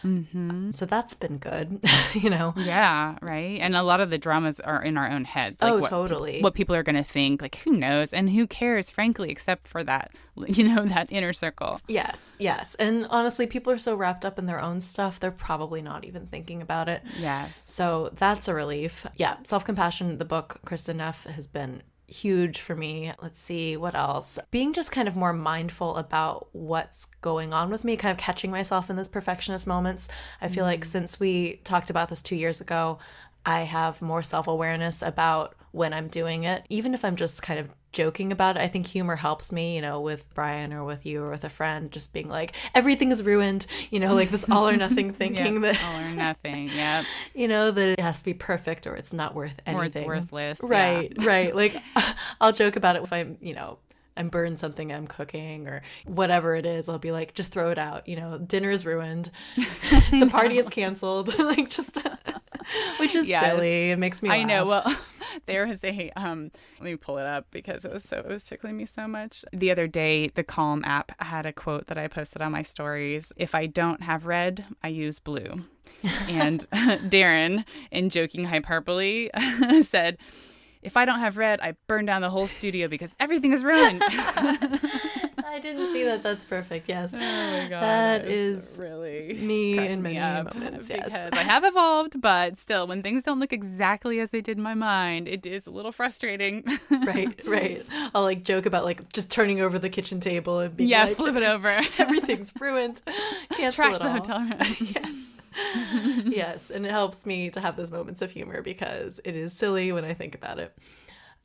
Mm-hmm. 0.04 0.72
So 0.74 0.86
that's 0.86 1.14
been 1.14 1.38
good, 1.38 1.84
you 2.14 2.30
know. 2.30 2.54
Yeah, 2.58 3.18
right. 3.22 3.60
And 3.60 3.76
a 3.76 3.84
lot 3.84 4.00
of 4.02 4.10
the 4.10 4.18
dramas 4.18 4.60
are 4.60 4.84
in 4.84 4.98
our 4.98 5.10
own 5.10 5.26
heads. 5.26 5.58
Oh, 5.62 5.80
what, 5.80 5.90
totally. 5.90 6.42
What 6.42 6.54
people 6.54 6.76
are 6.76 6.84
going 6.84 6.96
to 6.96 7.04
think, 7.04 7.42
like 7.42 7.56
who 7.58 7.72
knows, 7.72 8.14
and 8.14 8.30
who 8.30 8.48
cares, 8.48 8.92
frankly, 8.92 9.30
except 9.30 9.68
for 9.68 9.84
that 9.84 10.12
you 10.48 10.64
know, 10.64 10.86
that 10.86 11.12
inner 11.12 11.34
circle. 11.34 11.80
Yes, 11.88 12.36
yes. 12.40 12.76
And 12.76 13.06
honestly, 13.10 13.48
people 13.48 13.74
are 13.74 13.78
so 13.78 13.96
wrapped 13.96 14.26
up 14.26 14.40
in 14.40 14.46
their 14.46 14.62
own 14.62 14.82
stuff, 14.82 15.20
they're 15.20 15.32
probably 15.32 15.82
not 15.82 16.06
even 16.06 16.28
thinking 16.28 16.62
about 16.62 16.88
it. 16.90 17.04
Yes. 17.20 17.64
So 17.68 18.12
that's 18.16 18.48
a 18.48 18.54
relief. 18.54 19.06
Yeah, 19.16 19.38
Self 19.44 19.66
Compassion, 19.66 20.18
the 20.18 20.26
book, 20.26 20.60
Kristin 20.66 20.98
Neff, 20.98 21.26
has 21.26 21.48
been 21.48 21.84
huge 22.10 22.60
for 22.60 22.76
me. 22.76 23.12
Let's 23.22 23.40
see 23.40 23.78
what 23.78 23.96
else. 23.96 24.40
Being 24.52 24.74
just 24.74 24.92
kind 24.92 25.08
of 25.08 25.16
more 25.16 25.34
mindful 25.34 25.96
about 25.96 26.50
what's 26.52 27.06
going 27.06 27.54
on 27.54 27.70
with 27.70 27.84
me, 27.84 27.98
kind 27.98 28.12
of 28.12 28.18
catching 28.18 28.52
myself 28.52 28.90
in 28.90 28.96
those 28.96 29.08
perfectionist 29.08 29.68
moments. 29.68 30.08
I 30.42 30.48
feel 30.48 30.66
like 30.66 30.82
mm. 30.82 30.86
since 30.86 31.20
we 31.20 31.62
talked 31.64 31.90
about 31.90 32.10
this 32.10 32.22
two 32.22 32.36
years 32.36 32.62
ago, 32.62 33.00
I 33.46 33.62
have 33.62 34.02
more 34.02 34.24
self 34.24 34.48
awareness 34.48 35.02
about 35.02 35.56
when 35.72 35.94
I'm 35.94 36.08
doing 36.08 36.44
it, 36.44 36.66
even 36.70 36.94
if 36.94 37.04
I'm 37.06 37.16
just 37.16 37.42
kind 37.42 37.60
of 37.60 37.70
joking 37.92 38.32
about 38.32 38.56
it. 38.56 38.60
I 38.62 38.68
think 38.68 38.86
humor 38.86 39.16
helps 39.16 39.52
me, 39.52 39.76
you 39.76 39.82
know, 39.82 40.00
with 40.00 40.32
Brian 40.36 40.72
or 40.74 40.84
with 40.84 41.08
you 41.08 41.24
or 41.24 41.32
with 41.32 41.44
a 41.44 41.50
friend, 41.50 41.92
just 41.92 42.14
being 42.14 42.30
like, 42.30 42.56
everything 42.76 43.12
is 43.12 43.24
ruined, 43.24 43.66
you 43.90 44.00
know, 44.00 44.14
like 44.14 44.30
this 44.30 44.48
all 44.48 44.70
or 44.70 44.78
nothing 44.86 45.12
thinking 45.12 45.54
Yep, 45.56 45.62
that, 45.64 45.84
all 45.86 46.00
or 46.00 46.10
nothing. 46.12 46.68
Yep. 46.70 47.06
you 47.34 47.48
know, 47.48 47.72
that 47.72 47.90
it 47.90 48.00
has 48.00 48.20
to 48.20 48.26
be 48.26 48.36
perfect 48.36 48.86
or 48.86 48.96
it's 48.96 49.12
not 49.12 49.34
worth 49.34 49.54
Or 49.66 49.84
it's 49.84 49.96
anything. 49.96 50.06
worthless. 50.06 50.60
yeah. 50.64 50.70
Right, 50.70 51.14
right. 51.26 51.56
Like 51.56 51.78
I'll 52.42 52.52
joke 52.52 52.76
about 52.76 52.96
it 52.96 53.02
if 53.04 53.12
I'm, 53.12 53.38
you 53.42 53.56
know, 53.56 53.80
I'm 54.16 54.30
burned 54.30 54.60
something 54.60 54.92
I'm 54.94 55.08
cooking 55.08 55.68
or 55.68 55.82
whatever 56.06 56.54
it 56.56 56.68
is. 56.68 56.90
I'll 56.90 57.00
be 57.00 57.12
like, 57.12 57.34
just 57.34 57.52
throw 57.52 57.72
it 57.72 57.80
out. 57.80 58.08
You 58.08 58.18
know, 58.18 58.38
dinner 58.38 58.70
is 58.70 58.86
ruined, 58.86 59.32
the 60.12 60.28
party 60.30 60.58
is 60.60 60.70
canceled. 60.70 61.36
like 61.40 61.70
just, 61.70 61.98
which 62.98 63.16
is 63.16 63.28
Yes. 63.28 63.44
silly. 63.44 63.92
It 63.92 64.00
makes 64.00 64.22
me. 64.22 64.30
I 64.30 64.44
know. 64.44 64.66
Well, 64.66 64.98
there 65.46 65.66
was 65.68 65.80
a 65.84 66.12
um 66.16 66.52
let 66.80 66.86
me 66.86 66.96
pull 66.96 67.18
it 67.18 67.26
up 67.26 67.48
because 67.52 67.86
it 67.86 67.92
was 67.92 68.04
so 68.04 68.18
it 68.18 68.28
was 68.28 68.44
tickling 68.44 68.78
me 68.78 68.86
so 68.86 69.08
much. 69.08 69.44
The 69.54 69.72
other 69.72 69.88
day, 69.88 70.28
the 70.36 70.44
Calm 70.44 70.84
app 70.86 71.12
had 71.22 71.46
a 71.46 71.54
quote 71.54 71.88
that 71.88 71.98
I 71.98 72.08
posted 72.08 72.42
on 72.42 72.52
my 72.52 72.62
stories. 72.62 73.32
If 73.36 73.56
I 73.56 73.66
don't 73.66 74.02
have 74.04 74.26
red, 74.26 74.66
I 74.84 74.90
use 74.90 75.20
blue. 75.20 75.62
and 76.30 76.66
Darren, 76.72 77.66
in 77.92 78.10
joking 78.10 78.46
hyperbole, 78.46 79.30
said, 79.82 80.18
"If 80.82 80.98
I 80.98 81.06
don't 81.06 81.20
have 81.20 81.38
red, 81.38 81.60
I 81.62 81.76
burn 81.88 82.06
down 82.06 82.22
the 82.22 82.30
whole 82.30 82.48
studio 82.48 82.88
because 82.88 83.16
everything 83.20 83.54
is 83.54 83.64
ruined." 83.64 84.02
I 85.50 85.60
didn't 85.62 85.92
see 85.92 86.04
that. 86.06 86.22
That's 86.24 86.46
perfect. 86.46 86.88
Yes. 86.88 87.14
Oh 87.14 87.18
my 87.18 87.68
god, 87.70 87.82
That 87.82 88.22
that 88.22 88.30
is 88.30 88.74
is 88.74 88.80
really 88.82 89.34
me 89.42 89.78
in 89.78 90.02
me 90.02 90.14
many 90.14 90.20
up 90.20 90.54
moments, 90.54 90.90
yes. 90.90 91.06
because 91.06 91.30
I 91.32 91.44
have 91.44 91.64
evolved, 91.66 92.22
but 92.22 92.58
still, 92.58 92.88
when 92.88 93.02
things 93.02 93.24
don't 93.24 93.40
look 93.40 93.52
exactly 93.52 94.20
as 94.20 94.30
they 94.30 94.42
did 94.42 94.58
in 94.58 94.64
my 94.64 94.76
mind, 94.76 95.28
it 95.28 95.46
is 95.46 95.66
a 95.68 95.72
little 95.72 95.92
frustrating. 95.92 96.64
right, 96.92 97.40
right. 97.48 97.86
I'll 98.14 98.22
like 98.24 98.44
joke 98.44 98.66
about 98.66 98.86
like 98.86 99.12
just 99.12 99.32
turning 99.32 99.60
over 99.62 99.80
the 99.80 99.90
kitchen 99.90 100.20
table 100.20 100.60
and 100.60 100.76
being 100.76 100.90
yeah, 100.90 101.06
like, 101.06 101.16
flip 101.16 101.36
it 101.36 101.44
over. 101.44 101.82
everything's 101.98 102.52
ruined. 102.60 103.02
Cancel 103.56 103.86
Trash 103.86 103.98
the 104.00 104.06
all. 104.06 104.12
hotel 104.12 104.40
room. 104.42 104.60
yes. 104.80 105.34
yes. 106.26 106.70
And 106.70 106.86
it 106.86 106.92
helps 106.92 107.26
me 107.26 107.50
to 107.52 107.60
have 107.60 107.76
those 107.76 107.92
moments 107.92 108.22
of 108.22 108.32
humor 108.32 108.62
because 108.62 109.20
it 109.24 109.36
is 109.36 109.54
silly 109.54 109.92
when 109.92 110.06
I 110.06 110.14
think 110.14 110.36
about 110.36 110.60
it. 110.60 110.69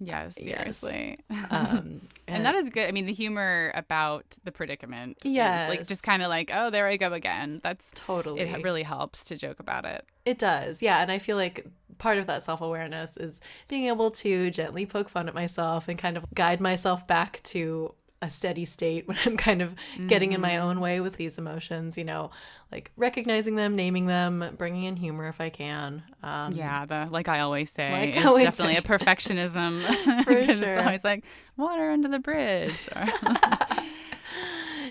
Yes, 0.00 0.36
Yes. 0.40 0.78
seriously. 0.78 1.18
Um, 1.50 2.00
and 2.28 2.44
that 2.44 2.54
is 2.56 2.68
good. 2.68 2.88
I 2.88 2.92
mean, 2.92 3.06
the 3.06 3.12
humor 3.12 3.70
about 3.74 4.24
the 4.42 4.50
predicament. 4.52 5.18
Yeah. 5.22 5.68
like 5.68 5.86
just 5.86 6.02
kind 6.02 6.22
of 6.22 6.28
like, 6.28 6.50
oh, 6.52 6.70
there 6.70 6.86
I 6.88 6.96
go 6.96 7.12
again. 7.12 7.60
That's 7.62 7.90
totally. 7.94 8.40
it. 8.40 8.62
Really 8.64 8.82
helps 8.82 9.24
to 9.26 9.36
joke 9.36 9.60
about 9.60 9.84
it. 9.84 10.04
It 10.24 10.38
does. 10.38 10.82
Yeah. 10.82 11.00
And 11.00 11.12
I 11.12 11.18
feel 11.18 11.36
like 11.36 11.66
part 11.98 12.18
of 12.18 12.26
that 12.26 12.42
self 12.42 12.60
awareness 12.60 13.16
is 13.16 13.40
being 13.68 13.84
able 13.86 14.10
to 14.10 14.50
gently 14.50 14.84
poke 14.84 15.08
fun 15.08 15.28
at 15.28 15.34
myself 15.34 15.86
and 15.88 15.96
kind 15.96 16.16
of 16.16 16.24
guide 16.34 16.60
myself 16.60 17.06
back 17.06 17.40
to 17.44 17.94
a 18.24 18.30
steady 18.30 18.64
state 18.64 19.06
when 19.08 19.16
I'm 19.24 19.36
kind 19.36 19.62
of 19.62 19.74
getting 20.08 20.32
in 20.32 20.40
my 20.40 20.58
own 20.58 20.80
way 20.80 21.00
with 21.00 21.16
these 21.16 21.38
emotions, 21.38 21.96
you 21.96 22.04
know, 22.04 22.30
like 22.72 22.90
recognizing 22.96 23.54
them, 23.56 23.76
naming 23.76 24.06
them, 24.06 24.44
bringing 24.58 24.84
in 24.84 24.96
humor 24.96 25.28
if 25.28 25.40
I 25.40 25.48
can. 25.50 26.02
Um, 26.22 26.52
Yeah, 26.52 26.86
the 26.86 27.06
like 27.10 27.28
I 27.28 27.40
always 27.40 27.70
say, 27.70 27.90
Like 27.92 28.14
I 28.14 28.18
is 28.18 28.26
always 28.26 28.44
definitely 28.46 28.74
say. 28.74 28.80
a 28.80 28.82
perfectionism 28.98 30.24
because 30.26 30.58
sure. 30.58 30.68
it's 30.70 30.82
always 30.82 31.04
like 31.04 31.24
water 31.56 31.90
under 31.90 32.08
the 32.08 32.18
bridge. 32.18 32.88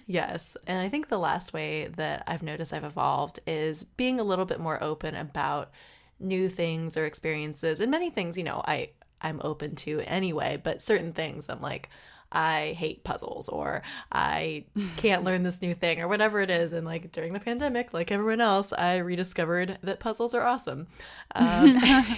Yes. 0.06 0.58
And 0.68 0.80
I 0.80 0.90
think 0.90 1.08
the 1.08 1.18
last 1.20 1.54
way 1.54 1.88
that 1.96 2.24
I've 2.28 2.44
noticed 2.44 2.74
I've 2.74 2.84
evolved 2.84 3.40
is 3.48 3.84
being 3.86 4.20
a 4.20 4.24
little 4.24 4.46
bit 4.46 4.60
more 4.60 4.82
open 4.84 5.16
about 5.16 5.72
new 6.20 6.50
things 6.50 6.98
or 6.98 7.06
experiences. 7.06 7.80
And 7.80 7.90
many 7.90 8.10
things, 8.10 8.38
you 8.38 8.44
know, 8.44 8.62
I 8.66 8.90
I'm 9.22 9.40
open 9.44 9.76
to 9.78 10.02
anyway, 10.02 10.60
but 10.62 10.82
certain 10.82 11.14
things 11.14 11.48
I'm 11.50 11.62
like 11.62 11.90
I 12.34 12.76
hate 12.78 13.04
puzzles 13.04 13.48
or 13.48 13.84
I 14.12 14.66
can't 14.98 15.24
learn 15.24 15.44
this 15.44 15.62
new 15.62 15.74
thing 15.74 16.02
or 16.02 16.08
whatever 16.08 16.42
it 16.42 16.50
is. 16.50 16.74
And 16.74 16.86
like 16.86 17.12
during 17.12 17.34
the 17.34 17.40
pandemic, 17.40 17.94
like 17.94 18.12
everyone 18.12 18.42
else, 18.42 18.74
I 18.74 18.98
rediscovered 18.98 19.78
that 19.84 20.00
puzzles 20.00 20.34
are 20.34 20.44
awesome. 20.44 20.88
Um, 21.36 21.76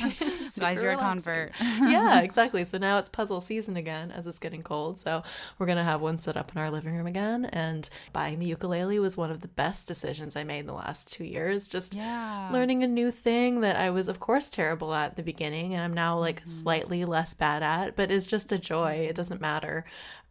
Glad 0.59 0.81
you're 0.81 0.91
a 0.91 0.95
convert. 0.95 1.51
yeah, 1.61 2.19
exactly. 2.21 2.63
So 2.63 2.77
now 2.77 2.97
it's 2.97 3.09
puzzle 3.09 3.41
season 3.41 3.77
again 3.77 4.11
as 4.11 4.27
it's 4.27 4.39
getting 4.39 4.63
cold. 4.63 4.99
So 4.99 5.23
we're 5.57 5.65
going 5.65 5.77
to 5.77 5.83
have 5.83 6.01
one 6.01 6.19
set 6.19 6.37
up 6.37 6.51
in 6.55 6.61
our 6.61 6.69
living 6.71 6.95
room 6.95 7.07
again. 7.07 7.45
And 7.45 7.89
buying 8.13 8.39
the 8.39 8.45
ukulele 8.45 8.99
was 8.99 9.17
one 9.17 9.31
of 9.31 9.41
the 9.41 9.47
best 9.47 9.87
decisions 9.87 10.35
I 10.35 10.43
made 10.43 10.59
in 10.59 10.67
the 10.67 10.73
last 10.73 11.11
two 11.11 11.23
years. 11.25 11.67
Just 11.67 11.93
Yeah. 11.95 12.49
learning 12.51 12.83
a 12.83 12.87
new 12.87 13.11
thing 13.11 13.61
that 13.61 13.75
I 13.75 13.89
was, 13.89 14.07
of 14.07 14.19
course, 14.19 14.49
terrible 14.49 14.93
at 14.93 15.15
the 15.15 15.23
beginning. 15.23 15.73
And 15.73 15.83
I'm 15.83 15.93
now 15.93 16.17
like 16.19 16.41
Mm-hmm. 16.41 16.49
slightly 16.49 17.05
less 17.05 17.33
bad 17.33 17.63
at, 17.63 17.95
but 17.95 18.11
it's 18.11 18.25
just 18.27 18.51
a 18.51 18.57
joy. 18.57 19.07
It 19.09 19.15
doesn't 19.15 19.41
matter. 19.41 19.85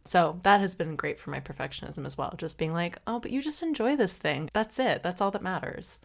So 0.07 0.39
that 0.43 0.59
has 0.59 0.75
been 0.75 0.95
great 0.95 1.19
for 1.19 1.31
my 1.31 1.39
perfectionism 1.39 2.05
as 2.05 2.15
well. 2.15 2.35
Just 2.37 2.59
being 2.59 2.73
like, 2.73 2.99
oh, 3.07 3.19
but 3.19 3.31
you 3.31 3.41
just 3.41 3.63
enjoy 3.63 3.95
this 3.95 4.13
thing. 4.15 4.49
That's 4.53 4.77
it. 4.77 5.01
That's 5.01 5.19
all 5.19 5.31
that 5.31 5.41
matters. 5.41 5.99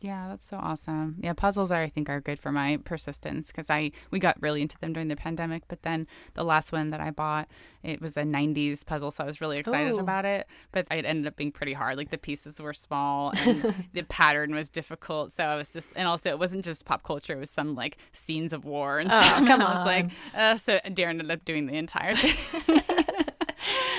Yeah, 0.00 0.28
that's 0.28 0.44
so 0.46 0.58
awesome. 0.58 1.16
Yeah, 1.22 1.32
puzzles 1.32 1.70
are 1.70 1.82
I 1.82 1.88
think 1.88 2.10
are 2.10 2.20
good 2.20 2.38
for 2.38 2.52
my 2.52 2.78
persistence 2.84 3.46
because 3.46 3.70
I 3.70 3.92
we 4.10 4.18
got 4.18 4.40
really 4.42 4.60
into 4.60 4.78
them 4.78 4.92
during 4.92 5.08
the 5.08 5.16
pandemic, 5.16 5.62
but 5.68 5.82
then 5.82 6.06
the 6.34 6.44
last 6.44 6.70
one 6.70 6.90
that 6.90 7.00
I 7.00 7.10
bought, 7.10 7.48
it 7.82 8.02
was 8.02 8.14
a 8.16 8.22
90s 8.22 8.84
puzzle, 8.84 9.10
so 9.10 9.24
I 9.24 9.26
was 9.26 9.40
really 9.40 9.56
excited 9.56 9.94
Ooh. 9.94 9.98
about 9.98 10.26
it, 10.26 10.46
but 10.70 10.86
it 10.90 11.06
ended 11.06 11.26
up 11.26 11.36
being 11.36 11.50
pretty 11.50 11.72
hard. 11.72 11.96
Like 11.96 12.10
the 12.10 12.18
pieces 12.18 12.60
were 12.60 12.74
small 12.74 13.32
and 13.38 13.74
the 13.94 14.02
pattern 14.02 14.54
was 14.54 14.68
difficult, 14.68 15.32
so 15.32 15.44
I 15.44 15.56
was 15.56 15.70
just 15.70 15.88
and 15.96 16.06
also 16.06 16.28
it 16.28 16.38
wasn't 16.38 16.64
just 16.64 16.84
pop 16.84 17.02
culture, 17.02 17.32
it 17.32 17.40
was 17.40 17.50
some 17.50 17.74
like 17.74 17.96
scenes 18.12 18.52
of 18.52 18.66
war 18.66 18.98
and 18.98 19.10
Oh, 19.10 19.18
stuff. 19.18 19.38
and 19.48 19.62
I 19.62 19.76
was 19.78 19.86
like, 19.86 20.10
uh, 20.34 20.56
so 20.58 20.78
Darren 20.90 21.10
ended 21.20 21.30
up 21.30 21.44
doing 21.46 21.66
the 21.66 21.74
entire 21.74 22.14
thing. 22.16 22.82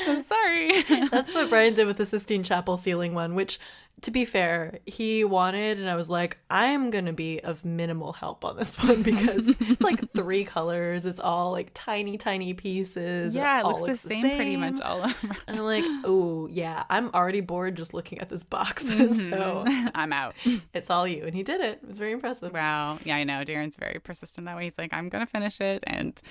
I'm 0.08 0.24
sorry. 0.24 0.82
That's 1.10 1.34
what 1.36 1.50
Brian 1.50 1.74
did 1.74 1.88
with 1.88 1.98
the 1.98 2.06
Sistine 2.06 2.44
Chapel 2.44 2.78
ceiling 2.78 3.14
one, 3.14 3.36
which, 3.36 3.60
to 4.02 4.12
be 4.12 4.26
fair, 4.26 4.80
he 4.86 5.24
wanted, 5.24 5.80
and 5.80 5.90
I 5.90 5.96
was 5.96 6.08
like, 6.10 6.38
I'm 6.52 6.92
gonna 6.92 7.14
be 7.14 7.40
of 7.40 7.66
minimal 7.66 8.14
help 8.14 8.46
on 8.46 8.56
this 8.56 8.82
one 8.82 9.02
because 9.02 9.48
it's 9.48 9.82
like 9.82 10.12
three 10.12 10.44
colors. 10.44 11.06
It's 11.06 11.20
all 11.20 11.52
like 11.52 11.72
tiny, 11.74 12.16
tiny 12.18 12.54
pieces. 12.54 13.36
yeah, 13.36 13.60
it 13.60 13.66
all 13.66 13.82
looks 13.82 14.04
the 14.04 14.10
same, 14.10 14.36
pretty 14.36 14.56
much 14.56 14.80
all 14.82 15.00
over. 15.00 15.36
And 15.48 15.58
I'm 15.58 15.66
like, 15.66 15.84
oh 16.04 16.48
yeah, 16.52 16.84
I'm 16.92 17.10
already 17.16 17.42
bored 17.42 17.76
just 17.76 17.94
looking 17.94 18.20
at 18.20 18.30
this 18.30 18.44
box. 18.44 18.86
Mm-hmm. 18.86 19.30
so 19.32 19.64
I'm 19.96 20.14
out. 20.14 20.36
it's 20.74 20.92
all 20.92 21.08
you. 21.08 21.24
And 21.24 21.34
he 21.36 21.42
did 21.42 21.62
it. 21.62 21.80
It 21.82 21.88
was 21.88 21.98
very 21.98 22.12
impressive. 22.12 22.54
Wow. 22.54 23.00
Yeah, 23.04 23.16
I 23.16 23.24
know. 23.24 23.44
Darren's 23.44 23.78
very 23.78 24.00
persistent 24.00 24.46
that 24.46 24.56
way. 24.58 24.66
He's 24.66 24.78
like, 24.78 24.94
I'm 24.94 25.10
going 25.10 25.26
to 25.26 25.32
finish 25.32 25.60
it. 25.60 25.84
And 25.88 26.22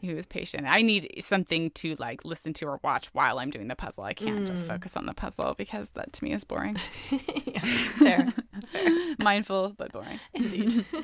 he 0.00 0.12
was 0.14 0.26
patient. 0.26 0.66
I 0.66 0.82
need 0.82 1.14
something 1.20 1.70
to 1.72 1.94
like 1.96 2.24
listen 2.24 2.52
to 2.54 2.66
or 2.66 2.80
watch 2.82 3.06
while 3.12 3.38
I'm 3.38 3.50
doing 3.50 3.68
the 3.68 3.76
puzzle. 3.76 4.04
I 4.04 4.12
can't 4.14 4.40
Mm. 4.40 4.46
just 4.46 4.66
focus 4.66 4.96
on 4.96 5.06
the 5.06 5.14
puzzle 5.14 5.54
because 5.56 5.90
that 5.90 6.12
to 6.14 6.24
me 6.24 6.32
is 6.32 6.44
boring. 6.44 6.76
yeah, 7.10 7.60
fair. 7.60 8.34
Mindful, 9.18 9.74
but 9.76 9.92
boring. 9.92 10.20
Indeed. 10.34 10.84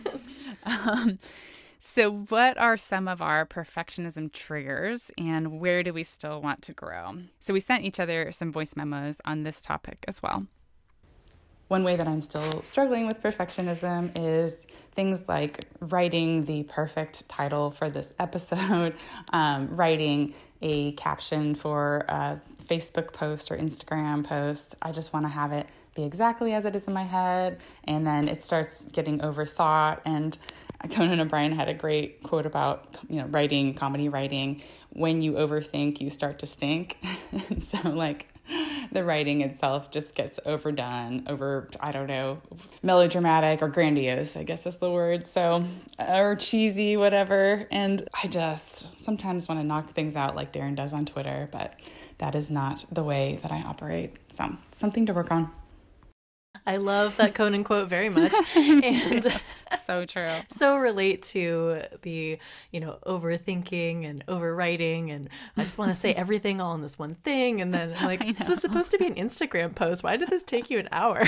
Um, 0.64 1.18
so, 1.80 2.12
what 2.28 2.56
are 2.56 2.76
some 2.76 3.08
of 3.08 3.20
our 3.20 3.44
perfectionism 3.44 4.32
triggers 4.32 5.10
and 5.18 5.58
where 5.58 5.82
do 5.82 5.92
we 5.92 6.04
still 6.04 6.40
want 6.40 6.62
to 6.62 6.72
grow? 6.72 7.14
So, 7.40 7.52
we 7.52 7.58
sent 7.58 7.82
each 7.84 7.98
other 7.98 8.30
some 8.30 8.52
voice 8.52 8.76
memos 8.76 9.20
on 9.24 9.42
this 9.42 9.60
topic 9.60 10.04
as 10.06 10.22
well. 10.22 10.46
One 11.72 11.84
way 11.84 11.96
that 11.96 12.06
I'm 12.06 12.20
still 12.20 12.60
struggling 12.64 13.06
with 13.06 13.22
perfectionism 13.22 14.12
is 14.20 14.66
things 14.90 15.26
like 15.26 15.64
writing 15.80 16.44
the 16.44 16.64
perfect 16.64 17.26
title 17.30 17.70
for 17.70 17.88
this 17.88 18.12
episode, 18.18 18.94
um, 19.32 19.74
writing 19.74 20.34
a 20.60 20.92
caption 20.92 21.54
for 21.54 22.04
a 22.10 22.42
Facebook 22.62 23.14
post 23.14 23.50
or 23.50 23.56
Instagram 23.56 24.22
post. 24.22 24.74
I 24.82 24.92
just 24.92 25.14
want 25.14 25.24
to 25.24 25.30
have 25.30 25.50
it 25.52 25.66
be 25.94 26.04
exactly 26.04 26.52
as 26.52 26.66
it 26.66 26.76
is 26.76 26.88
in 26.88 26.92
my 26.92 27.04
head, 27.04 27.58
and 27.84 28.06
then 28.06 28.28
it 28.28 28.42
starts 28.42 28.84
getting 28.84 29.20
overthought. 29.20 30.00
And 30.04 30.36
Conan 30.90 31.20
O'Brien 31.20 31.52
had 31.52 31.70
a 31.70 31.74
great 31.74 32.22
quote 32.22 32.44
about 32.44 32.98
you 33.08 33.16
know 33.16 33.28
writing, 33.28 33.72
comedy 33.72 34.10
writing. 34.10 34.60
When 34.90 35.22
you 35.22 35.32
overthink, 35.32 36.02
you 36.02 36.10
start 36.10 36.40
to 36.40 36.46
stink. 36.46 36.98
so 37.62 37.88
like 37.88 38.28
the 38.92 39.04
writing 39.04 39.40
itself 39.40 39.90
just 39.90 40.14
gets 40.14 40.38
overdone, 40.44 41.24
over, 41.26 41.68
I 41.80 41.92
don't 41.92 42.06
know, 42.06 42.40
melodramatic 42.82 43.62
or 43.62 43.68
grandiose, 43.68 44.36
I 44.36 44.42
guess 44.42 44.66
is 44.66 44.76
the 44.76 44.90
word. 44.90 45.26
So, 45.26 45.64
or 45.98 46.36
cheesy, 46.36 46.96
whatever. 46.96 47.66
And 47.70 48.08
I 48.22 48.28
just 48.28 48.98
sometimes 48.98 49.48
want 49.48 49.60
to 49.60 49.66
knock 49.66 49.90
things 49.90 50.16
out 50.16 50.36
like 50.36 50.52
Darren 50.52 50.76
does 50.76 50.92
on 50.92 51.06
Twitter, 51.06 51.48
but 51.50 51.74
that 52.18 52.34
is 52.34 52.50
not 52.50 52.84
the 52.92 53.02
way 53.02 53.38
that 53.42 53.50
I 53.50 53.62
operate. 53.62 54.16
So, 54.32 54.56
something 54.74 55.06
to 55.06 55.14
work 55.14 55.30
on. 55.30 55.50
I 56.66 56.76
love 56.76 57.16
that 57.16 57.34
Conan 57.34 57.64
quote 57.64 57.88
very 57.88 58.08
much. 58.08 58.32
And 58.54 59.26
so 59.86 60.04
true. 60.06 60.30
So 60.48 60.76
relate 60.76 61.22
to 61.24 61.82
the, 62.02 62.38
you 62.70 62.80
know, 62.80 62.98
overthinking 63.06 64.04
and 64.06 64.24
overwriting 64.26 65.10
and 65.10 65.28
I 65.56 65.62
just 65.62 65.78
want 65.78 65.90
to 65.90 65.94
say 65.94 66.12
everything 66.14 66.60
all 66.60 66.74
in 66.74 66.82
this 66.82 66.98
one 66.98 67.14
thing 67.16 67.60
and 67.60 67.72
then 67.72 67.94
like 68.02 68.38
this 68.38 68.48
was 68.48 68.60
supposed 68.60 68.90
to 68.92 68.98
be 68.98 69.06
an 69.06 69.14
Instagram 69.14 69.74
post. 69.74 70.02
Why 70.02 70.16
did 70.16 70.28
this 70.28 70.42
take 70.42 70.70
you 70.70 70.78
an 70.78 70.88
hour? 70.92 71.22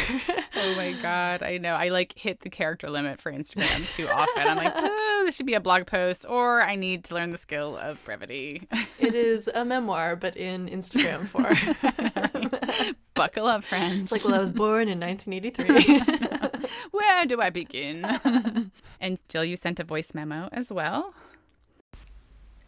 oh 0.56 0.74
my 0.76 0.92
god, 1.02 1.42
I 1.42 1.58
know. 1.58 1.74
I 1.74 1.88
like 1.88 2.16
hit 2.16 2.40
the 2.40 2.50
character 2.50 2.88
limit 2.90 3.20
for 3.20 3.32
Instagram 3.32 3.92
too 3.94 4.08
often. 4.08 4.46
I'm 4.46 4.56
like, 4.56 4.72
oh, 4.76 5.22
this 5.26 5.36
should 5.36 5.46
be 5.46 5.54
a 5.54 5.60
blog 5.60 5.86
post 5.86 6.26
or 6.28 6.62
I 6.62 6.76
need 6.76 7.04
to 7.04 7.14
learn 7.14 7.32
the 7.32 7.38
skill 7.38 7.76
of 7.76 8.02
brevity. 8.04 8.68
it 8.98 9.14
is 9.14 9.48
a 9.52 9.64
memoir 9.64 10.16
but 10.16 10.36
in 10.36 10.68
Instagram 10.68 11.26
form. 11.26 12.94
Buckle 13.14 13.46
up, 13.46 13.64
friends. 13.64 14.02
It's 14.02 14.12
like, 14.12 14.24
well, 14.24 14.34
I 14.34 14.40
was 14.40 14.52
born 14.64 14.88
in 14.88 15.00
1983. 15.00 16.68
Where 16.90 17.26
do 17.26 17.40
I 17.40 17.50
begin? 17.50 18.70
and 19.00 19.18
Jill, 19.28 19.44
you 19.44 19.56
sent 19.56 19.78
a 19.80 19.84
voice 19.84 20.12
memo 20.14 20.48
as 20.52 20.72
well. 20.72 21.14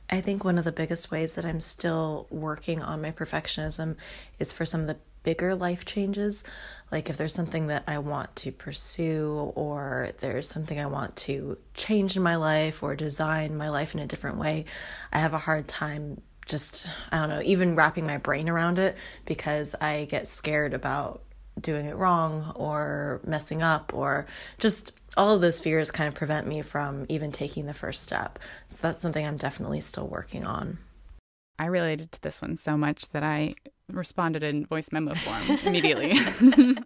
I 0.08 0.20
think 0.20 0.44
one 0.44 0.56
of 0.56 0.64
the 0.64 0.72
biggest 0.72 1.10
ways 1.10 1.34
that 1.34 1.44
I'm 1.44 1.58
still 1.58 2.28
working 2.30 2.80
on 2.80 3.02
my 3.02 3.10
perfectionism 3.10 3.96
is 4.38 4.52
for 4.52 4.64
some 4.64 4.82
of 4.82 4.86
the 4.86 4.98
bigger 5.24 5.56
life 5.56 5.84
changes. 5.84 6.44
Like 6.92 7.10
if 7.10 7.16
there's 7.16 7.34
something 7.34 7.66
that 7.66 7.82
I 7.88 7.98
want 7.98 8.36
to 8.36 8.52
pursue, 8.52 9.52
or 9.56 10.10
there's 10.18 10.48
something 10.48 10.78
I 10.78 10.86
want 10.86 11.16
to 11.16 11.58
change 11.74 12.16
in 12.16 12.22
my 12.22 12.36
life, 12.36 12.84
or 12.84 12.94
design 12.94 13.56
my 13.56 13.68
life 13.68 13.94
in 13.94 14.00
a 14.00 14.06
different 14.06 14.38
way, 14.38 14.64
I 15.12 15.18
have 15.18 15.34
a 15.34 15.38
hard 15.38 15.66
time 15.66 16.22
just, 16.46 16.86
I 17.12 17.18
don't 17.18 17.28
know, 17.28 17.42
even 17.42 17.76
wrapping 17.76 18.06
my 18.06 18.18
brain 18.18 18.48
around 18.48 18.78
it 18.78 18.96
because 19.24 19.74
I 19.80 20.06
get 20.06 20.26
scared 20.26 20.72
about 20.72 21.22
doing 21.60 21.86
it 21.86 21.96
wrong 21.96 22.52
or 22.54 23.20
messing 23.24 23.62
up 23.62 23.92
or 23.94 24.26
just 24.58 24.92
all 25.16 25.34
of 25.34 25.40
those 25.40 25.60
fears 25.60 25.90
kind 25.90 26.06
of 26.08 26.14
prevent 26.14 26.46
me 26.46 26.62
from 26.62 27.06
even 27.08 27.32
taking 27.32 27.66
the 27.66 27.74
first 27.74 28.02
step. 28.02 28.38
So 28.68 28.86
that's 28.86 29.02
something 29.02 29.26
I'm 29.26 29.38
definitely 29.38 29.80
still 29.80 30.06
working 30.06 30.44
on. 30.44 30.78
I 31.58 31.66
related 31.66 32.12
to 32.12 32.22
this 32.22 32.42
one 32.42 32.56
so 32.56 32.76
much 32.76 33.08
that 33.08 33.22
I 33.22 33.54
responded 33.90 34.42
in 34.42 34.66
voice 34.66 34.92
memo 34.92 35.14
form 35.14 35.58
immediately. 35.66 36.14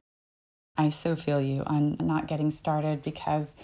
I 0.77 0.89
so 0.89 1.17
feel 1.17 1.41
you 1.41 1.63
on 1.67 1.97
not 2.01 2.29
getting 2.29 2.51
started 2.51 3.03
because 3.03 3.57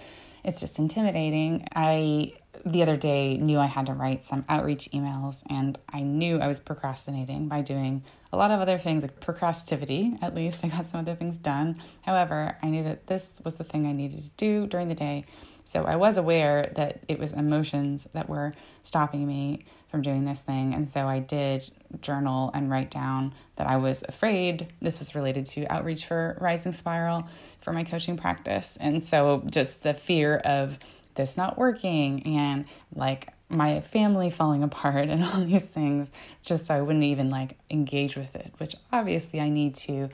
it's 0.44 0.60
just 0.60 0.78
intimidating. 0.78 1.66
I 1.74 2.34
the 2.66 2.82
other 2.82 2.96
day 2.96 3.38
knew 3.38 3.60
I 3.60 3.66
had 3.66 3.86
to 3.86 3.92
write 3.92 4.24
some 4.24 4.44
outreach 4.48 4.90
emails 4.92 5.42
and 5.48 5.78
I 5.88 6.00
knew 6.00 6.40
I 6.40 6.48
was 6.48 6.58
procrastinating 6.58 7.46
by 7.46 7.62
doing 7.62 8.02
a 8.32 8.36
lot 8.36 8.50
of 8.50 8.60
other 8.60 8.76
things 8.76 9.02
like 9.02 9.20
procrastivity 9.20 10.18
at 10.20 10.34
least. 10.34 10.60
I 10.64 10.68
got 10.68 10.84
some 10.84 10.98
other 10.98 11.14
things 11.14 11.38
done. 11.38 11.80
However 12.02 12.58
I 12.60 12.66
knew 12.66 12.82
that 12.82 13.06
this 13.06 13.40
was 13.44 13.54
the 13.54 13.64
thing 13.64 13.86
I 13.86 13.92
needed 13.92 14.20
to 14.24 14.30
do 14.30 14.66
during 14.66 14.88
the 14.88 14.96
day. 14.96 15.26
So 15.64 15.84
I 15.84 15.96
was 15.96 16.16
aware 16.16 16.72
that 16.74 17.00
it 17.08 17.18
was 17.20 17.32
emotions 17.32 18.08
that 18.12 18.28
were 18.28 18.52
stopping 18.82 19.26
me 19.26 19.64
from 19.88 20.02
doing 20.02 20.24
this 20.24 20.40
thing. 20.40 20.74
And 20.74 20.88
so 20.88 21.06
I 21.06 21.18
did 21.18 21.68
journal 22.00 22.50
and 22.54 22.70
write 22.70 22.90
down 22.90 23.34
that 23.56 23.66
I 23.66 23.76
was 23.76 24.04
afraid 24.08 24.72
this 24.80 24.98
was 24.98 25.14
related 25.14 25.46
to 25.46 25.66
outreach 25.66 26.06
for 26.06 26.36
rising 26.40 26.72
spiral 26.72 27.26
for 27.60 27.72
my 27.72 27.82
coaching 27.82 28.16
practice. 28.16 28.76
And 28.80 29.04
so 29.04 29.42
just 29.46 29.82
the 29.82 29.94
fear 29.94 30.36
of 30.44 30.78
this 31.16 31.36
not 31.36 31.58
working 31.58 32.22
and 32.26 32.64
like 32.94 33.28
my 33.48 33.80
family 33.80 34.30
falling 34.30 34.62
apart 34.62 35.08
and 35.08 35.24
all 35.24 35.40
these 35.40 35.64
things 35.64 36.10
just 36.42 36.66
so 36.66 36.74
I 36.74 36.82
wouldn't 36.82 37.04
even 37.04 37.30
like 37.30 37.58
engage 37.70 38.16
with 38.16 38.34
it, 38.34 38.52
which 38.58 38.74
obviously 38.92 39.40
I 39.40 39.48
need 39.48 39.74
to 39.76 40.10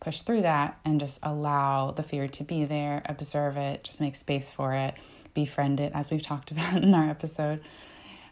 push 0.00 0.20
through 0.20 0.42
that 0.42 0.78
and 0.84 1.00
just 1.00 1.18
allow 1.22 1.90
the 1.90 2.02
fear 2.02 2.28
to 2.28 2.44
be 2.44 2.64
there, 2.64 3.02
observe 3.06 3.56
it, 3.56 3.84
just 3.84 4.00
make 4.00 4.14
space 4.14 4.50
for 4.50 4.74
it, 4.74 4.94
befriend 5.32 5.80
it, 5.80 5.92
as 5.94 6.10
we've 6.10 6.22
talked 6.26 6.50
about 6.50 6.82
in 6.82 6.94
our 6.94 7.08
episode, 7.08 7.60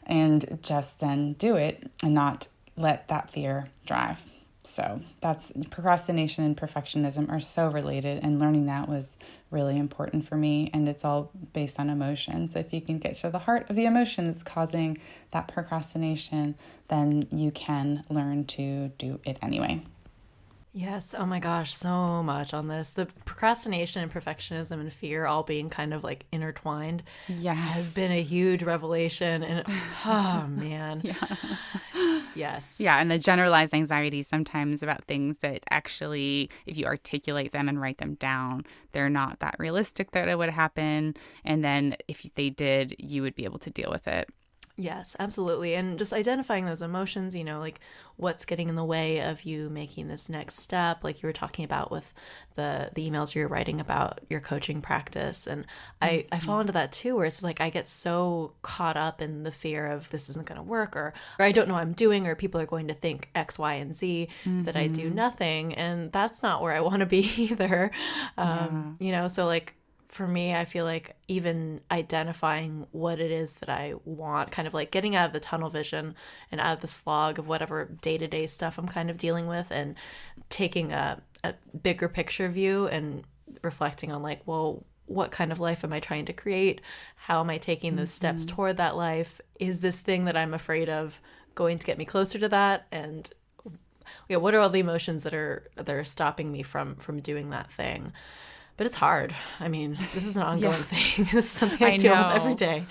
and 0.05 0.59
just 0.63 1.01
then 1.01 1.33
do 1.35 1.57
it 1.57 1.91
and 2.03 2.15
not 2.15 2.49
let 2.77 3.09
that 3.09 3.31
fear 3.31 3.69
drive. 3.87 4.32
So 4.65 5.01
that's 5.21 5.53
procrastination 5.71 6.45
and 6.45 6.57
perfectionism 6.57 7.31
are 7.31 7.41
so 7.41 7.69
related, 7.69 8.23
and 8.23 8.39
learning 8.39 8.67
that 8.67 8.89
was 8.89 9.19
really 9.51 9.77
important 9.77 10.25
for 10.25 10.37
me. 10.37 10.71
And 10.73 10.89
it's 10.89 11.05
all 11.05 11.31
based 11.53 11.81
on 11.81 11.91
emotion. 11.91 12.47
So 12.49 12.61
if 12.61 12.73
you 12.73 12.81
can 12.81 12.99
get 12.99 13.15
to 13.17 13.31
the 13.31 13.41
heart 13.41 13.69
of 13.69 13.77
the 13.77 13.87
emotion 13.87 14.29
that's 14.29 14.45
causing 14.45 14.99
that 15.33 15.49
procrastination, 15.49 16.55
then 16.89 17.27
you 17.33 17.51
can 17.51 18.05
learn 18.09 18.45
to 18.45 18.89
do 18.99 19.21
it 19.25 19.39
anyway. 19.43 19.83
Yes. 20.75 21.15
Oh 21.17 21.27
my 21.27 21.39
gosh, 21.39 21.75
so 21.75 22.23
much 22.23 22.55
on 22.55 22.69
this. 22.69 22.91
The 22.91 23.07
procrastination 23.27 24.03
and 24.03 24.11
perfectionism 24.11 24.81
and 24.81 24.91
fear 24.91 25.27
all 25.27 25.43
being 25.43 25.69
kind 25.69 25.93
of 25.93 26.03
like 26.03 26.25
intertwined 26.33 27.03
yes. 27.29 27.57
has 27.57 27.91
been 27.93 28.11
a 28.11 28.23
huge 28.23 28.63
revelation. 28.63 29.43
And 29.43 29.67
oh 30.07 30.47
man. 30.49 31.03
yeah. 31.05 31.37
Yes. 32.35 32.81
Yeah. 32.81 32.97
And 32.97 33.11
the 33.11 33.19
generalized 33.19 33.75
anxiety 33.75 34.23
sometimes 34.23 34.83
about 34.83 35.05
things 35.05 35.39
that 35.39 35.63
actually, 35.71 36.49
if 36.65 36.79
you 36.79 36.87
articulate 36.87 37.53
them 37.53 37.69
and 37.69 37.79
write 37.79 37.99
them 37.99 38.15
down, 38.15 38.65
they're 38.93 39.11
not 39.11 39.41
that 39.41 39.57
realistic 39.59 40.13
that 40.13 40.29
it 40.29 40.39
would 40.39 40.49
happen. 40.49 41.15
And 41.45 41.63
then 41.63 41.97
if 42.09 42.23
they 42.35 42.49
did, 42.49 42.97
you 42.99 43.21
would 43.21 43.35
be 43.35 43.45
able 43.45 43.59
to 43.59 43.71
deal 43.71 43.91
with 43.91 44.09
it. 44.09 44.31
Yes, 44.77 45.15
absolutely. 45.19 45.75
And 45.75 45.99
just 45.99 46.15
identifying 46.15 46.65
those 46.65 46.81
emotions, 46.81 47.35
you 47.35 47.45
know, 47.45 47.61
like 47.61 47.79
what's 48.17 48.47
getting 48.47 48.71
in 48.71 48.75
the 48.75 48.85
way 48.85 49.21
of 49.21 49.43
you 49.43 49.69
making 49.69 50.09
this 50.09 50.31
next 50.31 50.61
step, 50.61 51.05
like 51.05 51.23
you 51.23 51.27
were 51.27 51.33
talking 51.35 51.67
about 51.67 51.91
with 51.91 52.15
the 52.55 52.91
the 52.95 53.07
emails 53.07 53.35
you're 53.35 53.49
writing 53.49 53.81
about 53.81 54.21
your 54.31 54.41
coaching 54.41 54.81
practice. 54.81 55.47
And 55.47 55.67
I, 56.01 56.09
mm-hmm. 56.09 56.35
I 56.35 56.39
fall 56.39 56.61
into 56.61 56.73
that 56.73 56.91
too, 56.91 57.17
where 57.17 57.27
it's 57.27 57.43
like 57.43 57.61
I 57.61 57.69
get 57.69 57.87
so 57.87 58.55
caught 58.63 58.97
up 58.97 59.21
in 59.21 59.43
the 59.43 59.53
fear 59.53 59.87
of 59.87 60.09
this 60.09 60.31
isn't 60.31 60.47
gonna 60.47 60.63
work 60.63 60.97
or 60.97 61.13
or 61.39 61.45
I 61.45 61.53
don't 61.53 61.69
know 61.69 61.75
what 61.75 61.81
I'm 61.81 61.93
doing 61.93 62.27
or 62.27 62.35
people 62.35 62.59
are 62.59 62.67
going 62.67 62.89
to 62.89 62.95
think 62.95 63.29
X, 63.35 63.59
Y, 63.59 63.75
and 63.75 63.95
Z 63.95 64.29
mm-hmm. 64.45 64.65
that 64.65 64.77
I 64.77 64.87
do 64.87 65.07
mm-hmm. 65.07 65.15
nothing. 65.15 65.75
And 65.75 66.11
that's 66.13 66.43
not 66.43 66.63
where 66.63 66.73
I 66.73 66.81
wanna 66.81 67.07
be 67.07 67.21
either. 67.37 67.91
Um, 68.39 68.97
yeah. 68.99 69.07
you 69.07 69.13
know, 69.13 69.29
so 69.29 69.45
like 69.45 69.75
for 70.13 70.29
me, 70.29 70.55
I 70.55 70.67
feel 70.67 70.85
like 70.85 71.17
even 71.27 71.81
identifying 71.91 72.87
what 72.93 73.19
it 73.19 73.31
is 73.31 73.55
that 73.55 73.71
I 73.71 73.95
want, 74.05 74.51
kind 74.51 74.69
of 74.69 74.75
like 74.75 74.91
getting 74.91 75.17
out 75.17 75.25
of 75.25 75.33
the 75.33 75.41
tunnel 75.41 75.71
vision 75.71 76.15
and 76.51 76.61
out 76.61 76.75
of 76.77 76.81
the 76.83 76.87
slog 76.87 77.39
of 77.39 77.49
whatever 77.49 77.87
day 77.87 78.19
to 78.19 78.29
day 78.29 78.47
stuff 78.47 78.77
I'm 78.77 78.87
kind 78.87 79.09
of 79.09 79.17
dealing 79.17 79.47
with 79.47 79.71
and 79.71 79.95
taking 80.51 80.93
a, 80.93 81.23
a 81.43 81.55
bigger 81.83 82.11
picture 82.11 82.51
view 82.51 82.87
and 82.89 83.25
reflecting 83.63 84.13
on, 84.13 84.23
like, 84.23 84.43
well, 84.45 84.85
what 85.07 85.31
kind 85.31 85.51
of 85.51 85.61
life 85.61 85.83
am 85.83 85.95
I 85.95 86.01
trying 86.01 86.27
to 86.27 86.35
create? 86.35 86.83
How 87.17 87.41
am 87.41 87.49
I 87.49 87.57
taking 87.57 87.97
those 87.97 88.11
mm-hmm. 88.11 88.39
steps 88.39 88.45
toward 88.45 88.77
that 88.77 88.97
life? 88.97 89.41
Is 89.59 89.81
this 89.81 90.01
thing 90.01 90.27
that 90.27 90.37
I'm 90.37 90.53
afraid 90.53 90.91
of 90.91 91.23
going 91.55 91.79
to 91.79 91.87
get 91.87 91.97
me 91.97 92.05
closer 92.05 92.39
to 92.39 92.51
that? 92.51 92.87
And 92.93 93.31
yeah, 94.29 94.37
what 94.37 94.55
are 94.55 94.61
all 94.61 94.69
the 94.69 94.81
emotions 94.81 95.23
that 95.23 95.33
are 95.33 95.71
that 95.77 95.89
are 95.89 96.05
stopping 96.05 96.53
me 96.53 96.63
from 96.63 96.97
from 96.97 97.21
doing 97.21 97.49
that 97.49 97.73
thing? 97.73 98.13
But 98.83 98.89
it's 98.89 98.97
hard. 98.97 99.33
I 99.61 99.69
mean, 99.69 99.97
this 100.13 100.27
is 100.27 100.37
an 100.37 100.43
ongoing 100.53 100.77
yeah. 100.77 100.83
thing. 100.83 101.25
this 101.33 101.45
is 101.45 101.51
something 101.53 101.87
I, 101.87 101.93
I 101.93 101.97
deal 101.99 102.17
know. 102.17 102.27
with 102.27 102.37
every 102.37 102.55
day. 102.57 102.85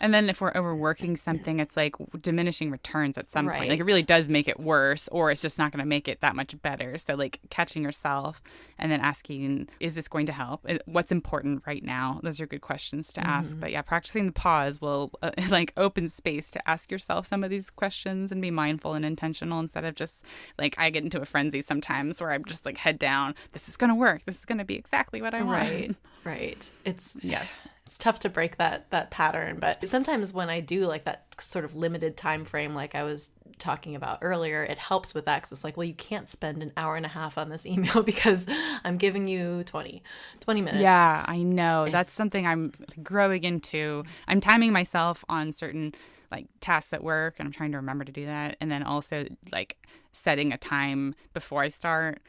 And 0.00 0.14
then 0.14 0.28
if 0.28 0.40
we're 0.40 0.52
overworking 0.54 1.16
something, 1.16 1.60
it's 1.60 1.76
like 1.76 1.94
diminishing 2.20 2.70
returns 2.70 3.18
at 3.18 3.30
some 3.30 3.48
right. 3.48 3.58
point. 3.58 3.70
Like 3.70 3.80
it 3.80 3.84
really 3.84 4.02
does 4.02 4.28
make 4.28 4.48
it 4.48 4.60
worse, 4.60 5.08
or 5.08 5.30
it's 5.30 5.42
just 5.42 5.58
not 5.58 5.72
going 5.72 5.82
to 5.82 5.88
make 5.88 6.08
it 6.08 6.20
that 6.20 6.36
much 6.36 6.60
better. 6.62 6.96
So 6.98 7.14
like 7.14 7.40
catching 7.50 7.82
yourself 7.82 8.42
and 8.78 8.90
then 8.90 9.00
asking, 9.00 9.68
is 9.80 9.94
this 9.94 10.08
going 10.08 10.26
to 10.26 10.32
help? 10.32 10.66
What's 10.86 11.12
important 11.12 11.62
right 11.66 11.82
now? 11.82 12.20
Those 12.22 12.40
are 12.40 12.46
good 12.46 12.60
questions 12.60 13.12
to 13.14 13.20
mm-hmm. 13.20 13.30
ask. 13.30 13.58
But 13.58 13.72
yeah, 13.72 13.82
practicing 13.82 14.26
the 14.26 14.32
pause 14.32 14.80
will 14.80 15.10
uh, 15.22 15.30
like 15.50 15.72
open 15.76 16.08
space 16.08 16.50
to 16.52 16.68
ask 16.68 16.90
yourself 16.90 17.26
some 17.26 17.42
of 17.42 17.50
these 17.50 17.70
questions 17.70 18.32
and 18.32 18.40
be 18.40 18.50
mindful 18.50 18.94
and 18.94 19.04
intentional 19.04 19.60
instead 19.60 19.84
of 19.84 19.94
just 19.94 20.24
like 20.58 20.74
I 20.78 20.90
get 20.90 21.04
into 21.04 21.20
a 21.20 21.24
frenzy 21.24 21.62
sometimes 21.62 22.20
where 22.20 22.30
I'm 22.30 22.44
just 22.44 22.64
like 22.64 22.78
head 22.78 22.98
down. 22.98 23.34
This 23.52 23.68
is 23.68 23.76
going 23.76 23.90
to 23.90 23.96
work. 23.96 24.22
This 24.26 24.38
is 24.38 24.44
going 24.44 24.58
to 24.58 24.64
be 24.64 24.76
exactly 24.76 25.20
what 25.22 25.34
I 25.34 25.42
want. 25.42 25.58
Right. 25.58 25.94
Right. 26.24 26.70
It's 26.84 27.16
yes 27.22 27.58
it's 27.88 27.98
tough 27.98 28.18
to 28.18 28.28
break 28.28 28.58
that 28.58 28.90
that 28.90 29.10
pattern 29.10 29.58
but 29.58 29.88
sometimes 29.88 30.32
when 30.32 30.50
i 30.50 30.60
do 30.60 30.84
like 30.84 31.04
that 31.04 31.24
sort 31.40 31.64
of 31.64 31.74
limited 31.74 32.16
time 32.16 32.44
frame 32.44 32.74
like 32.74 32.94
i 32.94 33.02
was 33.02 33.30
talking 33.58 33.94
about 33.94 34.18
earlier, 34.22 34.62
it 34.62 34.78
helps 34.78 35.14
with 35.14 35.24
that 35.26 35.38
it's 35.50 35.64
like, 35.64 35.76
well, 35.76 35.84
you 35.84 35.94
can't 35.94 36.28
spend 36.28 36.62
an 36.62 36.72
hour 36.76 36.96
and 36.96 37.06
a 37.06 37.08
half 37.08 37.38
on 37.38 37.48
this 37.48 37.66
email 37.66 38.02
because 38.02 38.46
I'm 38.84 38.96
giving 38.96 39.28
you 39.28 39.64
20, 39.64 40.02
20 40.40 40.62
minutes. 40.62 40.82
Yeah, 40.82 41.24
I 41.26 41.42
know. 41.42 41.88
That's 41.90 42.10
something 42.10 42.46
I'm 42.46 42.72
growing 43.02 43.44
into. 43.44 44.04
I'm 44.26 44.40
timing 44.40 44.72
myself 44.72 45.24
on 45.28 45.52
certain 45.52 45.94
like 46.30 46.46
tasks 46.60 46.92
at 46.92 47.02
work 47.02 47.36
and 47.38 47.46
I'm 47.46 47.52
trying 47.52 47.72
to 47.72 47.78
remember 47.78 48.04
to 48.04 48.12
do 48.12 48.26
that. 48.26 48.56
And 48.60 48.70
then 48.70 48.82
also 48.82 49.26
like 49.52 49.76
setting 50.12 50.52
a 50.52 50.58
time 50.58 51.14
before 51.32 51.62
I 51.62 51.68
start 51.68 52.20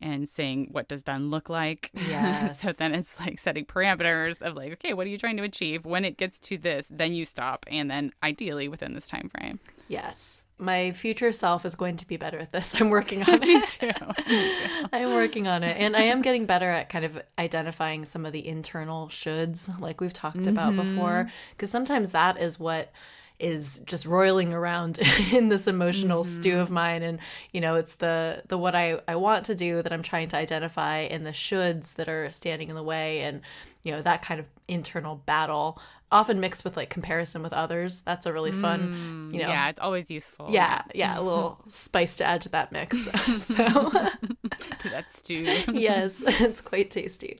and 0.00 0.28
saying 0.28 0.68
what 0.72 0.88
does 0.88 1.02
done 1.02 1.30
look 1.30 1.48
like. 1.48 1.90
Yes. 2.10 2.60
so 2.60 2.72
then 2.72 2.94
it's 2.94 3.20
like 3.20 3.38
setting 3.38 3.64
parameters 3.64 4.42
of 4.42 4.56
like, 4.56 4.72
okay, 4.72 4.94
what 4.94 5.06
are 5.06 5.10
you 5.10 5.18
trying 5.18 5.36
to 5.36 5.44
achieve? 5.44 5.84
When 5.84 6.04
it 6.04 6.16
gets 6.16 6.38
to 6.40 6.58
this, 6.58 6.88
then 6.90 7.12
you 7.12 7.24
stop, 7.24 7.64
and 7.70 7.88
then 7.90 8.12
ideally 8.22 8.66
within 8.68 8.94
this 8.94 9.06
time 9.06 9.28
frame. 9.28 9.60
Yes. 9.86 10.44
My 10.56 10.92
future 10.92 11.32
self 11.32 11.64
is 11.64 11.74
going 11.74 11.96
to 11.98 12.06
be 12.06 12.16
better 12.16 12.38
at 12.38 12.52
this. 12.52 12.74
I'm 12.80 12.90
working 12.90 13.22
on 13.22 13.28
it. 13.34 13.40
Me 13.42 13.60
too. 13.66 13.86
Me 13.86 14.54
too. 14.58 14.86
I'm 14.92 15.12
working 15.12 15.48
on 15.48 15.64
it. 15.64 15.76
And 15.76 15.96
I 15.96 16.02
am 16.02 16.22
getting 16.22 16.46
better 16.46 16.70
at 16.70 16.88
kind 16.88 17.04
of 17.04 17.20
identifying 17.38 18.04
some 18.04 18.24
of 18.24 18.32
the 18.32 18.46
internal 18.46 19.08
shoulds, 19.08 19.80
like 19.80 20.00
we've 20.00 20.12
talked 20.12 20.46
about 20.46 20.76
before. 20.76 21.24
Mm-hmm. 21.24 21.30
Because 21.56 21.70
sometimes 21.70 22.12
that 22.12 22.40
is 22.40 22.58
what 22.58 22.92
is 23.40 23.78
just 23.86 24.06
roiling 24.06 24.52
around 24.52 24.98
in 25.32 25.48
this 25.48 25.66
emotional 25.66 26.22
stew 26.22 26.52
mm-hmm. 26.52 26.60
of 26.60 26.70
mine. 26.70 27.02
And 27.02 27.18
you 27.52 27.60
know 27.60 27.76
it's 27.76 27.96
the 27.96 28.42
the 28.48 28.58
what 28.58 28.74
I, 28.74 29.00
I 29.08 29.16
want 29.16 29.46
to 29.46 29.54
do 29.54 29.82
that 29.82 29.92
i'm 29.92 30.02
trying 30.02 30.28
to 30.28 30.36
identify 30.36 30.98
and 30.98 31.26
the 31.26 31.30
shoulds 31.30 31.94
that 31.94 32.08
are 32.08 32.30
standing 32.30 32.68
in 32.68 32.76
the 32.76 32.82
way 32.82 33.20
and 33.20 33.40
you 33.82 33.92
know 33.92 34.02
that 34.02 34.22
kind 34.22 34.40
of 34.40 34.48
internal 34.68 35.16
battle 35.16 35.80
often 36.12 36.40
mixed 36.40 36.64
with 36.64 36.76
like 36.76 36.90
comparison 36.90 37.40
with 37.42 37.52
others. 37.52 38.00
That's 38.00 38.26
a 38.26 38.32
really 38.32 38.50
fun 38.52 39.30
mm, 39.30 39.34
you 39.34 39.42
know 39.42 39.48
Yeah, 39.48 39.68
it's 39.68 39.80
always 39.80 40.10
useful. 40.10 40.48
yeah 40.50 40.82
yeah 40.94 41.18
a 41.18 41.22
little 41.22 41.60
spice 41.68 42.16
to 42.16 42.24
add 42.24 42.42
to 42.42 42.48
that 42.50 42.72
mix. 42.72 43.08
So 43.38 43.64
to 43.64 44.88
that 44.90 45.10
stew. 45.10 45.42
yes 45.72 46.22
it's 46.26 46.60
quite 46.60 46.90
tasty 46.90 47.38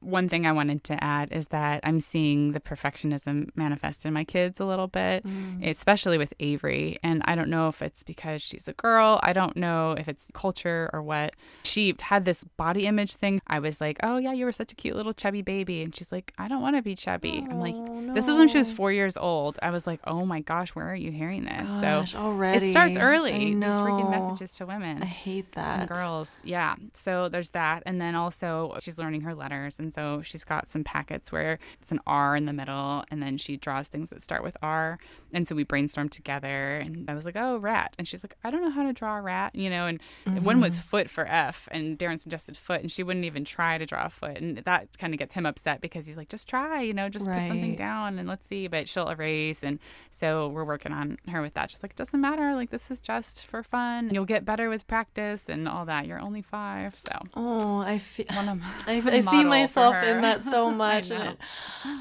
One 0.00 0.28
thing 0.28 0.46
I 0.46 0.52
wanted 0.52 0.84
to 0.84 1.02
add 1.02 1.32
is 1.32 1.48
that 1.48 1.80
I'm 1.84 2.00
seeing 2.00 2.52
the 2.52 2.60
perfectionism 2.60 3.50
manifest 3.54 4.06
in 4.06 4.12
my 4.12 4.24
kids 4.24 4.60
a 4.60 4.64
little 4.64 4.86
bit, 4.86 5.24
mm. 5.26 5.66
especially 5.66 6.18
with 6.18 6.32
Avery. 6.38 6.98
And 7.02 7.22
I 7.24 7.34
don't 7.34 7.48
know 7.48 7.68
if 7.68 7.82
it's 7.82 8.02
because 8.02 8.42
she's 8.42 8.68
a 8.68 8.74
girl. 8.74 9.18
I 9.22 9.32
don't 9.32 9.56
know 9.56 9.92
if 9.92 10.08
it's 10.08 10.28
culture 10.34 10.90
or 10.92 11.02
what. 11.02 11.34
She 11.64 11.94
had 12.00 12.24
this 12.24 12.44
body 12.44 12.86
image 12.86 13.14
thing. 13.14 13.40
I 13.46 13.58
was 13.58 13.80
like, 13.80 13.98
oh, 14.02 14.18
yeah, 14.18 14.32
you 14.32 14.44
were 14.44 14.52
such 14.52 14.72
a 14.72 14.76
cute 14.76 14.96
little 14.96 15.12
chubby 15.12 15.42
baby. 15.42 15.82
And 15.82 15.94
she's 15.94 16.12
like, 16.12 16.32
I 16.38 16.48
don't 16.48 16.62
want 16.62 16.76
to 16.76 16.82
be 16.82 16.94
chubby. 16.94 17.44
I'm 17.48 17.60
like, 17.60 17.74
oh, 17.76 18.14
this 18.14 18.28
was 18.28 18.38
when 18.38 18.48
she 18.48 18.58
was 18.58 18.70
four 18.70 18.92
years 18.92 19.16
old. 19.16 19.58
I 19.62 19.70
was 19.70 19.86
like, 19.86 20.00
oh 20.04 20.24
my 20.24 20.40
gosh, 20.40 20.70
where 20.70 20.88
are 20.88 20.96
you 20.96 21.10
hearing 21.10 21.44
this? 21.44 21.70
Gosh, 21.70 22.12
so 22.12 22.18
already. 22.18 22.68
it 22.68 22.70
starts 22.72 22.96
early. 22.96 23.32
These 23.32 23.56
freaking 23.88 24.10
messages 24.10 24.52
to 24.52 24.66
women 24.66 25.02
i 25.02 25.06
hate 25.06 25.52
that 25.52 25.88
girls 25.88 26.40
yeah 26.44 26.74
so 26.92 27.28
there's 27.28 27.50
that 27.50 27.82
and 27.86 28.00
then 28.00 28.14
also 28.14 28.74
she's 28.80 28.98
learning 28.98 29.22
her 29.22 29.34
letters 29.34 29.78
and 29.78 29.87
so 29.92 30.22
she's 30.22 30.44
got 30.44 30.68
some 30.68 30.84
packets 30.84 31.30
where 31.32 31.58
it's 31.80 31.92
an 31.92 32.00
r 32.06 32.36
in 32.36 32.46
the 32.46 32.52
middle 32.52 33.04
and 33.10 33.22
then 33.22 33.38
she 33.38 33.56
draws 33.56 33.88
things 33.88 34.10
that 34.10 34.22
start 34.22 34.42
with 34.42 34.56
r 34.62 34.98
and 35.32 35.46
so 35.46 35.54
we 35.54 35.64
brainstormed 35.64 36.10
together 36.10 36.76
and 36.76 37.08
i 37.08 37.14
was 37.14 37.24
like 37.24 37.36
oh 37.36 37.58
rat. 37.58 37.94
And 37.98 38.06
she's 38.06 38.22
like 38.22 38.36
i 38.44 38.50
don't 38.50 38.62
know 38.62 38.70
how 38.70 38.82
to 38.82 38.92
draw 38.92 39.18
a 39.18 39.20
rat 39.20 39.54
you 39.54 39.70
know 39.70 39.86
and 39.86 40.00
one 40.44 40.60
was 40.60 40.74
mm-hmm. 40.74 40.88
foot 40.88 41.10
for 41.10 41.26
f 41.26 41.68
and 41.70 41.98
darren 41.98 42.18
suggested 42.18 42.56
foot 42.56 42.80
and 42.80 42.90
she 42.90 43.02
wouldn't 43.02 43.24
even 43.24 43.44
try 43.44 43.78
to 43.78 43.86
draw 43.86 44.06
a 44.06 44.10
foot 44.10 44.38
and 44.38 44.58
that 44.58 44.96
kind 44.98 45.12
of 45.12 45.18
gets 45.18 45.34
him 45.34 45.46
upset 45.46 45.80
because 45.80 46.06
he's 46.06 46.16
like 46.16 46.28
just 46.28 46.48
try 46.48 46.80
you 46.80 46.94
know 46.94 47.08
just 47.08 47.26
put 47.26 47.46
something 47.46 47.76
down 47.76 48.18
and 48.18 48.28
let's 48.28 48.46
see 48.46 48.66
but 48.66 48.88
she'll 48.88 49.08
erase 49.08 49.62
and 49.62 49.78
so 50.10 50.48
we're 50.48 50.64
working 50.64 50.92
on 50.92 51.18
her 51.28 51.42
with 51.42 51.54
that 51.54 51.68
just 51.68 51.82
like 51.82 51.92
it 51.92 51.96
doesn't 51.96 52.20
matter 52.20 52.54
like 52.54 52.70
this 52.70 52.90
is 52.90 53.00
just 53.00 53.46
for 53.46 53.62
fun 53.62 54.10
you'll 54.12 54.24
get 54.24 54.44
better 54.44 54.68
with 54.68 54.86
practice 54.86 55.48
and 55.48 55.68
all 55.68 55.84
that 55.84 56.06
you're 56.06 56.20
only 56.20 56.42
five 56.42 56.94
so 56.94 57.18
Oh, 57.34 57.80
I 57.80 57.98
feel. 57.98 58.26
I, 58.30 58.60
I 58.86 59.20
see 59.20 59.44
myself 59.44 59.96
in 60.02 60.22
that 60.22 60.44
so 60.44 60.70
much, 60.72 61.10
and 61.10 61.30
it, 61.30 61.38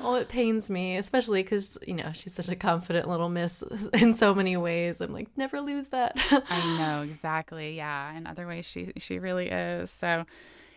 oh, 0.01 0.15
it 0.15 0.29
pains 0.29 0.69
me, 0.69 0.97
especially 0.97 1.43
because 1.43 1.77
you 1.85 1.93
know 1.93 2.11
she's 2.13 2.33
such 2.33 2.49
a 2.49 2.55
confident 2.55 3.07
little 3.07 3.16
miss 3.27 3.63
in 3.93 4.13
so 4.13 4.33
many 4.35 4.55
ways. 4.57 5.01
I'm 5.01 5.11
like, 5.13 5.27
never 5.35 5.59
lose 5.61 5.89
that. 5.89 6.13
I 6.49 6.77
know 6.77 7.01
exactly. 7.01 7.75
Yeah, 7.75 8.15
in 8.15 8.27
other 8.27 8.45
ways, 8.47 8.65
she 8.65 8.93
she 8.97 9.19
really 9.19 9.49
is. 9.49 9.89
So, 9.91 10.25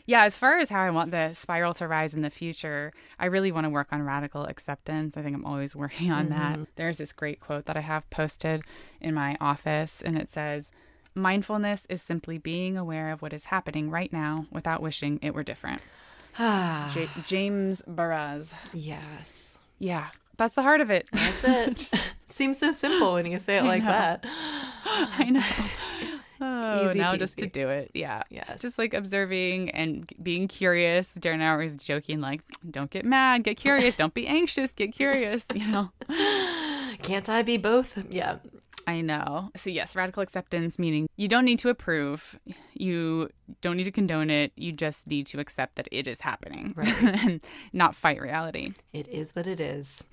yeah. 0.07 0.24
As 0.24 0.36
far 0.38 0.59
as 0.59 0.68
how 0.70 0.80
I 0.80 0.91
want 0.91 1.11
the 1.11 1.34
spiral 1.34 1.74
to 1.74 1.86
rise 1.86 2.14
in 2.14 2.22
the 2.22 2.30
future, 2.30 2.93
I 3.18 3.26
really 3.26 3.53
want 3.53 3.64
to 3.64 3.70
work 3.70 3.88
on 3.93 4.03
radical 4.03 4.45
acceptance. 4.45 5.16
I 5.16 5.22
think 5.22 5.36
I'm 5.36 5.45
always 5.45 5.76
working 5.84 6.11
on 6.11 6.30
that. 6.30 6.55
Mm-hmm. 6.55 6.64
There's 6.76 6.99
this 6.99 7.12
great 7.12 7.38
quote 7.41 7.66
that 7.66 7.76
I 7.76 7.80
have 7.80 8.09
posted 8.11 8.62
in 9.01 9.14
my 9.14 9.36
office, 9.41 10.03
and 10.03 10.16
it 10.18 10.30
says. 10.30 10.70
Mindfulness 11.12 11.86
is 11.88 12.01
simply 12.01 12.38
being 12.38 12.76
aware 12.76 13.11
of 13.11 13.20
what 13.20 13.32
is 13.32 13.47
happening 13.47 13.91
right 13.91 14.12
now 14.12 14.47
without 14.53 14.80
wishing 14.80 15.18
it 15.22 15.34
were 15.34 15.43
different. 15.43 15.82
J- 16.38 17.09
James 17.26 17.82
Baraz. 17.82 18.55
yes, 18.72 19.59
Yeah, 19.80 20.07
that's 20.41 20.55
the 20.55 20.62
heart 20.62 20.80
of 20.80 20.91
it. 20.91 21.09
that's 21.12 21.45
it. 21.93 22.12
Seems 22.28 22.59
so 22.59 22.70
simple 22.70 23.12
when 23.14 23.26
you 23.26 23.38
say 23.38 23.59
it 23.59 23.64
like 23.64 23.82
know. 23.82 23.91
that. 23.91 24.26
I 24.84 25.28
know. 25.30 25.43
Oh, 26.41 26.86
Easy 26.91 26.99
now 26.99 27.14
just 27.14 27.36
to 27.38 27.47
do 27.47 27.68
it. 27.68 27.91
Yeah. 27.93 28.22
Yes. 28.30 28.62
Just 28.62 28.78
like 28.78 28.95
observing 28.95 29.70
and 29.70 30.11
being 30.22 30.49
curious. 30.49 31.12
Darren 31.12 31.34
and 31.34 31.45
I 31.45 31.49
were 31.49 31.53
always 31.53 31.76
joking, 31.76 32.20
like, 32.22 32.41
don't 32.70 32.91
get 32.91 33.05
mad, 33.05 33.45
get 33.45 33.59
curious. 33.59 33.95
Don't 33.95 34.14
be 34.14 34.26
anxious, 34.26 34.72
get 34.72 34.93
curious. 34.93 35.47
You 35.55 35.66
know? 35.68 35.91
Can't 37.03 37.28
I 37.28 37.43
be 37.43 37.59
both? 37.59 38.03
Yeah. 38.09 38.36
I 38.87 39.01
know. 39.01 39.51
So, 39.57 39.70
yes, 39.70 39.95
radical 39.95 40.22
acceptance 40.22 40.78
meaning 40.78 41.09
you 41.16 41.28
don't 41.28 41.45
need 41.45 41.59
to 41.61 41.68
approve, 41.68 42.39
you 42.74 43.31
don't 43.61 43.76
need 43.76 43.85
to 43.85 43.93
condone 43.93 44.31
it. 44.31 44.53
You 44.57 44.72
just 44.72 45.07
need 45.07 45.26
to 45.28 45.41
accept 45.41 45.76
that 45.76 45.89
it 45.93 46.07
is 46.07 46.20
happening 46.20 46.72
Right. 46.76 47.03
and 47.03 47.41
not 47.72 47.95
fight 47.95 48.20
reality. 48.20 48.72
It 48.93 49.09
is 49.09 49.35
what 49.35 49.47
it 49.47 49.61
is. 49.61 50.05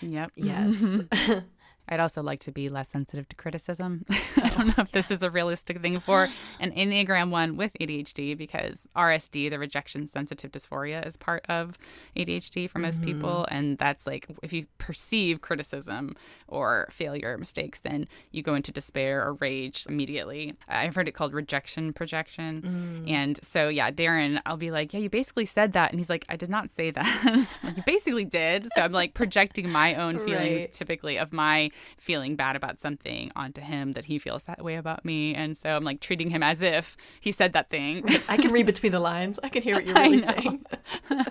Yep. 0.00 0.32
Yes. 0.36 1.00
I'd 1.88 2.00
also 2.00 2.22
like 2.22 2.40
to 2.40 2.52
be 2.52 2.68
less 2.68 2.88
sensitive 2.88 3.28
to 3.30 3.36
criticism. 3.36 4.04
I 4.10 4.16
oh, 4.44 4.48
don't 4.48 4.66
know 4.68 4.82
if 4.82 4.92
this 4.92 5.10
is 5.10 5.22
a 5.22 5.30
realistic 5.30 5.80
thing 5.80 6.00
for 6.00 6.28
an 6.60 6.72
Enneagram 6.72 7.30
1 7.30 7.56
with 7.56 7.72
ADHD 7.80 8.36
because 8.36 8.88
RSD, 8.96 9.50
the 9.50 9.58
rejection 9.58 10.06
sensitive 10.06 10.52
dysphoria, 10.52 11.06
is 11.06 11.16
part 11.16 11.44
of 11.48 11.78
ADHD 12.16 12.68
for 12.68 12.78
most 12.78 13.00
mm-hmm. 13.00 13.12
people. 13.12 13.46
And 13.50 13.78
that's 13.78 14.06
like 14.06 14.26
if 14.42 14.52
you 14.52 14.66
perceive 14.78 15.40
criticism 15.40 16.14
or 16.46 16.88
failure 16.90 17.34
or 17.34 17.38
mistakes, 17.38 17.80
then 17.80 18.06
you 18.32 18.42
go 18.42 18.54
into 18.54 18.70
despair 18.70 19.24
or 19.26 19.34
rage 19.34 19.86
immediately. 19.88 20.54
I've 20.68 20.94
heard 20.94 21.08
it 21.08 21.12
called 21.12 21.32
rejection 21.32 21.92
projection. 21.92 22.62
Mm. 23.06 23.10
And 23.10 23.40
so, 23.42 23.68
yeah, 23.68 23.90
Darren, 23.90 24.40
I'll 24.44 24.56
be 24.56 24.70
like, 24.70 24.92
Yeah, 24.92 25.00
you 25.00 25.10
basically 25.10 25.46
said 25.46 25.72
that. 25.72 25.90
And 25.90 25.98
he's 25.98 26.10
like, 26.10 26.24
I 26.28 26.36
did 26.36 26.50
not 26.50 26.70
say 26.70 26.90
that. 26.90 27.46
like, 27.62 27.76
you 27.76 27.82
basically 27.86 28.24
did. 28.24 28.68
So 28.74 28.82
I'm 28.82 28.92
like 28.92 29.14
projecting 29.14 29.70
my 29.70 29.94
own 29.94 30.18
feelings 30.18 30.58
Right. 30.58 30.72
typically 30.72 31.18
of 31.18 31.32
my 31.32 31.70
feeling 31.98 32.36
bad 32.36 32.56
about 32.56 32.78
something 32.78 33.30
onto 33.34 33.60
him 33.60 33.92
that 33.92 34.06
he 34.06 34.18
feels 34.18 34.44
that 34.44 34.62
way 34.64 34.76
about 34.76 35.04
me 35.04 35.34
and 35.34 35.56
so 35.56 35.76
i'm 35.76 35.84
like 35.84 36.00
treating 36.00 36.30
him 36.30 36.42
as 36.42 36.62
if 36.62 36.96
he 37.20 37.32
said 37.32 37.52
that 37.52 37.70
thing 37.70 38.04
I 38.28 38.36
can 38.36 38.52
read 38.52 38.66
between 38.66 38.92
the 38.92 39.00
lines. 39.00 39.38
I 39.42 39.48
can 39.48 39.62
hear 39.62 39.74
what 39.76 39.86
you're 39.86 39.94
really 39.94 40.20
saying. 40.20 40.64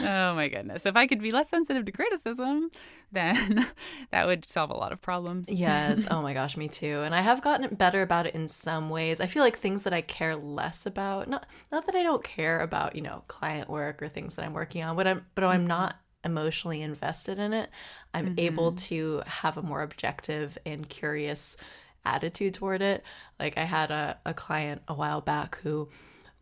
oh 0.00 0.34
my 0.34 0.46
goodness 0.46 0.84
if 0.84 0.94
i 0.94 1.06
could 1.06 1.22
be 1.22 1.30
less 1.30 1.48
sensitive 1.48 1.86
to 1.86 1.90
criticism 1.90 2.70
then 3.12 3.66
that 4.10 4.26
would 4.26 4.46
solve 4.46 4.68
a 4.68 4.74
lot 4.74 4.92
of 4.92 5.00
problems 5.00 5.48
Yes. 5.48 6.06
Oh 6.10 6.22
my 6.22 6.34
gosh, 6.34 6.56
me 6.56 6.68
too. 6.68 7.02
And 7.02 7.14
I 7.14 7.20
have 7.20 7.42
gotten 7.42 7.74
better 7.74 8.02
about 8.02 8.26
it 8.26 8.34
in 8.34 8.48
some 8.48 8.90
ways. 8.90 9.20
I 9.20 9.26
feel 9.26 9.42
like 9.42 9.58
things 9.58 9.82
that 9.84 9.92
I 9.92 10.02
care 10.02 10.36
less 10.36 10.86
about, 10.86 11.28
not 11.28 11.46
not 11.72 11.86
that 11.86 11.94
I 11.94 12.02
don't 12.02 12.22
care 12.22 12.60
about, 12.60 12.94
you 12.94 13.02
know, 13.02 13.24
client 13.28 13.68
work 13.68 14.02
or 14.02 14.08
things 14.08 14.36
that 14.36 14.44
I'm 14.44 14.52
working 14.52 14.82
on, 14.82 14.96
but 14.96 15.06
I'm 15.06 15.26
but 15.34 15.44
I'm 15.44 15.60
mm-hmm. 15.60 15.68
not 15.68 15.96
emotionally 16.28 16.82
invested 16.82 17.38
in 17.38 17.52
it. 17.52 17.70
I'm 18.12 18.34
able 18.38 18.72
mm-hmm. 18.72 18.76
to 18.76 19.22
have 19.26 19.56
a 19.56 19.62
more 19.62 19.82
objective 19.82 20.58
and 20.66 20.88
curious 20.88 21.56
attitude 22.04 22.54
toward 22.54 22.82
it. 22.82 23.02
Like 23.38 23.58
I 23.58 23.64
had 23.64 23.90
a, 23.90 24.18
a 24.24 24.34
client 24.34 24.82
a 24.88 24.94
while 24.94 25.20
back 25.20 25.58
who 25.62 25.88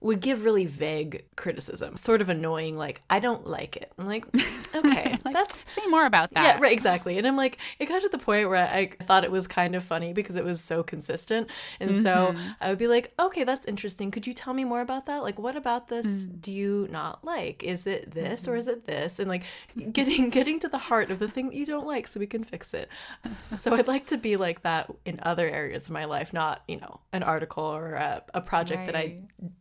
would 0.01 0.20
give 0.20 0.44
really 0.44 0.66
vague 0.66 1.24
criticism, 1.36 1.97
sort 1.97 2.20
of 2.20 2.28
annoying, 2.28 2.76
like, 2.76 3.03
I 3.09 3.18
don't 3.18 3.47
like 3.47 3.76
it. 3.76 3.90
I'm 3.99 4.07
like, 4.07 4.26
okay, 4.74 5.18
that's 5.32 5.64
say 5.72 5.86
more 5.88 6.05
about 6.05 6.30
that 6.34 6.57
yeah, 6.57 6.61
right, 6.61 6.72
exactly. 6.72 7.16
And 7.18 7.26
I'm 7.26 7.36
like, 7.36 7.59
it 7.78 7.86
got 7.86 8.03
to 8.03 8.09
the 8.11 8.18
point 8.18 8.49
where 8.51 8.62
I 8.68 8.90
thought 9.07 9.24
it 9.24 9.30
was 9.30 9.49
kind 9.49 9.74
of 9.74 9.82
funny 9.82 10.12
because 10.12 10.36
it 10.36 10.44
was 10.44 10.61
so 10.61 10.82
consistent. 10.82 11.49
And 11.80 11.97
so 12.03 12.34
Mm-hmm. 12.34 12.49
I 12.61 12.68
would 12.68 12.78
be 12.78 12.88
like, 12.88 13.14
okay, 13.18 13.42
that's 13.44 13.64
interesting. 13.66 14.11
Could 14.11 14.26
you 14.26 14.34
tell 14.34 14.53
me 14.55 14.64
more 14.64 14.80
about 14.82 15.07
that? 15.07 15.22
Like, 15.22 15.38
what 15.38 15.57
about 15.57 15.88
this 15.88 16.07
Mm. 16.26 16.40
do 16.42 16.53
you 16.53 16.88
not 16.90 17.24
like? 17.24 17.62
Is 17.64 17.86
it 17.86 18.12
this 18.12 18.47
or 18.47 18.51
Mm-hmm. 18.53 18.59
is 18.59 18.68
it 18.68 18.84
this? 18.86 19.18
And 19.18 19.28
like 19.28 19.44
getting 19.92 20.28
getting 20.38 20.61
to 20.61 20.68
the 20.68 20.78
heart 20.78 21.11
of 21.11 21.18
the 21.18 21.28
thing 21.28 21.47
that 21.49 21.55
you 21.57 21.64
don't 21.66 21.86
like 21.86 22.07
so 22.07 22.20
we 22.20 22.26
can 22.26 22.44
fix 22.44 22.74
it. 22.74 22.88
So 23.55 23.74
I'd 23.74 23.88
like 23.88 24.07
to 24.07 24.18
be 24.18 24.36
like 24.36 24.62
that 24.62 24.90
in 25.05 25.18
other 25.22 25.49
areas 25.49 25.86
of 25.86 25.92
my 25.92 26.05
life, 26.05 26.32
not, 26.32 26.62
you 26.68 26.78
know, 26.78 27.01
an 27.12 27.22
article 27.22 27.64
or 27.64 27.94
a, 27.94 28.22
a 28.34 28.40
project 28.42 28.86
that 28.86 28.94
I 28.97 29.16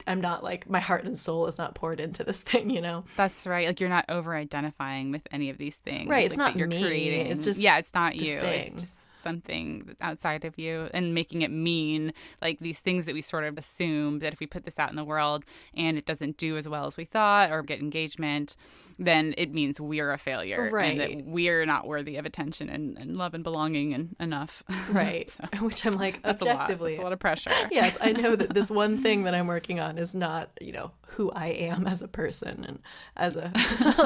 I'm 0.07 0.21
not 0.29 0.43
like 0.43 0.61
my 0.69 0.79
heart 0.79 1.03
and 1.05 1.17
soul 1.17 1.47
is 1.47 1.57
not 1.57 1.75
poured 1.75 1.99
into 1.99 2.23
this 2.23 2.41
thing, 2.49 2.69
you 2.69 2.81
know. 2.81 3.03
that's 3.15 3.45
right 3.47 3.67
like 3.67 3.79
you're 3.79 3.89
not 3.97 4.05
over 4.09 4.35
identifying 4.35 5.11
with 5.11 5.21
any 5.31 5.49
of 5.49 5.57
these 5.57 5.77
things 5.87 6.09
Right, 6.09 6.25
it's 6.25 6.35
like, 6.37 6.45
not 6.53 6.57
you're 6.57 6.67
me. 6.67 6.81
creating 6.83 7.27
It's 7.31 7.45
just 7.45 7.59
yeah 7.59 7.77
it's 7.77 7.93
not 7.93 8.15
you 8.15 8.39
thing. 8.39 8.73
it's 8.73 8.81
just 8.83 8.97
something 9.23 9.95
outside 10.01 10.45
of 10.45 10.53
you 10.59 10.87
and 10.93 11.13
making 11.15 11.41
it 11.41 11.49
mean 11.49 12.13
like 12.43 12.59
these 12.59 12.79
things 12.79 13.05
that 13.05 13.15
we 13.15 13.21
sort 13.21 13.43
of 13.43 13.57
assume 13.57 14.19
that 14.19 14.33
if 14.33 14.39
we 14.39 14.45
put 14.45 14.65
this 14.65 14.77
out 14.77 14.91
in 14.91 14.95
the 14.95 15.03
world 15.03 15.43
and 15.75 15.97
it 15.97 16.05
doesn't 16.05 16.37
do 16.37 16.57
as 16.57 16.69
well 16.69 16.85
as 16.85 16.95
we 16.95 17.05
thought 17.05 17.51
or 17.51 17.63
get 17.63 17.79
engagement, 17.79 18.55
then 18.97 19.33
it 19.37 19.53
means 19.53 19.79
we're 19.81 20.11
a 20.11 20.17
failure 20.17 20.69
Right. 20.71 20.91
and 20.91 20.99
that 20.99 21.25
we're 21.25 21.65
not 21.65 21.85
worthy 21.87 22.15
of 22.17 22.25
attention 22.25 22.69
and, 22.69 22.97
and 22.97 23.17
love 23.17 23.33
and 23.33 23.43
belonging 23.43 23.93
and 23.93 24.15
enough. 24.19 24.63
Right. 24.89 25.29
So, 25.29 25.43
Which 25.65 25.85
I'm 25.85 25.95
like, 25.95 26.21
that's 26.21 26.41
a 26.41 26.47
objectively. 26.49 26.91
That's 26.93 26.99
a 27.01 27.03
lot 27.03 27.13
of 27.13 27.19
pressure. 27.19 27.51
yes, 27.71 27.97
I 27.99 28.11
know 28.13 28.35
that 28.35 28.53
this 28.53 28.69
one 28.69 29.01
thing 29.01 29.23
that 29.23 29.33
I'm 29.35 29.47
working 29.47 29.79
on 29.79 29.97
is 29.97 30.13
not, 30.15 30.49
you 30.61 30.71
know, 30.71 30.91
who 31.07 31.31
I 31.31 31.47
am 31.47 31.87
as 31.87 32.01
a 32.01 32.07
person 32.07 32.63
and 32.67 32.79
as 33.17 33.35
a 33.35 33.51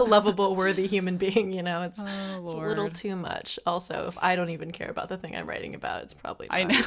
lovable, 0.04 0.56
worthy 0.56 0.88
human 0.88 1.18
being. 1.18 1.52
You 1.52 1.64
know, 1.64 1.84
it's, 1.84 2.00
Oh, 2.02 2.46
it's 2.46 2.54
a 2.54 2.58
little 2.58 2.90
too 2.90 3.16
much. 3.16 3.60
Also, 3.66 4.08
if 4.08 4.18
I 4.22 4.36
don't 4.36 4.50
even 4.52 4.72
care 4.72 4.90
about 4.90 5.10
the 5.10 5.18
thing 5.18 5.36
I'm 5.36 5.48
writing 5.48 5.76
about, 5.76 6.04
it's 6.04 6.14
probably 6.14 6.48
not 6.48 6.58
I 6.58 6.64
know. 6.64 6.82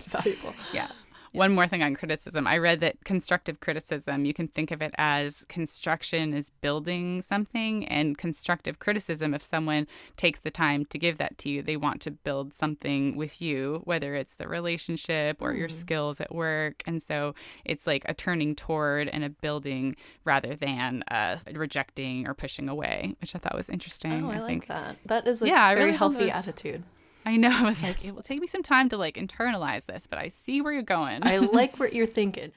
valuable. 0.00 0.54
Yeah. 0.72 0.88
One 1.32 1.54
more 1.54 1.66
thing 1.66 1.82
on 1.82 1.94
criticism. 1.96 2.46
I 2.46 2.58
read 2.58 2.80
that 2.80 3.04
constructive 3.04 3.58
criticism, 3.60 4.26
you 4.26 4.34
can 4.34 4.48
think 4.48 4.70
of 4.70 4.82
it 4.82 4.94
as 4.98 5.46
construction 5.48 6.34
is 6.34 6.50
building 6.60 7.22
something, 7.22 7.86
and 7.88 8.18
constructive 8.18 8.78
criticism, 8.78 9.32
if 9.32 9.42
someone 9.42 9.86
takes 10.18 10.40
the 10.40 10.50
time 10.50 10.84
to 10.86 10.98
give 10.98 11.16
that 11.16 11.38
to 11.38 11.48
you, 11.48 11.62
they 11.62 11.76
want 11.78 12.02
to 12.02 12.10
build 12.10 12.52
something 12.52 13.16
with 13.16 13.40
you, 13.40 13.80
whether 13.84 14.14
it's 14.14 14.34
the 14.34 14.46
relationship 14.46 15.38
or 15.40 15.54
your 15.54 15.70
skills 15.70 16.20
at 16.20 16.34
work. 16.34 16.82
And 16.86 17.02
so 17.02 17.34
it's 17.64 17.86
like 17.86 18.02
a 18.06 18.12
turning 18.14 18.54
toward 18.54 19.08
and 19.08 19.24
a 19.24 19.30
building 19.30 19.96
rather 20.24 20.54
than 20.54 21.02
uh, 21.10 21.38
rejecting 21.54 22.28
or 22.28 22.34
pushing 22.34 22.68
away, 22.68 23.16
which 23.22 23.34
I 23.34 23.38
thought 23.38 23.54
was 23.56 23.70
interesting. 23.70 24.26
Oh, 24.26 24.30
I, 24.30 24.34
I 24.34 24.38
like 24.40 24.46
think. 24.48 24.66
that. 24.68 24.96
That 25.06 25.26
is 25.26 25.40
a 25.40 25.46
Yeah, 25.46 25.72
very 25.72 25.86
really 25.86 25.96
healthy 25.96 26.18
those- 26.24 26.30
attitude. 26.30 26.82
I 27.26 27.36
know. 27.36 27.50
I 27.52 27.62
was 27.62 27.82
like, 27.82 28.04
it 28.04 28.14
will 28.14 28.22
take 28.22 28.40
me 28.40 28.46
some 28.46 28.62
time 28.62 28.88
to 28.88 28.96
like 28.96 29.16
internalize 29.16 29.86
this, 29.86 30.06
but 30.06 30.18
I 30.18 30.28
see 30.28 30.60
where 30.60 30.72
you're 30.72 30.82
going. 30.82 31.24
I 31.24 31.38
like 31.38 31.78
what 31.78 31.92
you're 31.92 32.06
thinking. 32.06 32.52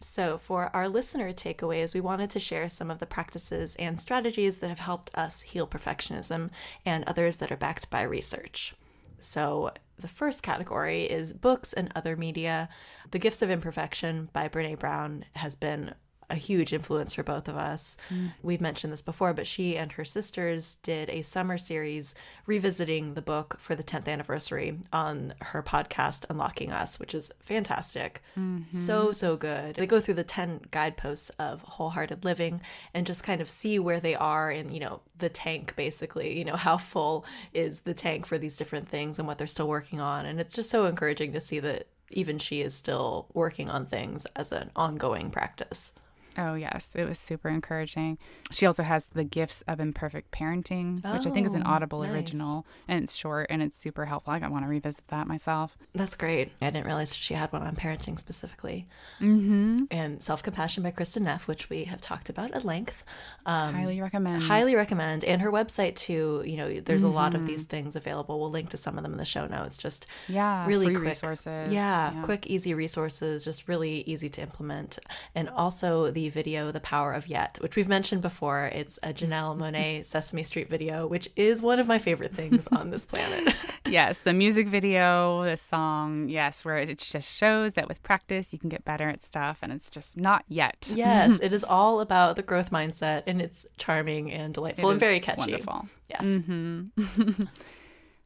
So, 0.00 0.38
for 0.38 0.70
our 0.74 0.88
listener 0.88 1.32
takeaways, 1.32 1.92
we 1.92 2.00
wanted 2.00 2.30
to 2.30 2.38
share 2.38 2.68
some 2.68 2.88
of 2.88 3.00
the 3.00 3.06
practices 3.06 3.74
and 3.80 4.00
strategies 4.00 4.60
that 4.60 4.68
have 4.68 4.78
helped 4.78 5.10
us 5.16 5.40
heal 5.40 5.66
perfectionism 5.66 6.50
and 6.86 7.02
others 7.04 7.38
that 7.38 7.50
are 7.50 7.56
backed 7.56 7.90
by 7.90 8.02
research. 8.02 8.74
So, 9.18 9.72
the 9.98 10.06
first 10.06 10.44
category 10.44 11.02
is 11.02 11.32
books 11.32 11.72
and 11.72 11.90
other 11.96 12.14
media. 12.16 12.68
The 13.10 13.18
Gifts 13.18 13.42
of 13.42 13.50
Imperfection 13.50 14.28
by 14.32 14.48
Brene 14.48 14.78
Brown 14.78 15.24
has 15.32 15.56
been 15.56 15.94
a 16.30 16.36
huge 16.36 16.72
influence 16.72 17.14
for 17.14 17.22
both 17.22 17.48
of 17.48 17.56
us. 17.56 17.96
Mm. 18.10 18.32
We've 18.42 18.60
mentioned 18.60 18.92
this 18.92 19.02
before, 19.02 19.32
but 19.32 19.46
she 19.46 19.76
and 19.76 19.92
her 19.92 20.04
sisters 20.04 20.76
did 20.76 21.08
a 21.08 21.22
summer 21.22 21.56
series 21.56 22.14
revisiting 22.46 23.14
the 23.14 23.22
book 23.22 23.56
for 23.58 23.74
the 23.74 23.82
10th 23.82 24.08
anniversary 24.08 24.78
on 24.92 25.34
her 25.40 25.62
podcast, 25.62 26.24
Unlocking 26.28 26.72
Us, 26.72 27.00
which 27.00 27.14
is 27.14 27.32
fantastic. 27.40 28.22
Mm-hmm. 28.38 28.70
So, 28.70 29.12
so 29.12 29.36
good. 29.36 29.76
They 29.76 29.86
go 29.86 30.00
through 30.00 30.14
the 30.14 30.24
10 30.24 30.62
guideposts 30.70 31.30
of 31.38 31.62
wholehearted 31.62 32.24
living 32.24 32.60
and 32.92 33.06
just 33.06 33.24
kind 33.24 33.40
of 33.40 33.48
see 33.48 33.78
where 33.78 34.00
they 34.00 34.14
are 34.14 34.50
in, 34.50 34.72
you 34.72 34.80
know, 34.80 35.00
the 35.18 35.28
tank, 35.28 35.74
basically, 35.76 36.38
you 36.38 36.44
know, 36.44 36.56
how 36.56 36.76
full 36.76 37.24
is 37.52 37.80
the 37.80 37.94
tank 37.94 38.26
for 38.26 38.38
these 38.38 38.56
different 38.56 38.88
things 38.88 39.18
and 39.18 39.26
what 39.26 39.38
they're 39.38 39.46
still 39.46 39.68
working 39.68 40.00
on. 40.00 40.26
And 40.26 40.40
it's 40.40 40.54
just 40.54 40.70
so 40.70 40.84
encouraging 40.84 41.32
to 41.32 41.40
see 41.40 41.58
that 41.60 41.86
even 42.10 42.38
she 42.38 42.60
is 42.60 42.74
still 42.74 43.26
working 43.34 43.68
on 43.70 43.86
things 43.86 44.26
as 44.36 44.52
an 44.52 44.70
ongoing 44.76 45.30
practice. 45.30 45.92
Oh, 46.38 46.54
yes. 46.54 46.90
It 46.94 47.06
was 47.08 47.18
super 47.18 47.48
encouraging. 47.48 48.16
She 48.52 48.64
also 48.64 48.82
has 48.84 49.06
The 49.06 49.24
Gifts 49.24 49.62
of 49.68 49.80
Imperfect 49.80 50.30
Parenting, 50.30 50.94
which 51.12 51.26
I 51.26 51.30
think 51.30 51.46
is 51.46 51.54
an 51.54 51.64
Oh, 51.66 51.70
Audible 51.70 52.02
nice. 52.02 52.12
original. 52.12 52.64
And 52.86 53.02
it's 53.02 53.16
short 53.16 53.48
and 53.50 53.62
it's 53.62 53.76
super 53.76 54.06
helpful. 54.06 54.32
I 54.32 54.38
want 54.46 54.64
to 54.64 54.68
revisit 54.68 55.06
that 55.08 55.26
myself. 55.26 55.76
That's 55.94 56.14
great. 56.14 56.52
I 56.62 56.70
didn't 56.70 56.86
realize 56.86 57.16
she 57.16 57.34
had 57.34 57.52
one 57.52 57.62
on 57.62 57.74
parenting 57.76 58.18
specifically. 58.20 58.86
Mm-hmm. 59.20 59.84
And 59.90 60.22
Self 60.22 60.42
Compassion 60.42 60.82
by 60.82 60.92
Kristin 60.92 61.22
Neff, 61.22 61.48
which 61.48 61.68
we 61.68 61.84
have 61.84 62.00
talked 62.00 62.28
about 62.30 62.52
at 62.52 62.64
length. 62.64 63.04
Um, 63.44 63.74
Highly 63.74 64.00
recommend. 64.00 64.42
highly 64.44 64.74
recommend. 64.76 65.24
And 65.24 65.42
her 65.42 65.50
website, 65.50 65.96
too. 65.96 66.42
You 66.46 66.56
know, 66.56 66.80
there's 66.80 67.02
a 67.02 67.08
lot 67.08 67.34
of 67.34 67.38
Mm-hmm. 67.38 67.46
these 67.46 67.62
things 67.64 67.94
available. 67.96 68.40
We'll 68.40 68.50
link 68.50 68.70
to 68.70 68.76
some 68.76 68.96
of 68.96 69.02
them 69.04 69.12
in 69.12 69.18
the 69.18 69.24
show 69.24 69.46
notes. 69.46 69.78
Just 69.78 70.06
yeah. 70.28 70.66
really 70.66 70.86
quick 70.92 71.02
resources. 71.04 71.72
Yeah, 71.72 72.12
quick, 72.24 72.46
easy 72.46 72.74
resources, 72.74 73.44
just 73.44 73.68
really 73.68 74.00
easy 74.06 74.28
to 74.30 74.42
implement. 74.42 74.98
And 75.34 75.48
also 75.50 76.10
the 76.10 76.27
video, 76.28 76.70
The 76.70 76.80
Power 76.80 77.12
of 77.12 77.26
Yet, 77.28 77.58
which 77.60 77.76
we've 77.76 77.88
mentioned 77.88 78.22
before. 78.22 78.66
It's 78.66 78.98
a 79.02 79.12
Janelle 79.12 79.56
Monáe 79.58 80.04
Sesame 80.04 80.42
Street 80.42 80.68
video, 80.68 81.06
which 81.06 81.28
is 81.36 81.60
one 81.62 81.78
of 81.78 81.86
my 81.86 81.98
favorite 81.98 82.34
things 82.34 82.66
on 82.68 82.90
this 82.90 83.04
planet. 83.04 83.54
Yes. 83.86 84.18
The 84.18 84.34
music 84.34 84.68
video, 84.68 85.44
the 85.44 85.56
song. 85.56 86.28
Yes. 86.28 86.62
Where 86.62 86.76
it 86.76 86.98
just 86.98 87.38
shows 87.38 87.72
that 87.72 87.88
with 87.88 88.02
practice, 88.02 88.52
you 88.52 88.58
can 88.58 88.68
get 88.68 88.84
better 88.84 89.08
at 89.08 89.24
stuff. 89.24 89.60
And 89.62 89.72
it's 89.72 89.88
just 89.88 90.18
not 90.18 90.44
yet. 90.46 90.92
yes, 90.94 91.38
it 91.42 91.54
is 91.54 91.64
all 91.64 92.00
about 92.00 92.36
the 92.36 92.42
growth 92.42 92.70
mindset, 92.70 93.22
and 93.26 93.40
it's 93.40 93.64
charming 93.78 94.30
and 94.30 94.50
It 94.50 94.54
delightful 94.54 94.90
and 94.90 95.00
very 95.00 95.20
catchy. 95.20 95.40
Wonderful. 95.40 95.88
Yes. 96.10 96.22
Mm-hmm. 96.22 97.44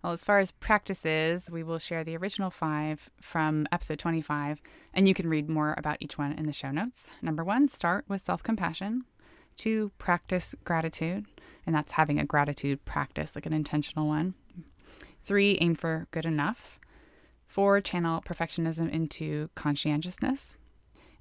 Well, 0.02 0.12
as 0.12 0.24
far 0.24 0.40
as 0.40 0.50
practices, 0.50 1.48
we 1.50 1.62
will 1.62 1.78
share 1.78 2.02
the 2.02 2.16
original 2.16 2.50
five 2.50 3.08
from 3.20 3.68
episode 3.70 4.00
25, 4.00 4.60
and 4.92 5.06
you 5.06 5.14
can 5.14 5.28
read 5.28 5.48
more 5.48 5.74
about 5.78 5.98
each 6.00 6.18
one 6.18 6.32
in 6.32 6.46
the 6.46 6.52
show 6.52 6.72
notes. 6.72 7.10
Number 7.22 7.44
one, 7.44 7.68
start 7.68 8.04
with 8.08 8.20
self 8.20 8.42
compassion. 8.42 9.04
Two, 9.56 9.92
practice 9.98 10.54
gratitude, 10.64 11.26
and 11.66 11.74
that's 11.74 11.92
having 11.92 12.18
a 12.18 12.24
gratitude 12.24 12.84
practice, 12.84 13.36
like 13.36 13.46
an 13.46 13.52
intentional 13.52 14.08
one. 14.08 14.34
Three, 15.24 15.56
aim 15.60 15.76
for 15.76 16.08
good 16.10 16.24
enough. 16.24 16.80
Four, 17.46 17.80
channel 17.80 18.22
perfectionism 18.22 18.90
into 18.90 19.50
conscientiousness. 19.54 20.56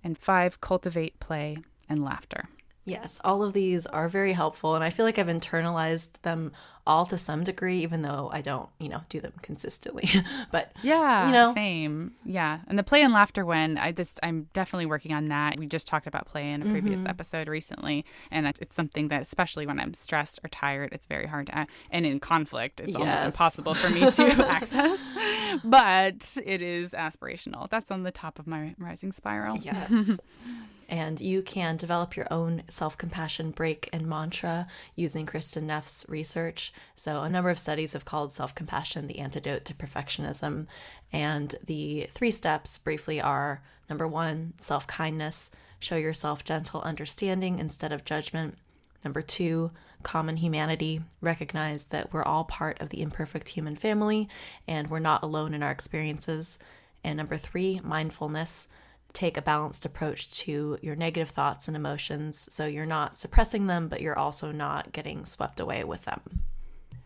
And 0.04 0.18
five, 0.18 0.60
cultivate 0.60 1.20
play 1.20 1.58
and 1.88 2.04
laughter. 2.04 2.50
Yes, 2.92 3.20
all 3.24 3.42
of 3.44 3.54
these 3.54 3.86
are 3.88 4.08
very 4.10 4.34
helpful, 4.34 4.76
and 4.76 4.84
I 4.84 4.90
feel 4.90 5.06
like 5.06 5.18
I've 5.18 5.28
internalized 5.28 6.22
them 6.22 6.52
all 6.88 7.06
to 7.06 7.16
some 7.16 7.44
degree, 7.44 7.84
even 7.84 8.02
though 8.02 8.30
I 8.34 8.42
don't, 8.42 8.68
you 8.80 8.90
know, 8.90 9.02
do 9.08 9.22
them 9.22 9.34
consistently. 9.44 10.10
but 10.52 10.72
Yeah, 10.82 11.28
You 11.28 11.32
know? 11.32 11.54
same. 11.54 12.14
Yeah, 12.26 12.62
and 12.68 12.78
the 12.78 12.84
play 12.84 13.04
and 13.04 13.14
laughter 13.14 13.46
one, 13.46 13.78
I 13.78 13.92
just 13.92 14.20
I'm 14.24 14.48
definitely 14.54 14.88
working 14.88 15.14
on 15.14 15.28
that. 15.28 15.58
We 15.60 15.68
just 15.68 15.88
talked 15.88 16.08
about 16.08 16.26
play 16.26 16.52
in 16.52 16.64
a 16.64 16.66
previous 16.66 17.00
Mm-hmm. 17.02 17.08
episode 17.10 17.48
recently, 17.48 18.04
and 18.32 18.48
it's, 18.48 18.60
it's 18.62 18.76
something 18.76 19.10
that, 19.10 19.22
especially 19.22 19.68
when 19.68 19.80
I'm 19.80 19.94
stressed 19.94 20.40
or 20.44 20.50
tired, 20.50 20.90
it's 20.92 21.06
very 21.06 21.28
hard 21.28 21.48
to, 21.48 21.68
and 21.92 22.06
in 22.06 22.20
conflict, 22.20 22.80
it's 22.82 22.90
Yes. 22.90 23.00
almost 23.00 23.26
impossible 23.26 23.76
for 23.76 23.90
me 23.92 24.10
to 24.20 24.46
access. 24.50 25.00
But 25.64 26.38
it 26.44 26.62
is 26.64 26.92
aspirational. 26.94 27.70
That's 27.70 27.92
on 27.92 28.04
the 28.04 28.12
top 28.12 28.40
of 28.40 28.48
my 28.48 28.74
rising 28.80 29.12
spiral. 29.12 29.58
Yes. 29.58 30.20
And 30.92 31.22
you 31.22 31.42
can 31.42 31.78
develop 31.78 32.18
your 32.18 32.28
own 32.30 32.64
self 32.70 32.98
compassion 32.98 33.52
break 33.52 33.90
and 33.94 34.06
mantra 34.06 34.68
using 34.94 35.26
Kristin 35.26 35.64
Neff's 35.64 36.06
research. 36.10 36.74
So, 36.98 37.24
a 37.24 37.30
number 37.30 37.50
of 37.50 37.58
studies 37.58 37.94
have 37.94 38.04
called 38.04 38.34
self 38.34 38.54
compassion 38.54 39.08
the 39.08 39.20
antidote 39.20 39.64
to 39.66 39.74
perfectionism. 39.74 40.68
And 41.14 41.56
the 41.66 42.10
three 42.12 42.30
steps 42.30 42.78
briefly 42.78 43.22
are 43.22 43.64
number 43.90 44.06
one, 44.06 44.54
self 44.58 44.86
kindness, 44.86 45.50
show 45.80 45.96
yourself 45.96 46.44
gentle 46.44 46.82
understanding 46.82 47.58
instead 47.58 47.94
of 47.94 48.04
judgment. 48.04 48.58
Number 49.06 49.22
two, 49.22 49.72
common 50.04 50.38
humanity. 50.38 51.02
Recognize 51.22 51.86
that 51.86 52.12
we're 52.12 52.24
all 52.24 52.44
part 52.44 52.82
of 52.82 52.90
the 52.90 53.02
imperfect 53.02 53.48
human 53.50 53.78
family 53.78 54.28
and 54.68 54.90
we're 54.90 55.00
not 55.00 55.24
alone 55.24 55.54
in 55.54 55.64
our 55.64 55.72
experiences. 55.72 56.60
And 57.02 57.16
number 57.16 57.38
three, 57.38 57.80
mindfulness. 57.82 58.68
Take 59.14 59.38
a 59.38 59.42
balanced 59.42 59.86
approach 59.86 60.32
to 60.40 60.78
your 60.82 60.96
negative 60.96 61.30
thoughts 61.30 61.68
and 61.68 61.76
emotions 61.76 62.48
so 62.52 62.66
you're 62.66 62.86
not 62.86 63.16
suppressing 63.16 63.68
them, 63.68 63.88
but 63.88 64.02
you're 64.02 64.18
also 64.18 64.52
not 64.52 64.92
getting 64.92 65.26
swept 65.26 65.60
away 65.60 65.84
with 65.84 66.06
them. 66.06 66.42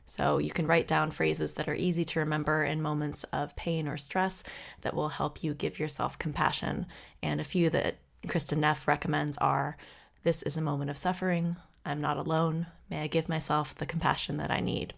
So 0.06 0.38
you 0.38 0.52
can 0.52 0.68
write 0.68 0.88
down 0.88 1.10
phrases 1.10 1.56
that 1.56 1.68
are 1.68 1.76
easy 1.76 2.06
to 2.06 2.20
remember 2.20 2.64
in 2.64 2.82
moments 2.82 3.24
of 3.26 3.56
pain 3.56 3.88
or 3.88 3.98
stress 3.98 4.44
that 4.82 4.94
will 4.94 5.10
help 5.10 5.44
you 5.44 5.54
give 5.56 5.80
yourself 5.80 6.20
compassion. 6.20 6.86
And 7.24 7.42
a 7.42 7.46
few 7.46 7.72
that 7.72 7.96
Kristin 8.28 8.58
Neff 8.58 8.88
recommends 8.88 9.38
are 9.40 9.78
This 10.24 10.44
is 10.44 10.58
a 10.58 10.62
moment 10.62 10.92
of 10.92 10.98
suffering. 10.98 11.56
I'm 11.86 12.02
not 12.02 12.18
alone. 12.18 12.68
May 12.90 13.02
I 13.02 13.08
give 13.08 13.28
myself 13.28 13.74
the 13.74 13.86
compassion 13.86 14.38
that 14.38 14.52
I 14.52 14.60
need? 14.60 14.94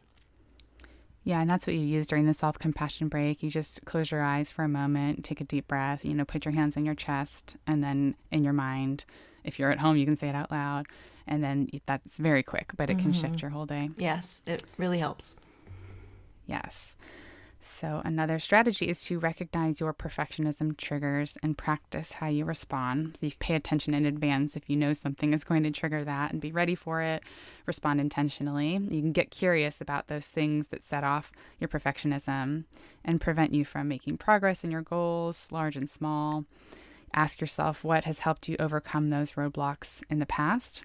Yeah, 1.27 1.41
and 1.41 1.49
that's 1.49 1.67
what 1.67 1.75
you 1.75 1.81
use 1.81 2.07
during 2.07 2.25
the 2.25 2.33
self 2.33 2.57
compassion 2.57 3.09
break. 3.09 3.43
You 3.43 3.49
just 3.49 3.83
close 3.83 4.11
your 4.11 4.23
eyes 4.23 4.49
for 4.49 4.63
a 4.63 4.69
moment, 4.69 5.25
take 5.25 5.41
a 5.41 5.43
deep 5.43 5.67
breath, 5.67 6.05
you 6.05 6.13
know, 6.13 6.23
put 6.23 6.45
your 6.45 6.53
hands 6.53 6.77
on 6.77 6.85
your 6.85 6.95
chest, 6.95 7.57
and 7.67 7.83
then 7.83 8.15
in 8.31 8.45
your 8.45 8.53
mind, 8.53 9.03
if 9.43 9.59
you're 9.59 9.69
at 9.69 9.79
home, 9.79 9.97
you 9.97 10.05
can 10.05 10.15
say 10.15 10.29
it 10.29 10.35
out 10.35 10.51
loud. 10.51 10.85
And 11.27 11.43
then 11.43 11.69
that's 11.85 12.17
very 12.17 12.43
quick, 12.43 12.71
but 12.77 12.89
it 12.89 12.97
can 12.99 13.11
shift 13.11 13.33
mm-hmm. 13.33 13.41
your 13.41 13.49
whole 13.49 13.65
day. 13.65 13.89
Yes, 13.97 14.39
it 14.47 14.63
really 14.77 14.99
helps. 14.99 15.35
Yes. 16.45 16.95
So, 17.67 18.01
another 18.05 18.39
strategy 18.39 18.87
is 18.87 19.03
to 19.05 19.19
recognize 19.19 19.79
your 19.79 19.93
perfectionism 19.93 20.77
triggers 20.77 21.37
and 21.43 21.57
practice 21.57 22.13
how 22.13 22.27
you 22.27 22.45
respond. 22.45 23.17
So, 23.17 23.25
you 23.25 23.33
pay 23.39 23.55
attention 23.55 23.93
in 23.93 24.05
advance 24.05 24.55
if 24.55 24.69
you 24.69 24.77
know 24.77 24.93
something 24.93 25.33
is 25.33 25.43
going 25.43 25.63
to 25.63 25.71
trigger 25.71 26.03
that 26.05 26.31
and 26.31 26.41
be 26.41 26.51
ready 26.51 26.75
for 26.75 27.01
it, 27.01 27.23
respond 27.65 27.99
intentionally. 27.99 28.73
You 28.73 29.01
can 29.01 29.11
get 29.11 29.31
curious 29.31 29.81
about 29.81 30.07
those 30.07 30.27
things 30.27 30.69
that 30.69 30.83
set 30.83 31.03
off 31.03 31.31
your 31.59 31.67
perfectionism 31.67 32.63
and 33.03 33.21
prevent 33.21 33.53
you 33.53 33.65
from 33.65 33.89
making 33.89 34.17
progress 34.17 34.63
in 34.63 34.71
your 34.71 34.81
goals, 34.81 35.49
large 35.51 35.75
and 35.75 35.89
small. 35.89 36.45
Ask 37.13 37.41
yourself 37.41 37.83
what 37.83 38.05
has 38.05 38.19
helped 38.19 38.47
you 38.47 38.55
overcome 38.59 39.09
those 39.09 39.33
roadblocks 39.33 40.01
in 40.09 40.19
the 40.19 40.25
past 40.25 40.83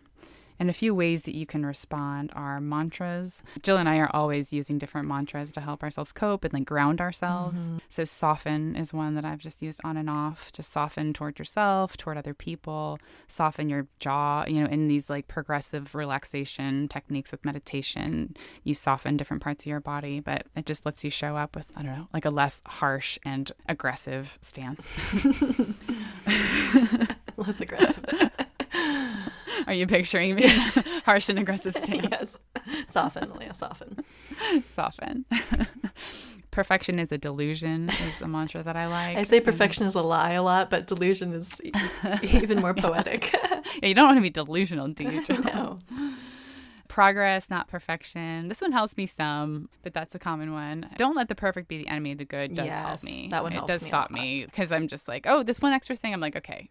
and 0.62 0.70
a 0.70 0.72
few 0.72 0.94
ways 0.94 1.22
that 1.22 1.34
you 1.34 1.44
can 1.44 1.66
respond 1.66 2.30
are 2.36 2.60
mantras. 2.60 3.42
Jill 3.62 3.78
and 3.78 3.88
I 3.88 3.98
are 3.98 4.14
always 4.14 4.52
using 4.52 4.78
different 4.78 5.08
mantras 5.08 5.50
to 5.50 5.60
help 5.60 5.82
ourselves 5.82 6.12
cope 6.12 6.44
and 6.44 6.54
like 6.54 6.66
ground 6.66 7.00
ourselves. 7.00 7.58
Mm-hmm. 7.58 7.78
So, 7.88 8.04
soften 8.04 8.76
is 8.76 8.94
one 8.94 9.16
that 9.16 9.24
I've 9.24 9.40
just 9.40 9.60
used 9.60 9.80
on 9.82 9.96
and 9.96 10.08
off. 10.08 10.52
Just 10.52 10.70
soften 10.70 11.14
toward 11.14 11.40
yourself, 11.40 11.96
toward 11.96 12.16
other 12.16 12.32
people, 12.32 13.00
soften 13.26 13.68
your 13.68 13.88
jaw. 13.98 14.44
You 14.46 14.60
know, 14.60 14.68
in 14.68 14.86
these 14.86 15.10
like 15.10 15.26
progressive 15.26 15.96
relaxation 15.96 16.86
techniques 16.86 17.32
with 17.32 17.44
meditation, 17.44 18.36
you 18.62 18.74
soften 18.74 19.16
different 19.16 19.42
parts 19.42 19.64
of 19.64 19.68
your 19.68 19.80
body, 19.80 20.20
but 20.20 20.46
it 20.54 20.64
just 20.64 20.86
lets 20.86 21.02
you 21.02 21.10
show 21.10 21.34
up 21.34 21.56
with, 21.56 21.76
I 21.76 21.82
don't 21.82 21.96
know, 21.96 22.06
like 22.14 22.24
a 22.24 22.30
less 22.30 22.62
harsh 22.66 23.18
and 23.24 23.50
aggressive 23.68 24.38
stance. 24.42 24.88
less 27.36 27.60
aggressive. 27.60 28.30
Are 29.66 29.72
you 29.72 29.86
picturing 29.86 30.34
me? 30.34 30.42
Harsh 31.04 31.28
and 31.28 31.38
aggressive 31.38 31.74
stance. 31.76 32.06
yes. 32.10 32.38
Soften, 32.88 33.32
Leah, 33.34 33.54
soften. 33.54 34.04
Soften. 34.66 35.24
perfection 36.50 36.98
is 36.98 37.10
a 37.10 37.18
delusion 37.18 37.88
is 37.88 38.20
a 38.20 38.28
mantra 38.28 38.62
that 38.62 38.76
I 38.76 38.86
like. 38.86 39.16
I 39.16 39.22
say 39.22 39.40
perfection 39.40 39.86
is 39.86 39.94
a 39.94 40.02
lie 40.02 40.32
a 40.32 40.42
lot, 40.42 40.70
but 40.70 40.86
delusion 40.86 41.32
is 41.32 41.60
even 42.22 42.60
more 42.60 42.74
poetic. 42.74 43.32
yeah, 43.32 43.88
you 43.88 43.94
don't 43.94 44.06
want 44.06 44.18
to 44.18 44.22
be 44.22 44.30
delusional, 44.30 44.88
do 44.88 45.04
you? 45.04 45.24
no. 45.28 45.78
Progress, 46.88 47.48
not 47.48 47.68
perfection. 47.68 48.48
This 48.48 48.60
one 48.60 48.70
helps 48.70 48.98
me 48.98 49.06
some, 49.06 49.70
but 49.82 49.94
that's 49.94 50.14
a 50.14 50.18
common 50.18 50.52
one. 50.52 50.90
Don't 50.98 51.16
let 51.16 51.28
the 51.30 51.34
perfect 51.34 51.66
be 51.66 51.78
the 51.78 51.88
enemy 51.88 52.12
of 52.12 52.18
the 52.18 52.26
good 52.26 52.54
does 52.54 52.66
yes, 52.66 52.86
help 52.86 53.02
me. 53.04 53.28
That 53.30 53.42
one 53.42 53.54
it 53.54 53.66
does 53.66 53.80
stop 53.80 54.10
me 54.10 54.44
because 54.44 54.70
I'm 54.70 54.88
just 54.88 55.08
like, 55.08 55.24
oh, 55.26 55.42
this 55.42 55.58
one 55.58 55.72
extra 55.72 55.96
thing. 55.96 56.12
I'm 56.12 56.20
like, 56.20 56.36
okay. 56.36 56.68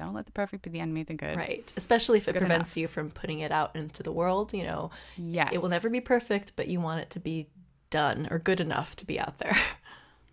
Don't 0.00 0.14
let 0.14 0.24
the 0.24 0.32
perfect 0.32 0.62
be 0.62 0.70
the 0.70 0.80
enemy 0.80 1.02
of 1.02 1.08
the 1.08 1.14
good. 1.14 1.36
Right. 1.36 1.70
Especially 1.76 2.16
if 2.16 2.26
it's 2.26 2.36
it 2.36 2.40
prevents 2.40 2.74
enough. 2.74 2.80
you 2.80 2.88
from 2.88 3.10
putting 3.10 3.40
it 3.40 3.52
out 3.52 3.76
into 3.76 4.02
the 4.02 4.10
world. 4.10 4.54
You 4.54 4.64
know, 4.64 4.90
yes. 5.18 5.50
it 5.52 5.60
will 5.60 5.68
never 5.68 5.90
be 5.90 6.00
perfect, 6.00 6.56
but 6.56 6.68
you 6.68 6.80
want 6.80 7.00
it 7.00 7.10
to 7.10 7.20
be 7.20 7.48
done 7.90 8.26
or 8.30 8.38
good 8.38 8.60
enough 8.60 8.96
to 8.96 9.06
be 9.06 9.20
out 9.20 9.38
there. 9.38 9.56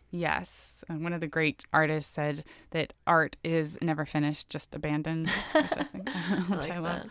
Yes. 0.09 0.85
And 0.87 1.03
one 1.03 1.11
of 1.11 1.19
the 1.19 1.27
great 1.27 1.65
artists 1.73 2.13
said 2.13 2.45
that 2.71 2.93
art 3.05 3.35
is 3.43 3.77
never 3.81 4.05
finished, 4.05 4.49
just 4.49 4.73
abandoned, 4.73 5.29
which 5.51 5.65
I, 5.73 5.83
think, 5.83 6.09
which 6.47 6.49
I, 6.49 6.55
like 6.55 6.71
I 6.71 6.79
love. 6.79 7.03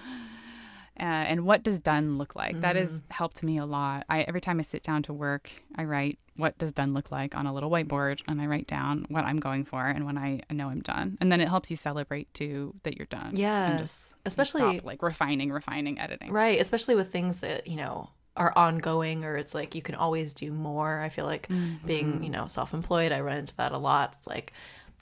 Uh, 0.99 1.03
and 1.03 1.44
what 1.44 1.62
does 1.62 1.80
done 1.80 2.18
look 2.18 2.34
like? 2.34 2.57
Mm. 2.57 2.61
That 2.62 2.76
has 2.76 2.92
mm. 2.92 3.03
helped 3.11 3.42
me 3.42 3.59
a 3.59 3.66
lot. 3.66 4.05
I 4.09 4.22
every 4.22 4.40
time 4.40 4.59
I 4.59 4.62
sit 4.62 4.82
down 4.82 5.03
to 5.05 5.12
work, 5.12 5.51
I 5.76 5.84
write 5.84 6.18
what 6.36 6.57
does 6.59 6.72
done 6.72 6.92
look 6.92 7.11
like 7.11 7.34
on 7.34 7.47
a 7.47 7.53
little 7.53 7.70
whiteboard 7.70 8.20
and 8.28 8.40
I 8.40 8.47
write 8.47 8.66
down 8.66 9.07
what 9.09 9.24
I'm 9.24 9.38
going 9.38 9.64
for 9.64 9.84
and 9.86 10.05
when 10.05 10.18
I 10.18 10.42
know 10.51 10.68
I'm 10.68 10.80
done. 10.80 11.16
And 11.20 11.32
then 11.32 11.40
it 11.40 11.49
helps 11.49 11.70
you 11.70 11.76
celebrate 11.76 12.32
too 12.34 12.74
that 12.82 12.97
you're 12.97 13.07
done. 13.07 13.32
Yes. 13.34 14.14
especially 14.24 14.61
stop, 14.61 14.84
like 14.84 15.03
refining, 15.03 15.51
refining, 15.51 15.99
editing. 15.99 16.32
Right. 16.32 16.61
Especially 16.61 16.94
with 16.94 17.09
things 17.09 17.40
that, 17.40 17.66
you 17.66 17.76
know, 17.76 18.11
are 18.36 18.53
ongoing 18.57 19.24
or 19.24 19.36
it's 19.36 19.55
like 19.55 19.74
you 19.74 19.82
can 19.82 19.94
always 19.94 20.34
do 20.34 20.53
more. 20.53 21.01
I 21.01 21.09
feel 21.09 21.24
like 21.24 21.49
mm-hmm. 21.49 21.86
being, 21.86 22.22
you 22.22 22.30
know, 22.30 22.47
self 22.47 22.74
employed, 22.74 23.12
I 23.12 23.20
run 23.20 23.38
into 23.38 23.57
that 23.57 23.72
a 23.72 23.78
lot. 23.78 24.16
It's 24.18 24.26
like 24.26 24.53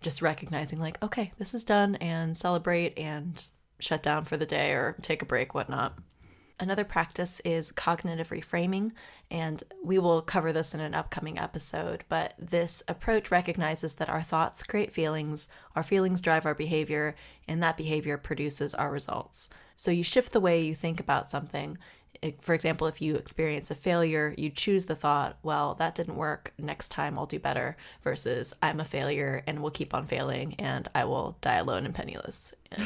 just 0.01 0.23
recognizing 0.23 0.79
like, 0.79 1.03
okay, 1.03 1.33
this 1.39 1.55
is 1.55 1.65
done 1.65 1.97
and 1.97 2.37
celebrate 2.37 2.97
and 2.99 3.43
shut 3.79 4.03
down 4.03 4.25
for 4.25 4.37
the 4.37 4.47
day 4.47 4.73
or 4.73 4.97
take 5.03 5.23
a 5.23 5.27
break, 5.27 5.55
whatnot. 5.55 5.99
Another 6.61 6.85
practice 6.85 7.41
is 7.41 7.73
cognitive 7.73 8.29
reframing, 8.29 8.93
and 9.29 9.63
we 9.83 9.99
will 9.99 10.23
cover 10.23 10.53
this 10.53 10.73
in 10.73 10.79
an 10.79 10.95
upcoming 10.95 11.37
episode. 11.37 12.05
But 12.09 12.35
this 12.39 12.83
approach 12.87 13.33
recognizes 13.33 13.95
that 13.95 14.09
our 14.09 14.23
thoughts 14.23 14.63
create 14.63 14.93
feelings, 14.93 15.49
our 15.75 15.83
feelings 15.83 16.21
drive 16.21 16.47
our 16.47 16.55
behavior, 16.55 17.17
and 17.49 17.61
that 17.63 17.77
behavior 17.77 18.17
produces 18.17 18.73
our 18.73 18.91
results. 18.91 19.51
So 19.75 19.91
you 19.91 20.05
shift 20.05 20.33
the 20.33 20.41
way 20.41 20.63
you 20.63 20.77
think 20.77 21.01
about 21.01 21.29
something. 21.29 21.77
For 22.41 22.55
example, 22.55 22.87
if 22.87 23.03
you 23.03 23.17
experience 23.17 23.71
a 23.71 23.75
failure, 23.75 24.35
you 24.39 24.51
choose 24.51 24.87
the 24.87 24.97
thought, 24.97 25.37
well, 25.43 25.75
that 25.75 25.95
didn't 25.95 26.17
work. 26.17 26.55
Next 26.59 26.89
time 26.89 27.19
I'll 27.19 27.27
do 27.27 27.39
better, 27.39 27.77
versus 28.03 28.55
I'm 28.63 28.81
a 28.81 28.85
failure 28.85 29.43
and 29.47 29.63
will 29.63 29.71
keep 29.71 29.95
on 29.95 30.07
failing 30.07 30.55
and 30.59 30.89
I 30.95 31.05
will 31.05 31.37
die 31.41 31.57
alone 31.57 31.85
and 31.85 31.95
penniless. 31.95 32.55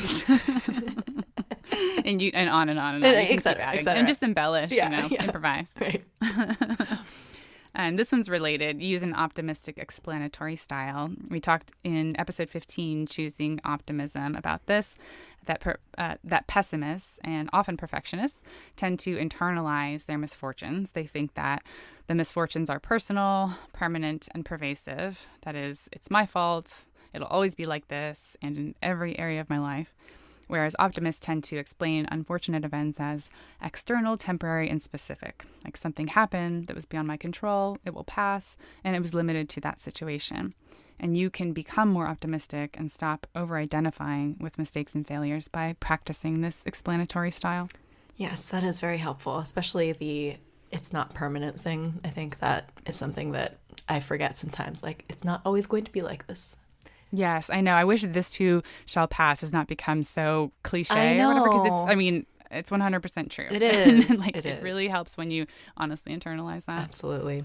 and 2.05 2.21
you 2.21 2.31
and 2.35 2.51
on 2.51 2.69
and 2.69 2.79
on 2.79 2.97
and 2.97 3.05
on. 3.05 3.15
And, 3.15 3.89
and 3.89 4.07
just 4.07 4.23
embellish, 4.23 4.73
yeah, 4.73 4.91
you 4.91 4.97
know, 4.97 5.09
yeah. 5.11 5.25
improvise. 5.25 5.73
Right. 5.81 6.05
and 7.75 7.99
this 7.99 8.13
one's 8.13 8.29
related. 8.29 8.83
Use 8.83 9.03
an 9.03 9.15
optimistic 9.15 9.79
explanatory 9.79 10.57
style. 10.57 11.11
We 11.31 11.41
talked 11.41 11.73
in 11.85 12.19
episode 12.19 12.51
15, 12.51 13.07
choosing 13.07 13.61
optimism, 13.65 14.35
about 14.35 14.67
this. 14.67 14.97
That 15.49 15.61
per, 15.61 15.77
uh, 15.97 16.17
that 16.25 16.47
pessimists 16.47 17.19
and 17.25 17.49
often 17.53 17.77
perfectionists 17.77 18.43
tend 18.77 18.99
to 19.01 19.17
internalize 19.17 20.05
their 20.05 20.19
misfortunes. 20.19 20.93
They 20.93 21.07
think 21.07 21.35
that 21.35 21.63
the 22.07 22.15
misfortunes 22.15 22.69
are 22.71 22.79
personal, 22.79 23.55
permanent, 23.73 24.29
and 24.35 24.45
pervasive. 24.45 25.27
That 25.43 25.57
is, 25.57 25.89
it's 25.91 26.11
my 26.11 26.27
fault. 26.27 26.87
It'll 27.15 27.29
always 27.29 27.55
be 27.55 27.65
like 27.65 27.89
this, 27.89 28.37
and 28.43 28.57
in 28.59 28.75
every 28.83 29.19
area 29.19 29.41
of 29.41 29.49
my 29.49 29.59
life 29.59 29.95
whereas 30.49 30.75
optimists 30.79 31.25
tend 31.25 31.45
to 31.45 31.57
explain 31.57 32.09
unfortunate 32.11 32.65
events 32.65 32.99
as 32.99 33.31
external, 33.63 34.17
temporary, 34.17 34.69
and 34.69 34.83
specific. 34.83 35.45
Like 35.65 35.77
something 35.77 36.09
happened 36.09 36.67
that 36.67 36.77
was 36.77 36.87
beyond 36.87 37.07
my 37.07 37.17
control, 37.17 37.79
it 37.85 37.95
will 37.95 38.05
pass, 38.05 38.57
and 38.83 38.97
it 38.97 39.03
was 39.03 39.15
limited 39.15 39.49
to 39.51 39.61
that 39.61 39.81
situation. 39.81 40.55
And 41.01 41.17
you 41.17 41.31
can 41.31 41.53
become 41.53 41.89
more 41.89 42.07
optimistic 42.07 42.77
and 42.79 42.91
stop 42.91 43.27
over 43.35 43.57
identifying 43.57 44.37
with 44.41 44.59
mistakes 44.59 44.95
and 44.95 45.07
failures 45.07 45.49
by 45.49 45.77
practicing 45.79 46.41
this 46.41 46.63
explanatory 46.67 47.31
style. 47.31 47.69
Yes, 48.17 48.49
that 48.49 48.65
is 48.65 48.81
very 48.81 48.99
helpful, 48.99 49.39
especially 49.39 49.93
the 49.93 50.37
it's 50.71 50.93
not 50.93 51.15
permanent 51.15 51.61
thing. 51.61 52.01
I 52.05 52.09
think 52.11 52.41
that 52.41 52.69
is 52.87 52.97
something 52.97 53.33
that 53.33 53.59
I 53.89 54.01
forget 54.01 54.37
sometimes. 54.37 54.83
Like, 54.83 55.05
it's 55.09 55.25
not 55.25 55.41
always 55.45 55.67
going 55.67 55.85
to 55.85 55.93
be 55.93 56.03
like 56.03 56.27
this. 56.27 56.57
Yes, 57.11 57.49
I 57.49 57.61
know. 57.63 57.73
I 57.73 57.85
wish 57.85 58.03
this 58.03 58.31
too 58.31 58.63
shall 58.85 59.09
pass 59.09 59.41
has 59.41 59.53
not 59.53 59.67
become 59.67 60.03
so 60.03 60.53
cliche 60.63 61.21
or 61.21 61.29
whatever. 61.29 61.49
Because 61.49 61.67
it's, 61.67 61.93
I 61.93 61.95
mean, 61.95 62.27
it's 62.51 62.71
100% 62.71 63.31
true. 63.31 63.47
It 63.51 63.63
is. 64.11 64.21
like, 64.21 64.37
it, 64.37 64.45
it 64.45 64.59
is. 64.59 64.63
really 64.63 64.89
helps 64.89 65.17
when 65.17 65.31
you 65.31 65.47
honestly 65.77 66.15
internalize 66.15 66.65
that. 66.67 66.83
Absolutely. 66.83 67.45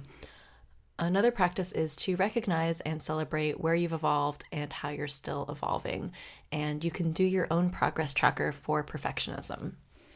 Another 0.99 1.31
practice 1.31 1.71
is 1.71 1.95
to 1.95 2.15
recognize 2.15 2.79
and 2.81 3.01
celebrate 3.01 3.59
where 3.59 3.73
you've 3.73 3.93
evolved 3.93 4.43
and 4.51 4.71
how 4.71 4.89
you're 4.89 5.07
still 5.07 5.47
evolving. 5.49 6.11
And 6.51 6.83
you 6.83 6.91
can 6.91 7.11
do 7.11 7.23
your 7.23 7.47
own 7.49 7.71
progress 7.71 8.13
tracker 8.13 8.51
for 8.51 8.83
perfectionism. 8.83 9.73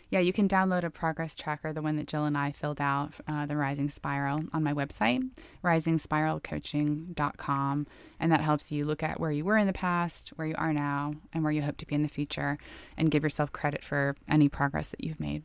Yeah, 0.09 0.19
you 0.19 0.31
can 0.31 0.47
download 0.47 0.83
a 0.83 0.89
progress 0.89 1.35
tracker, 1.35 1.73
the 1.73 1.81
one 1.81 1.97
that 1.97 2.07
Jill 2.07 2.23
and 2.23 2.37
I 2.37 2.53
filled 2.53 2.79
out, 2.79 3.11
uh, 3.27 3.45
the 3.45 3.57
Rising 3.57 3.89
Spiral, 3.89 4.41
on 4.53 4.63
my 4.63 4.73
website, 4.73 5.29
risingspiralcoaching.com. 5.65 7.87
And 8.19 8.31
that 8.31 8.39
helps 8.39 8.71
you 8.71 8.85
look 8.85 9.03
at 9.03 9.19
where 9.19 9.31
you 9.31 9.43
were 9.43 9.57
in 9.57 9.67
the 9.67 9.73
past, 9.73 10.29
where 10.37 10.47
you 10.47 10.55
are 10.57 10.71
now, 10.71 11.15
and 11.33 11.43
where 11.43 11.51
you 11.51 11.61
hope 11.61 11.75
to 11.77 11.85
be 11.85 11.95
in 11.95 12.03
the 12.03 12.07
future, 12.07 12.57
and 12.95 13.11
give 13.11 13.23
yourself 13.23 13.51
credit 13.51 13.83
for 13.83 14.15
any 14.29 14.47
progress 14.47 14.87
that 14.89 15.03
you've 15.03 15.19
made. 15.19 15.43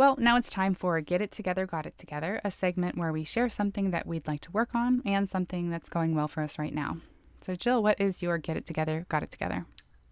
Well, 0.00 0.16
now 0.18 0.38
it's 0.38 0.48
time 0.48 0.72
for 0.74 0.98
Get 1.02 1.20
It 1.20 1.30
Together, 1.30 1.66
Got 1.66 1.84
It 1.84 1.98
Together, 1.98 2.40
a 2.42 2.50
segment 2.50 2.96
where 2.96 3.12
we 3.12 3.22
share 3.22 3.50
something 3.50 3.90
that 3.90 4.06
we'd 4.06 4.26
like 4.26 4.40
to 4.40 4.50
work 4.50 4.74
on 4.74 5.02
and 5.04 5.28
something 5.28 5.68
that's 5.68 5.90
going 5.90 6.14
well 6.14 6.26
for 6.26 6.42
us 6.42 6.58
right 6.58 6.72
now. 6.72 6.96
So, 7.42 7.54
Jill, 7.54 7.82
what 7.82 8.00
is 8.00 8.22
your 8.22 8.38
Get 8.38 8.56
It 8.56 8.64
Together, 8.64 9.04
Got 9.10 9.24
It 9.24 9.30
Together? 9.30 9.66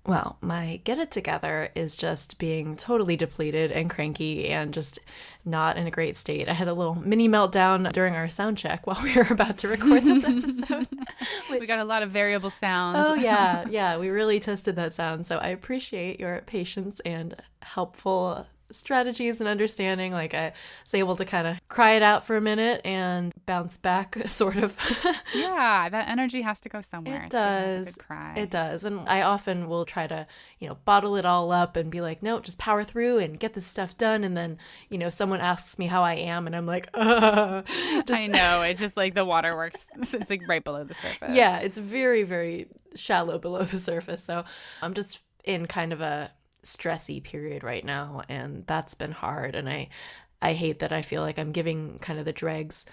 Well, 0.05 0.36
my 0.43 0.82
get 0.84 0.99
it 0.99 1.11
together 1.11 1.70
is 1.74 1.97
just 1.97 2.39
being 2.39 2.76
totally 2.76 3.16
depleted 3.16 3.72
and 3.72 3.89
cranky 3.89 4.49
and 4.49 4.74
just 4.74 4.99
not 5.47 5.78
in 5.78 5.86
a 5.86 5.91
great 5.91 6.18
state. 6.18 6.51
I 6.51 6.53
had 6.53 6.68
a 6.68 6.74
little 6.74 6.95
mini 6.95 7.26
meltdown 7.26 7.91
during 7.91 8.14
our 8.14 8.28
sound 8.28 8.59
check 8.59 8.86
while 8.86 9.01
we 9.03 9.14
were 9.16 9.28
about 9.30 9.57
to 9.59 9.68
record 9.68 10.03
this 10.03 10.22
episode. 10.22 10.86
We 11.51 11.66
got 11.66 11.78
a 11.78 11.84
lot 11.84 12.03
of 12.03 12.11
variable 12.11 12.51
sounds. 12.51 12.99
Oh, 13.01 13.14
yeah. 13.14 13.64
Yeah. 13.70 13.97
We 13.97 14.11
really 14.11 14.39
tested 14.39 14.76
that 14.76 14.93
sound. 14.93 15.26
So 15.26 15.39
I 15.39 15.49
appreciate 15.49 16.20
your 16.20 16.43
patience 16.43 17.01
and 17.07 17.34
helpful 17.62 18.47
strategies 18.71 19.41
and 19.41 19.49
understanding. 19.49 20.12
Like 20.12 20.35
I 20.35 20.53
was 20.85 20.95
able 20.95 21.16
to 21.16 21.25
kind 21.25 21.47
of 21.47 21.57
cry 21.69 21.93
it 21.93 22.03
out 22.03 22.25
for 22.27 22.37
a 22.37 22.41
minute 22.41 22.81
and 22.85 23.33
bounce 23.47 23.77
back, 23.77 24.16
sort 24.27 24.57
of. 24.57 24.77
yeah, 25.35 25.89
that 25.89 26.09
energy 26.09 26.43
has 26.43 26.61
to 26.61 26.69
go 26.69 26.81
somewhere. 26.81 27.23
It 27.23 27.25
It's 27.27 27.35
gotta 27.35 27.51
have 27.51 27.81
a 27.81 27.85
does. 27.85 27.97
cry. 27.97 28.35
It 28.37 28.51
does. 28.51 28.85
And 28.85 29.09
I 29.09 29.23
often 29.23 29.69
will 29.69 29.85
try 29.85 30.07
to, 30.07 30.27
you 30.59 30.69
know, 30.69 30.77
bottle 30.85 31.16
it 31.16 31.25
all 31.25 31.51
up 31.53 31.77
and 31.77 31.91
be 31.91 32.01
like, 32.01 32.23
no, 32.23 32.41
just 32.41 32.59
power 32.59 32.85
through 32.85 33.19
and 33.19 33.39
get 33.39 33.55
this 33.55 33.66
stuff 33.66 33.97
done. 33.97 34.25
And 34.25 34.37
then, 34.37 34.59
you 34.91 34.99
know, 34.99 35.09
someone 35.11 35.41
asks 35.41 35.79
me 35.79 35.87
how 35.87 36.03
I 36.03 36.14
am 36.14 36.47
and 36.47 36.55
I'm 36.55 36.66
like, 36.66 36.89
uh, 36.95 37.62
just, 38.07 38.11
I 38.11 38.27
know. 38.27 38.62
It's 38.62 38.81
just 38.81 38.97
like 38.97 39.14
the 39.14 39.25
waterworks. 39.25 39.85
It's 40.01 40.31
like 40.31 40.43
right 40.49 40.62
below 40.64 40.85
the 40.85 40.95
surface. 40.95 41.31
yeah, 41.33 41.59
it's 41.61 41.79
very, 41.79 42.23
very 42.23 42.66
shallow 42.95 43.39
below 43.39 43.62
the 43.62 43.79
surface. 43.79 44.23
So 44.25 44.45
I'm 44.83 44.95
just 44.95 45.21
in 45.45 45.66
kind 45.66 45.93
of 45.93 46.01
a 46.01 46.31
stressy 46.77 47.23
period 47.23 47.62
right 47.64 47.85
now. 47.85 48.23
And 48.29 48.66
that's 48.66 48.95
been 48.95 49.12
hard. 49.12 49.55
And 49.55 49.69
I, 49.69 49.89
I 50.41 50.53
hate 50.53 50.79
that 50.81 50.93
I 50.93 51.03
feel 51.03 51.23
like 51.23 51.39
I'm 51.39 51.53
giving 51.53 51.99
kind 51.99 52.19
of 52.19 52.25
the 52.25 52.33
dregs 52.33 52.87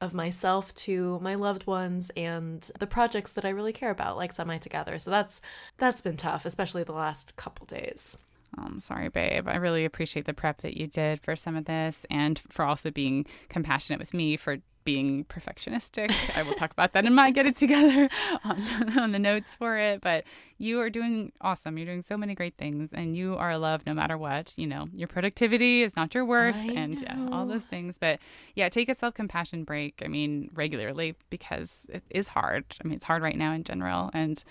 of 0.00 0.12
myself 0.12 0.74
to 0.74 1.20
my 1.20 1.36
loved 1.36 1.66
ones 1.66 2.10
and 2.16 2.68
the 2.80 2.88
projects 2.88 3.32
that 3.34 3.44
I 3.44 3.50
really 3.50 3.72
care 3.72 3.90
about, 3.90 4.16
like 4.16 4.32
Semi 4.32 4.58
Together. 4.58 4.98
So 4.98 5.10
that's 5.10 5.40
that's 5.78 6.00
been 6.00 6.16
tough, 6.16 6.44
especially 6.44 6.82
the 6.82 6.92
last 6.92 7.36
couple 7.36 7.66
days. 7.66 8.18
Oh, 8.58 8.64
I'm 8.66 8.80
sorry, 8.80 9.08
babe. 9.08 9.48
I 9.48 9.56
really 9.56 9.84
appreciate 9.84 10.26
the 10.26 10.34
prep 10.34 10.60
that 10.60 10.76
you 10.76 10.86
did 10.86 11.20
for 11.20 11.36
some 11.36 11.56
of 11.56 11.64
this 11.64 12.04
and 12.10 12.38
for 12.50 12.64
also 12.64 12.90
being 12.90 13.24
compassionate 13.48 14.00
with 14.00 14.12
me 14.12 14.36
for 14.36 14.58
being 14.84 15.24
perfectionistic. 15.24 16.12
I 16.36 16.42
will 16.42 16.54
talk 16.54 16.72
about 16.72 16.92
that 16.92 17.04
in 17.04 17.14
my 17.14 17.30
Get 17.30 17.46
It 17.46 17.56
Together 17.56 18.08
on, 18.44 18.98
on 18.98 19.12
the 19.12 19.18
notes 19.18 19.54
for 19.54 19.76
it. 19.76 20.00
But 20.00 20.24
you 20.58 20.80
are 20.80 20.90
doing 20.90 21.32
awesome. 21.40 21.76
You're 21.78 21.86
doing 21.86 22.02
so 22.02 22.16
many 22.16 22.34
great 22.34 22.56
things 22.56 22.90
and 22.92 23.16
you 23.16 23.36
are 23.36 23.56
loved 23.58 23.86
no 23.86 23.94
matter 23.94 24.16
what. 24.18 24.54
You 24.56 24.66
know, 24.66 24.88
your 24.94 25.08
productivity 25.08 25.82
is 25.82 25.96
not 25.96 26.14
your 26.14 26.24
worth 26.24 26.56
I 26.56 26.72
and 26.72 27.00
yeah, 27.00 27.28
all 27.30 27.46
those 27.46 27.64
things. 27.64 27.96
But 27.98 28.20
yeah, 28.54 28.68
take 28.68 28.88
a 28.88 28.94
self 28.94 29.14
compassion 29.14 29.64
break. 29.64 30.02
I 30.04 30.08
mean, 30.08 30.50
regularly 30.54 31.16
because 31.30 31.86
it 31.88 32.02
is 32.10 32.28
hard. 32.28 32.64
I 32.82 32.88
mean, 32.88 32.96
it's 32.96 33.04
hard 33.04 33.22
right 33.22 33.36
now 33.36 33.52
in 33.52 33.64
general. 33.64 34.10
And 34.12 34.42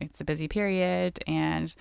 it's 0.00 0.20
a 0.20 0.24
busy 0.24 0.48
period 0.48 1.20
and 1.26 1.74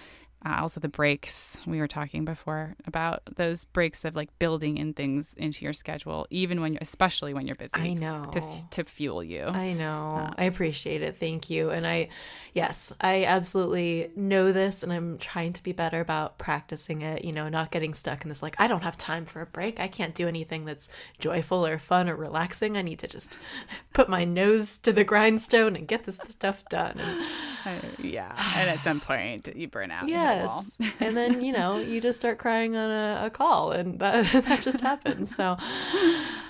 uh, 0.46 0.58
also 0.62 0.80
the 0.80 0.88
breaks 0.88 1.58
we 1.66 1.80
were 1.80 1.88
talking 1.88 2.24
before 2.24 2.76
about 2.86 3.22
those 3.36 3.66
breaks 3.66 4.06
of 4.06 4.16
like 4.16 4.30
building 4.38 4.78
in 4.78 4.94
things 4.94 5.34
into 5.38 5.64
your 5.64 5.74
schedule 5.74 6.28
even 6.30 6.62
when 6.62 6.74
you're 6.74 6.80
especially 6.82 7.34
when 7.34 7.48
you're 7.48 7.56
busy 7.56 7.72
I 7.74 7.94
know. 7.94 8.30
to, 8.32 8.44
f- 8.44 8.70
to 8.72 8.84
fuel 8.84 9.24
you 9.24 9.46
I 9.56 9.74
know. 9.74 10.16
Uh, 10.16 10.34
I 10.38 10.44
appreciate 10.46 11.02
it. 11.02 11.18
Thank 11.18 11.50
you. 11.50 11.70
And 11.70 11.88
I, 11.88 12.10
yes, 12.54 12.94
I 13.02 13.24
absolutely 13.26 14.12
know 14.16 14.52
this 14.52 14.84
and 14.84 14.92
I'm 14.92 15.18
trying 15.18 15.54
to 15.54 15.64
be 15.64 15.72
better 15.72 16.00
about 16.00 16.38
practicing 16.38 17.02
it, 17.02 17.24
you 17.24 17.32
know, 17.32 17.50
not 17.50 17.72
getting 17.72 17.94
stuck 17.94 18.24
in 18.24 18.30
this 18.30 18.44
like, 18.44 18.56
I 18.60 18.68
don't 18.68 18.84
have 18.84 18.98
time 18.98 19.26
for 19.26 19.42
a 19.42 19.46
break. 19.46 19.80
I 19.80 19.88
can't 19.88 20.14
do 20.14 20.28
anything 20.28 20.66
that's 20.66 20.90
joyful 21.20 21.66
or 21.66 21.78
fun 21.78 22.10
or 22.10 22.16
relaxing. 22.16 22.78
I 22.78 22.82
need 22.82 23.00
to 23.00 23.08
just 23.08 23.38
put 23.94 24.10
my 24.10 24.26
nose 24.26 24.78
to 24.80 24.92
the 24.94 25.04
grindstone 25.04 25.76
and 25.76 25.88
get 25.88 26.04
this 26.04 26.20
stuff 26.28 26.66
done. 26.70 27.00
And 27.00 27.26
Uh, 27.66 27.80
yeah 28.00 28.36
and 28.56 28.70
at 28.70 28.84
some 28.84 29.00
point 29.02 29.56
you 29.56 29.68
burn 29.68 29.92
out 29.92 30.04
and 30.04 30.12
hit 30.12 30.46
wall. 30.46 30.64
yes. 30.80 30.94
and 31.00 31.18
then, 31.18 31.42
you 31.42 31.54
know, 31.54 31.78
you 31.80 32.02
just 32.02 32.20
start 32.20 32.38
crying 32.38 32.76
on 32.76 32.90
a, 32.90 33.26
a 33.26 33.30
call 33.30 33.72
and 33.72 34.00
that, 34.00 34.32
that 34.46 34.62
just 34.62 34.82
happens. 34.82 35.36
So, 35.36 35.58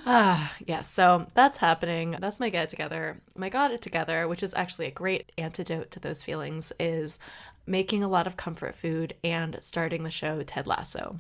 ah, 0.06 0.54
yes. 0.66 0.90
So 0.90 1.28
that's 1.34 1.58
happening. 1.58 2.16
That's 2.20 2.40
my 2.40 2.50
get 2.50 2.70
together. 2.70 3.22
My 3.36 3.50
got 3.50 3.72
it 3.72 3.82
together, 3.82 4.28
which 4.28 4.44
is 4.44 4.54
actually 4.54 4.88
a 4.88 4.92
great 4.92 5.32
antidote 5.38 5.92
to 5.92 6.00
those 6.00 6.24
feelings, 6.24 6.72
is 6.80 7.20
making 7.66 8.04
a 8.04 8.08
lot 8.08 8.28
of 8.28 8.38
comfort 8.38 8.76
food 8.76 9.16
and 9.24 9.58
starting 9.62 10.04
the 10.04 10.12
show 10.12 10.42
Ted 10.44 10.68
Lasso. 10.68 11.20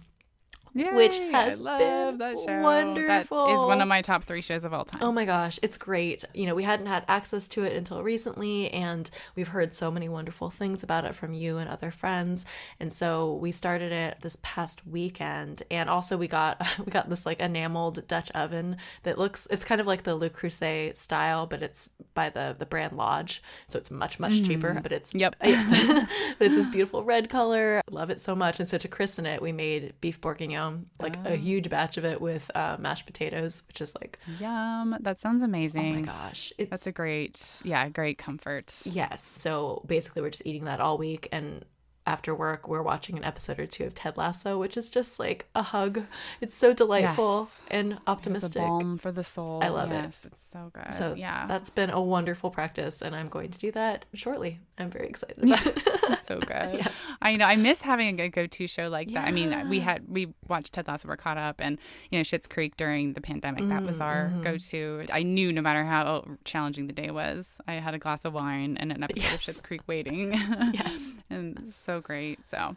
Which 0.76 1.18
has 1.32 1.60
been 1.60 2.18
that 2.18 2.38
show. 2.38 2.94
That 2.96 3.24
is 3.24 3.66
one 3.66 3.82
of 3.82 3.88
my 3.88 4.02
top 4.02 4.26
three 4.26 4.42
shows 4.42 4.66
of 4.66 4.74
all 4.74 4.86
time. 4.86 5.02
Oh 5.02 5.12
my 5.12 5.26
gosh, 5.26 5.58
it's 5.62 5.78
great. 5.78 6.24
You 6.34 6.46
know, 6.46 6.56
we 6.56 6.64
hadn't 6.64 6.88
had 6.88 7.06
access 7.08 7.48
to 7.50 7.64
it 7.64 7.74
until 7.74 8.04
recently, 8.04 8.70
and 8.72 9.10
we've 9.36 9.48
heard 9.50 9.74
so 9.74 9.90
many 9.90 10.10
wonderful 10.10 10.50
things 10.50 10.84
about 10.84 11.06
it 11.06 11.16
from 11.16 11.34
you 11.34 11.58
and 11.58 11.70
other 11.70 11.92
friends. 11.92 12.46
And 12.80 12.92
so 12.92 13.36
we 13.36 13.52
started 13.52 13.92
it 13.92 14.18
this 14.22 14.38
past 14.42 14.86
weekend, 14.86 15.64
and 15.72 15.90
also 15.90 16.18
we 16.18 16.28
got 16.28 16.66
we 16.86 16.92
got 16.92 17.10
this 17.10 17.26
like 17.26 17.40
enameled 17.40 18.08
Dutch 18.08 18.32
oven 18.32 18.78
that 19.04 19.18
looks 19.18 19.48
it's 19.50 19.64
kind 19.64 19.80
of 19.80 19.88
like 19.88 20.04
the 20.04 20.16
Le 20.16 20.30
Creuset 20.30 20.98
style, 20.98 21.46
but 21.46 21.64
it's 21.64 21.90
by 22.14 22.30
the 22.30 22.56
the 22.58 22.66
brand 22.66 22.98
Lodge, 22.98 23.42
so 23.68 23.78
it's 23.80 23.92
much 23.92 24.20
much 24.20 24.34
mm-hmm. 24.34 24.46
cheaper. 24.46 24.80
But 24.82 24.92
it's 24.92 25.14
Yep. 25.14 25.36
yes, 25.44 25.70
but 26.38 26.48
it's 26.48 26.56
this 26.56 26.68
beautiful 26.68 27.04
red 27.04 27.30
color. 27.30 27.82
Love 27.90 28.10
it 28.10 28.20
so 28.20 28.36
much. 28.36 28.60
And 28.60 28.68
so 28.68 28.78
to 28.78 28.88
christen 28.88 29.26
it, 29.26 29.42
we 29.42 29.52
made 29.52 29.94
beef 30.02 30.20
bourguignon, 30.20 30.65
like 31.00 31.18
a 31.26 31.36
huge 31.36 31.70
batch 31.70 31.98
of 31.98 32.06
it 32.06 32.20
with 32.22 32.50
uh, 32.56 32.78
mashed 32.80 33.06
potatoes, 33.06 33.64
which 33.68 33.82
is 33.82 33.96
like 33.96 34.20
Yum. 34.40 34.98
That 35.00 35.20
sounds 35.20 35.44
amazing. 35.44 35.92
Oh 35.94 36.00
my 36.00 36.02
gosh. 36.06 36.52
It's 36.58 36.70
That's 36.70 36.88
a 36.88 36.92
great, 36.92 37.62
yeah, 37.64 37.90
great 37.90 38.18
comfort. 38.18 38.82
yes. 38.86 39.24
So 39.24 39.84
basically 39.88 40.22
we're 40.22 40.30
just 40.32 40.46
eating 40.46 40.66
that 40.66 40.80
all 40.80 40.98
week 40.98 41.28
and 41.32 41.66
after 42.08 42.36
work 42.36 42.68
we're 42.68 42.84
watching 42.84 43.18
an 43.18 43.24
episode 43.24 43.60
or 43.60 43.66
two 43.66 43.84
of 43.84 43.96
Ted 43.96 44.16
Lasso, 44.16 44.60
which 44.60 44.78
is 44.78 44.90
just 44.92 45.20
like 45.20 45.48
a 45.56 45.64
hug. 45.64 46.04
It's 46.40 46.54
so 46.54 46.72
delightful 46.72 47.48
Yes. 47.50 47.62
and 47.72 47.92
It's 47.94 48.02
a 48.06 48.10
optimistic. 48.12 48.62
balm 48.62 49.00
for 49.00 49.12
the 49.12 49.24
soul. 49.24 49.60
I 49.64 49.70
love 49.70 49.92
it. 49.92 50.06
it's 50.24 50.46
so 50.52 50.70
good. 50.72 50.94
So 50.94 51.16
yeah, 51.16 51.48
that's 51.48 51.72
been 51.72 51.90
a 51.90 52.00
wonderful 52.00 52.52
practice 52.52 53.02
and 53.02 53.16
I'm 53.16 53.28
going 53.28 53.50
to 53.50 53.58
do 53.58 53.72
that 53.72 54.06
shortly. 54.14 54.60
I'm 54.78 54.92
very 54.92 55.08
excited 55.08 55.44
about 55.44 55.66
it. 55.66 55.84
So 56.26 56.40
good. 56.40 56.48
Yes. 56.74 57.08
I 57.22 57.36
know. 57.36 57.46
I 57.46 57.56
miss 57.56 57.82
having 57.82 58.20
a 58.20 58.30
go-to 58.30 58.68
show 58.68 58.90
like 58.90 59.12
that. 59.14 59.28
I 59.28 59.32
mean, 59.32 59.70
we 59.70 59.80
had 59.80 60.08
we 60.08 60.34
watched 60.48 60.74
Ted 60.74 60.88
Lasso, 60.88 61.08
we're 61.08 61.18
caught 61.18 61.38
up, 61.38 61.56
and 61.60 61.78
you 62.10 62.18
know, 62.20 62.24
Schitt's 62.24 62.48
Creek 62.48 62.78
during 62.78 63.14
the 63.14 63.22
pandemic. 63.22 63.68
that 63.70 63.84
was 63.84 64.00
our 64.02 64.26
Mm-hmm. 64.30 64.44
go-to. 64.44 65.06
I 65.12 65.24
knew 65.24 65.52
no 65.54 65.62
matter 65.62 65.84
how 65.84 66.26
challenging 66.46 66.88
the 66.88 66.94
day 66.94 67.12
was, 67.12 67.60
I 67.68 67.74
had 67.76 67.94
a 67.94 68.00
glass 68.00 68.26
of 68.26 68.34
wine 68.34 68.78
and 68.80 68.92
an 68.92 69.04
episode 69.04 69.22
Yes. 69.24 69.34
of 69.48 69.54
Schitt's 69.56 69.62
Creek 69.62 69.82
waiting. 69.88 70.34
Yes. 70.74 71.14
and 71.30 71.72
so 71.72 72.02
great. 72.02 72.40
So. 72.48 72.76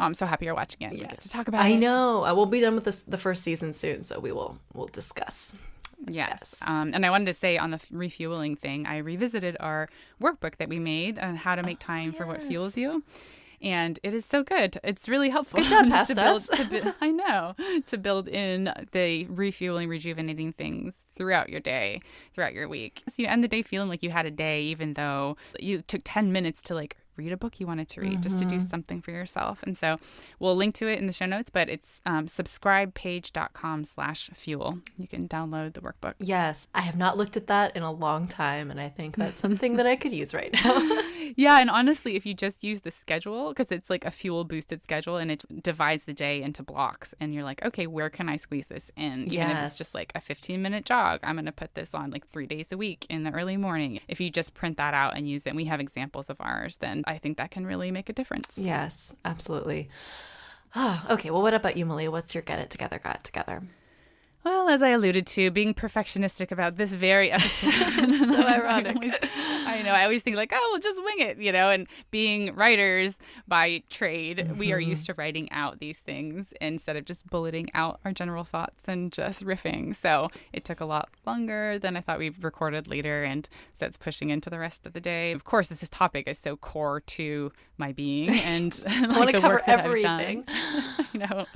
Oh, 0.00 0.02
I'm 0.02 0.14
so 0.14 0.26
happy 0.26 0.44
you're 0.44 0.54
watching 0.54 0.88
it. 0.88 0.96
Get 0.96 1.18
to 1.20 1.28
talk 1.28 1.48
about 1.48 1.60
I 1.64 1.70
it. 1.70 1.78
know. 1.78 2.24
Uh, 2.24 2.32
We'll 2.32 2.46
be 2.46 2.60
done 2.60 2.76
with 2.76 2.84
this 2.84 3.02
the 3.02 3.18
first 3.18 3.42
season 3.42 3.72
soon, 3.72 4.04
so 4.04 4.20
we 4.20 4.30
will 4.30 4.58
we'll 4.72 4.86
discuss. 4.86 5.52
Yes. 6.06 6.62
Um, 6.66 6.92
and 6.94 7.04
I 7.04 7.10
wanted 7.10 7.26
to 7.26 7.34
say 7.34 7.58
on 7.58 7.70
the 7.70 7.80
refueling 7.90 8.56
thing, 8.56 8.86
I 8.86 8.98
revisited 8.98 9.56
our 9.60 9.88
workbook 10.20 10.56
that 10.56 10.68
we 10.68 10.78
made 10.78 11.18
on 11.18 11.36
how 11.36 11.54
to 11.54 11.62
make 11.62 11.78
time 11.78 12.12
for 12.12 12.26
what 12.26 12.42
fuels 12.42 12.76
you. 12.76 13.02
And 13.60 13.98
it 14.04 14.14
is 14.14 14.24
so 14.24 14.44
good. 14.44 14.78
It's 14.84 15.08
really 15.08 15.30
helpful. 15.30 15.60
Good 15.60 15.68
job, 15.68 15.86
just 15.90 16.08
to 16.10 16.14
past 16.14 16.50
build, 16.52 16.70
to 16.70 16.82
bu- 16.82 16.92
I 17.00 17.10
know 17.10 17.56
to 17.86 17.98
build 17.98 18.28
in 18.28 18.72
the 18.92 19.26
refueling, 19.26 19.88
rejuvenating 19.88 20.52
things 20.52 20.94
throughout 21.16 21.48
your 21.48 21.58
day, 21.60 22.00
throughout 22.34 22.52
your 22.54 22.68
week. 22.68 23.02
So 23.08 23.20
you 23.22 23.28
end 23.28 23.42
the 23.42 23.48
day 23.48 23.62
feeling 23.62 23.88
like 23.88 24.04
you 24.04 24.10
had 24.10 24.26
a 24.26 24.30
day, 24.30 24.62
even 24.62 24.94
though 24.94 25.36
you 25.58 25.82
took 25.82 26.02
ten 26.04 26.32
minutes 26.32 26.62
to 26.62 26.74
like 26.76 26.96
read 27.18 27.32
a 27.32 27.36
book 27.36 27.60
you 27.60 27.66
wanted 27.66 27.88
to 27.88 28.00
read, 28.00 28.22
just 28.22 28.38
to 28.38 28.44
do 28.44 28.60
something 28.60 29.02
for 29.02 29.10
yourself. 29.10 29.62
And 29.64 29.76
so 29.76 29.98
we'll 30.38 30.56
link 30.56 30.74
to 30.76 30.88
it 30.88 30.98
in 30.98 31.06
the 31.06 31.12
show 31.12 31.26
notes, 31.26 31.50
but 31.50 31.68
it's 31.68 32.00
um, 32.06 32.26
subscribepage.com 32.26 33.84
slash 33.84 34.30
fuel. 34.34 34.78
You 34.96 35.08
can 35.08 35.28
download 35.28 35.74
the 35.74 35.80
workbook. 35.80 36.14
Yes, 36.18 36.68
I 36.74 36.82
have 36.82 36.96
not 36.96 37.16
looked 37.16 37.36
at 37.36 37.48
that 37.48 37.76
in 37.76 37.82
a 37.82 37.92
long 37.92 38.28
time, 38.28 38.70
and 38.70 38.80
I 38.80 38.88
think 38.88 39.16
that's 39.16 39.40
something 39.40 39.76
that 39.76 39.86
I 39.86 39.96
could 39.96 40.12
use 40.12 40.32
right 40.32 40.52
now. 40.52 40.78
Yeah, 41.36 41.60
and 41.60 41.70
honestly, 41.70 42.16
if 42.16 42.24
you 42.26 42.34
just 42.34 42.62
use 42.64 42.80
the 42.80 42.90
schedule, 42.90 43.48
because 43.50 43.70
it's 43.70 43.88
like 43.90 44.04
a 44.04 44.10
fuel 44.10 44.44
boosted 44.44 44.82
schedule 44.82 45.16
and 45.16 45.30
it 45.30 45.44
divides 45.62 46.04
the 46.04 46.12
day 46.14 46.42
into 46.42 46.62
blocks, 46.62 47.14
and 47.20 47.34
you're 47.34 47.44
like, 47.44 47.64
okay, 47.64 47.86
where 47.86 48.10
can 48.10 48.28
I 48.28 48.36
squeeze 48.36 48.66
this 48.66 48.90
in? 48.96 49.26
If 49.32 49.64
it's 49.64 49.78
just 49.78 49.94
like 49.94 50.12
a 50.14 50.20
15 50.20 50.60
minute 50.62 50.84
jog, 50.84 51.20
I'm 51.22 51.36
going 51.36 51.44
to 51.46 51.52
put 51.52 51.74
this 51.74 51.94
on 51.94 52.10
like 52.10 52.26
three 52.26 52.46
days 52.46 52.72
a 52.72 52.76
week 52.76 53.06
in 53.08 53.24
the 53.24 53.30
early 53.32 53.56
morning. 53.56 54.00
If 54.08 54.20
you 54.20 54.30
just 54.30 54.54
print 54.54 54.76
that 54.78 54.94
out 54.94 55.16
and 55.16 55.28
use 55.28 55.46
it, 55.46 55.50
and 55.50 55.56
we 55.56 55.64
have 55.66 55.80
examples 55.80 56.30
of 56.30 56.36
ours, 56.40 56.76
then 56.76 57.04
I 57.06 57.18
think 57.18 57.36
that 57.38 57.50
can 57.50 57.66
really 57.66 57.90
make 57.90 58.08
a 58.08 58.12
difference. 58.12 58.56
yes, 58.58 59.14
absolutely. 59.24 59.88
Ah, 60.74 61.06
okay, 61.10 61.30
well, 61.30 61.42
what 61.42 61.54
about 61.54 61.76
you, 61.76 61.86
Malia? 61.86 62.10
What's 62.10 62.34
your 62.34 62.42
get 62.42 62.58
it 62.58 62.70
together, 62.70 62.98
got 62.98 63.16
it 63.16 63.24
together? 63.24 63.62
Well, 64.44 64.68
as 64.68 64.82
I 64.82 64.90
alluded 64.90 65.26
to, 65.28 65.50
being 65.50 65.74
perfectionistic 65.74 66.52
about 66.52 66.76
this 66.76 66.92
very 66.92 67.30
episode. 67.32 68.14
So 68.14 68.42
I 68.46 68.54
ironic. 68.60 68.96
always- 68.96 69.14
I 69.70 69.77
know. 69.88 69.94
I 69.94 70.04
always 70.04 70.22
think 70.22 70.36
like, 70.36 70.52
oh, 70.54 70.68
we'll 70.70 70.80
just 70.80 71.02
wing 71.02 71.18
it, 71.18 71.38
you 71.38 71.52
know. 71.52 71.70
And 71.70 71.86
being 72.10 72.54
writers 72.54 73.18
by 73.46 73.82
trade, 73.90 74.52
we 74.56 74.72
are 74.72 74.78
Mm-hmm. 74.78 74.90
used 74.90 75.06
to 75.06 75.14
writing 75.14 75.50
out 75.50 75.80
these 75.80 75.98
things 75.98 76.52
instead 76.60 76.94
of 76.96 77.04
just 77.04 77.26
bulleting 77.26 77.68
out 77.74 77.98
our 78.04 78.12
general 78.12 78.44
thoughts 78.44 78.82
and 78.86 79.10
just 79.12 79.44
riffing. 79.44 79.94
So 79.96 80.30
it 80.52 80.64
took 80.64 80.80
a 80.80 80.84
lot 80.84 81.08
longer 81.26 81.78
than 81.80 81.96
I 81.96 82.00
thought 82.00 82.18
we 82.20 82.30
recorded 82.30 82.86
later, 82.86 83.24
and 83.24 83.48
so 83.78 83.86
it's 83.86 83.96
pushing 83.96 84.30
into 84.30 84.50
the 84.50 84.58
rest 84.58 84.86
of 84.86 84.92
the 84.92 85.00
day. 85.00 85.32
Of 85.32 85.42
course, 85.44 85.66
this 85.68 85.88
topic 85.88 86.28
is 86.28 86.38
so 86.38 86.56
core 86.56 87.00
to 87.00 87.50
my 87.76 87.92
being 87.92 88.30
and 88.38 88.72
I 88.86 89.06
want 89.18 89.30
to 89.30 89.40
cover 89.40 89.62
everything. 89.66 90.44
you 91.12 91.20
know, 91.20 91.46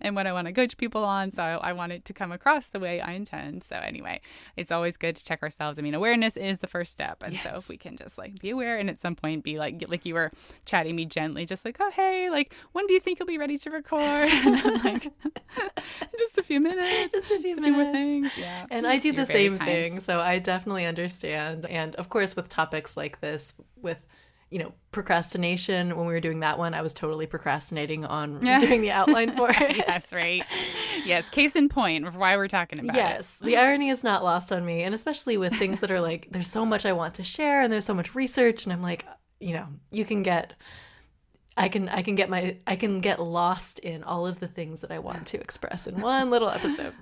and 0.00 0.16
what 0.16 0.26
I 0.26 0.32
want 0.32 0.48
to 0.48 0.52
coach 0.52 0.76
people 0.76 1.04
on. 1.04 1.30
So 1.30 1.42
I, 1.42 1.70
I 1.70 1.90
it 1.92 2.04
to 2.06 2.12
come 2.12 2.22
come 2.22 2.32
across 2.32 2.68
the 2.68 2.78
way 2.80 3.00
I 3.00 3.12
intend. 3.12 3.64
So 3.64 3.76
anyway, 3.76 4.20
it's 4.56 4.70
always 4.70 4.96
good 4.96 5.16
to 5.16 5.24
check 5.24 5.42
ourselves. 5.42 5.78
I 5.78 5.82
mean, 5.82 5.94
awareness 5.94 6.36
is 6.36 6.58
the 6.58 6.66
first 6.66 6.92
step, 6.92 7.22
and 7.22 7.34
yes. 7.34 7.42
so 7.42 7.58
if 7.58 7.68
we 7.68 7.76
can 7.82 7.96
just 7.96 8.16
like 8.16 8.40
be 8.40 8.50
aware 8.50 8.78
and 8.78 8.88
at 8.88 9.00
some 9.00 9.14
point 9.14 9.42
be 9.44 9.58
like 9.58 9.84
like 9.88 10.06
you 10.06 10.14
were 10.14 10.30
chatting 10.64 10.96
me 10.96 11.04
gently, 11.04 11.44
just 11.44 11.64
like, 11.64 11.76
oh 11.80 11.90
hey, 11.90 12.30
like 12.30 12.54
when 12.72 12.86
do 12.86 12.94
you 12.94 13.00
think 13.00 13.18
you'll 13.18 13.26
be 13.26 13.38
ready 13.38 13.58
to 13.58 13.70
record? 13.70 14.00
like 14.84 15.10
just 16.18 16.38
a 16.38 16.42
few 16.42 16.60
minutes, 16.60 17.12
just 17.12 17.30
a 17.30 17.38
few, 17.40 17.54
just 17.54 17.60
few 17.60 17.72
more 17.72 17.92
things. 17.92 18.30
Yeah, 18.38 18.66
and 18.70 18.86
I 18.86 18.98
do 18.98 19.12
the 19.12 19.26
same 19.26 19.58
thing, 19.58 20.00
so 20.00 20.20
I 20.20 20.38
definitely 20.38 20.86
understand. 20.86 21.66
And 21.66 21.94
of 21.96 22.08
course, 22.08 22.36
with 22.36 22.48
topics 22.48 22.96
like 22.96 23.20
this, 23.20 23.54
with 23.80 24.06
you 24.52 24.58
know, 24.58 24.72
procrastination. 24.92 25.96
When 25.96 26.06
we 26.06 26.12
were 26.12 26.20
doing 26.20 26.40
that 26.40 26.58
one, 26.58 26.74
I 26.74 26.82
was 26.82 26.92
totally 26.92 27.26
procrastinating 27.26 28.04
on 28.04 28.40
yeah. 28.44 28.58
doing 28.58 28.82
the 28.82 28.90
outline 28.90 29.34
for 29.34 29.50
it. 29.54 29.76
yes, 29.78 30.12
right. 30.12 30.44
Yes, 31.06 31.28
case 31.30 31.56
in 31.56 31.70
point 31.70 32.06
of 32.06 32.16
why 32.16 32.36
we're 32.36 32.48
talking 32.48 32.78
about 32.78 32.94
yes, 32.94 33.40
it. 33.40 33.46
the 33.46 33.56
irony 33.56 33.88
is 33.88 34.04
not 34.04 34.22
lost 34.22 34.52
on 34.52 34.64
me. 34.66 34.82
And 34.82 34.94
especially 34.94 35.38
with 35.38 35.54
things 35.54 35.80
that 35.80 35.90
are 35.90 36.00
like, 36.10 36.28
there's 36.30 36.50
so 36.50 36.66
much 36.66 36.84
I 36.84 36.92
want 36.92 37.14
to 37.14 37.24
share 37.24 37.62
and 37.62 37.72
there's 37.72 37.86
so 37.86 37.94
much 37.94 38.14
research. 38.14 38.64
And 38.64 38.72
I'm 38.72 38.82
like, 38.82 39.06
you 39.40 39.54
know, 39.54 39.66
you 39.90 40.04
can 40.04 40.22
get 40.22 40.52
I 41.56 41.68
can 41.68 41.88
I 41.88 42.02
can 42.02 42.14
get 42.14 42.30
my 42.30 42.58
I 42.66 42.76
can 42.76 43.00
get 43.00 43.20
lost 43.20 43.78
in 43.78 44.04
all 44.04 44.26
of 44.26 44.38
the 44.38 44.48
things 44.48 44.82
that 44.82 44.90
I 44.90 44.98
want 44.98 45.26
to 45.28 45.40
express 45.40 45.86
in 45.86 46.00
one 46.00 46.30
little 46.30 46.50
episode. 46.50 46.94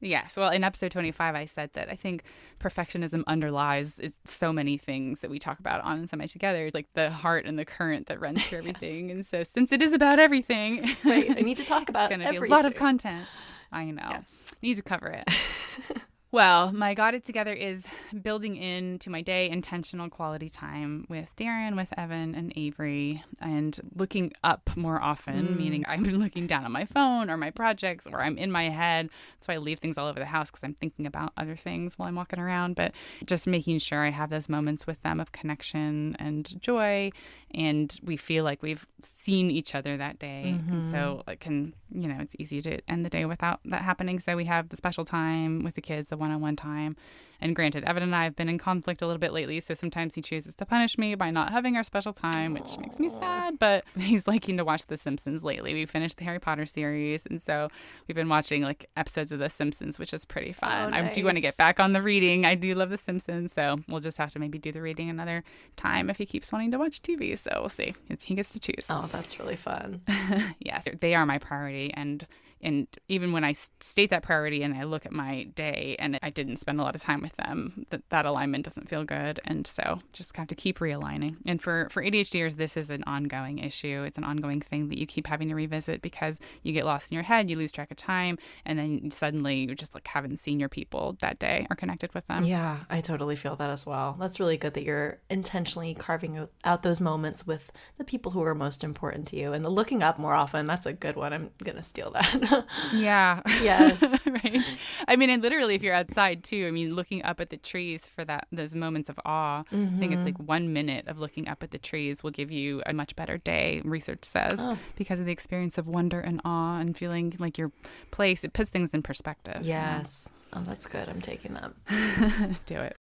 Yes. 0.00 0.36
Well, 0.36 0.50
in 0.50 0.64
episode 0.64 0.92
25, 0.92 1.34
I 1.34 1.44
said 1.46 1.70
that 1.72 1.88
I 1.88 1.94
think 1.94 2.24
perfectionism 2.60 3.24
underlies 3.26 4.00
so 4.24 4.52
many 4.52 4.76
things 4.76 5.20
that 5.20 5.30
we 5.30 5.38
talk 5.38 5.58
about 5.58 5.82
on 5.82 5.98
and 5.98 6.10
Semi 6.10 6.26
Together, 6.26 6.70
like 6.74 6.86
the 6.94 7.10
heart 7.10 7.46
and 7.46 7.58
the 7.58 7.64
current 7.64 8.08
that 8.08 8.20
runs 8.20 8.44
through 8.44 8.58
everything. 8.58 9.08
yes. 9.08 9.14
And 9.14 9.26
so, 9.26 9.44
since 9.44 9.72
it 9.72 9.80
is 9.80 9.92
about 9.92 10.18
everything, 10.18 10.88
right, 11.04 11.30
I 11.30 11.40
need 11.40 11.56
to 11.56 11.64
talk 11.66 11.88
about 11.88 12.10
it's 12.12 12.18
going 12.18 12.34
to 12.34 12.40
be 12.40 12.46
a 12.46 12.50
lot 12.50 12.66
of 12.66 12.74
content. 12.74 13.26
I 13.72 13.86
know. 13.86 14.06
Yes. 14.10 14.54
Need 14.62 14.76
to 14.76 14.82
cover 14.82 15.08
it. 15.08 15.24
Well, 16.34 16.72
my 16.72 16.94
Got 16.94 17.14
It 17.14 17.24
Together 17.24 17.52
is 17.52 17.86
building 18.20 18.56
into 18.56 19.08
my 19.08 19.22
day 19.22 19.48
intentional 19.48 20.08
quality 20.08 20.50
time 20.50 21.06
with 21.08 21.36
Darren, 21.36 21.76
with 21.76 21.96
Evan, 21.96 22.34
and 22.34 22.52
Avery, 22.56 23.22
and 23.40 23.78
looking 23.94 24.32
up 24.42 24.68
more 24.74 25.00
often, 25.00 25.46
mm. 25.46 25.56
meaning 25.56 25.84
I'm 25.86 26.02
looking 26.02 26.48
down 26.48 26.64
on 26.64 26.72
my 26.72 26.86
phone 26.86 27.30
or 27.30 27.36
my 27.36 27.52
projects 27.52 28.08
or 28.08 28.20
I'm 28.20 28.36
in 28.36 28.50
my 28.50 28.68
head. 28.68 29.10
That's 29.36 29.46
why 29.46 29.54
I 29.54 29.58
leave 29.58 29.78
things 29.78 29.96
all 29.96 30.08
over 30.08 30.18
the 30.18 30.26
house 30.26 30.50
because 30.50 30.64
I'm 30.64 30.74
thinking 30.74 31.06
about 31.06 31.32
other 31.36 31.54
things 31.54 32.00
while 32.00 32.08
I'm 32.08 32.16
walking 32.16 32.40
around. 32.40 32.74
But 32.74 32.94
just 33.24 33.46
making 33.46 33.78
sure 33.78 34.04
I 34.04 34.10
have 34.10 34.30
those 34.30 34.48
moments 34.48 34.88
with 34.88 35.00
them 35.02 35.20
of 35.20 35.30
connection 35.30 36.16
and 36.18 36.60
joy. 36.60 37.12
And 37.54 37.96
we 38.02 38.16
feel 38.16 38.44
like 38.44 38.62
we've 38.62 38.86
seen 39.02 39.50
each 39.50 39.74
other 39.74 39.96
that 39.96 40.18
day. 40.18 40.56
Mm-hmm. 40.56 40.72
And 40.72 40.90
so 40.90 41.22
it 41.28 41.40
can, 41.40 41.74
you 41.92 42.08
know, 42.08 42.16
it's 42.20 42.34
easy 42.38 42.60
to 42.62 42.80
end 42.88 43.04
the 43.04 43.10
day 43.10 43.24
without 43.24 43.60
that 43.66 43.82
happening. 43.82 44.18
So 44.18 44.36
we 44.36 44.44
have 44.46 44.68
the 44.68 44.76
special 44.76 45.04
time 45.04 45.62
with 45.62 45.74
the 45.74 45.80
kids, 45.80 46.08
the 46.08 46.16
one 46.16 46.30
on 46.30 46.40
one 46.40 46.56
time. 46.56 46.96
And 47.44 47.54
granted, 47.54 47.84
Evan 47.84 48.02
and 48.02 48.16
I 48.16 48.24
have 48.24 48.36
been 48.36 48.48
in 48.48 48.56
conflict 48.56 49.02
a 49.02 49.06
little 49.06 49.18
bit 49.18 49.32
lately, 49.32 49.60
so 49.60 49.74
sometimes 49.74 50.14
he 50.14 50.22
chooses 50.22 50.54
to 50.56 50.64
punish 50.64 50.96
me 50.96 51.14
by 51.14 51.30
not 51.30 51.52
having 51.52 51.76
our 51.76 51.82
special 51.82 52.14
time, 52.14 52.54
which 52.54 52.64
Aww. 52.64 52.80
makes 52.80 52.98
me 52.98 53.10
sad. 53.10 53.58
But 53.58 53.84
he's 53.98 54.26
liking 54.26 54.56
to 54.56 54.64
watch 54.64 54.86
The 54.86 54.96
Simpsons 54.96 55.44
lately. 55.44 55.74
We 55.74 55.84
finished 55.84 56.16
the 56.16 56.24
Harry 56.24 56.38
Potter 56.38 56.64
series, 56.64 57.26
and 57.26 57.42
so 57.42 57.68
we've 58.08 58.14
been 58.14 58.30
watching 58.30 58.62
like 58.62 58.88
episodes 58.96 59.30
of 59.30 59.40
The 59.40 59.50
Simpsons, 59.50 59.98
which 59.98 60.14
is 60.14 60.24
pretty 60.24 60.52
fun. 60.52 60.86
Oh, 60.86 60.90
nice. 60.90 61.10
I 61.10 61.12
do 61.12 61.24
want 61.24 61.36
to 61.36 61.42
get 61.42 61.56
back 61.58 61.80
on 61.80 61.92
the 61.92 62.00
reading. 62.00 62.46
I 62.46 62.54
do 62.54 62.74
love 62.74 62.88
The 62.88 62.96
Simpsons, 62.96 63.52
so 63.52 63.78
we'll 63.88 64.00
just 64.00 64.16
have 64.16 64.32
to 64.32 64.38
maybe 64.38 64.58
do 64.58 64.72
the 64.72 64.80
reading 64.80 65.10
another 65.10 65.44
time 65.76 66.08
if 66.08 66.16
he 66.16 66.24
keeps 66.24 66.50
wanting 66.50 66.70
to 66.70 66.78
watch 66.78 67.02
TV. 67.02 67.38
So 67.44 67.58
we'll 67.60 67.68
see. 67.68 67.94
He 68.22 68.34
gets 68.34 68.52
to 68.54 68.58
choose. 68.58 68.86
Oh, 68.88 69.06
that's 69.12 69.38
really 69.38 69.56
fun. 69.56 70.00
yes, 70.60 70.88
they 71.00 71.14
are 71.14 71.26
my 71.26 71.36
priority, 71.36 71.92
and 71.92 72.26
and 72.64 72.88
even 73.08 73.32
when 73.32 73.44
I 73.44 73.52
state 73.52 74.10
that 74.10 74.22
priority 74.22 74.62
and 74.62 74.74
I 74.74 74.84
look 74.84 75.04
at 75.04 75.12
my 75.12 75.44
day 75.54 75.96
and 75.98 76.18
I 76.22 76.30
didn't 76.30 76.56
spend 76.56 76.80
a 76.80 76.82
lot 76.82 76.94
of 76.94 77.02
time 77.02 77.20
with 77.20 77.36
them, 77.36 77.84
that 77.90 78.02
that 78.08 78.24
alignment 78.24 78.64
doesn't 78.64 78.88
feel 78.88 79.04
good. 79.04 79.38
And 79.44 79.66
so 79.66 80.00
just 80.12 80.34
have 80.36 80.48
to 80.48 80.54
keep 80.54 80.78
realigning. 80.78 81.36
And 81.46 81.60
for 81.60 81.88
for 81.90 82.02
ADHDers, 82.02 82.56
this 82.56 82.76
is 82.76 82.88
an 82.88 83.04
ongoing 83.06 83.58
issue. 83.58 84.02
It's 84.06 84.16
an 84.16 84.24
ongoing 84.24 84.62
thing 84.62 84.88
that 84.88 84.98
you 84.98 85.06
keep 85.06 85.26
having 85.26 85.48
to 85.50 85.54
revisit 85.54 86.00
because 86.00 86.40
you 86.62 86.72
get 86.72 86.86
lost 86.86 87.12
in 87.12 87.14
your 87.14 87.22
head, 87.22 87.50
you 87.50 87.56
lose 87.56 87.70
track 87.70 87.90
of 87.90 87.98
time, 87.98 88.38
and 88.64 88.78
then 88.78 89.10
suddenly 89.10 89.56
you 89.56 89.74
just 89.74 89.94
like 89.94 90.08
haven't 90.08 90.38
seen 90.38 90.58
your 90.58 90.70
people 90.70 91.18
that 91.20 91.38
day 91.38 91.66
or 91.68 91.76
connected 91.76 92.14
with 92.14 92.26
them. 92.28 92.44
Yeah, 92.44 92.80
I 92.88 93.02
totally 93.02 93.36
feel 93.36 93.56
that 93.56 93.68
as 93.68 93.84
well. 93.84 94.16
That's 94.18 94.40
really 94.40 94.56
good 94.56 94.72
that 94.74 94.84
you're 94.84 95.20
intentionally 95.28 95.94
carving 95.94 96.48
out 96.64 96.82
those 96.82 97.00
moments 97.00 97.46
with 97.46 97.70
the 97.98 98.04
people 98.04 98.32
who 98.32 98.42
are 98.42 98.54
most 98.54 98.82
important 98.82 99.28
to 99.28 99.36
you 99.36 99.52
and 99.52 99.62
the 99.62 99.68
looking 99.68 100.02
up 100.02 100.18
more 100.18 100.32
often. 100.32 100.66
That's 100.66 100.86
a 100.86 100.94
good 100.94 101.16
one. 101.16 101.34
I'm 101.34 101.50
gonna 101.62 101.82
steal 101.82 102.10
that. 102.12 102.40
yeah. 102.94 103.40
Yes. 103.64 104.02
right. 104.26 104.76
I 105.08 105.16
mean, 105.16 105.30
and 105.30 105.42
literally, 105.42 105.74
if 105.74 105.82
you're 105.82 105.94
outside 105.94 106.44
too, 106.44 106.66
I 106.66 106.70
mean, 106.70 106.94
looking 106.94 107.22
up 107.24 107.40
at 107.40 107.48
the 107.48 107.56
trees 107.56 108.06
for 108.06 108.24
that 108.26 108.46
those 108.52 108.74
moments 108.74 109.08
of 109.08 109.18
awe. 109.24 109.62
Mm-hmm. 109.72 109.96
I 109.96 109.98
think 109.98 110.12
it's 110.12 110.18
mm-hmm. 110.18 110.24
like 110.24 110.38
one 110.38 110.72
minute 110.72 111.08
of 111.08 111.18
looking 111.18 111.48
up 111.48 111.62
at 111.62 111.70
the 111.70 111.78
trees 111.78 112.22
will 112.22 112.30
give 112.30 112.50
you 112.50 112.82
a 112.84 112.92
much 112.92 113.16
better 113.16 113.38
day. 113.38 113.80
Research 113.84 114.24
says 114.24 114.56
oh. 114.58 114.78
because 114.96 115.20
of 115.20 115.26
the 115.26 115.32
experience 115.32 115.78
of 115.78 115.86
wonder 115.86 116.20
and 116.20 116.40
awe 116.44 116.78
and 116.78 116.96
feeling 116.96 117.32
like 117.38 117.56
your 117.56 117.72
place. 118.10 118.44
It 118.44 118.52
puts 118.52 118.70
things 118.70 118.90
in 118.90 119.02
perspective. 119.02 119.60
Yes. 119.62 120.28
Oh, 120.52 120.62
that's 120.62 120.86
good. 120.86 121.08
I'm 121.08 121.20
taking 121.20 121.54
that. 121.54 122.60
Do 122.66 122.80
it. 122.80 122.96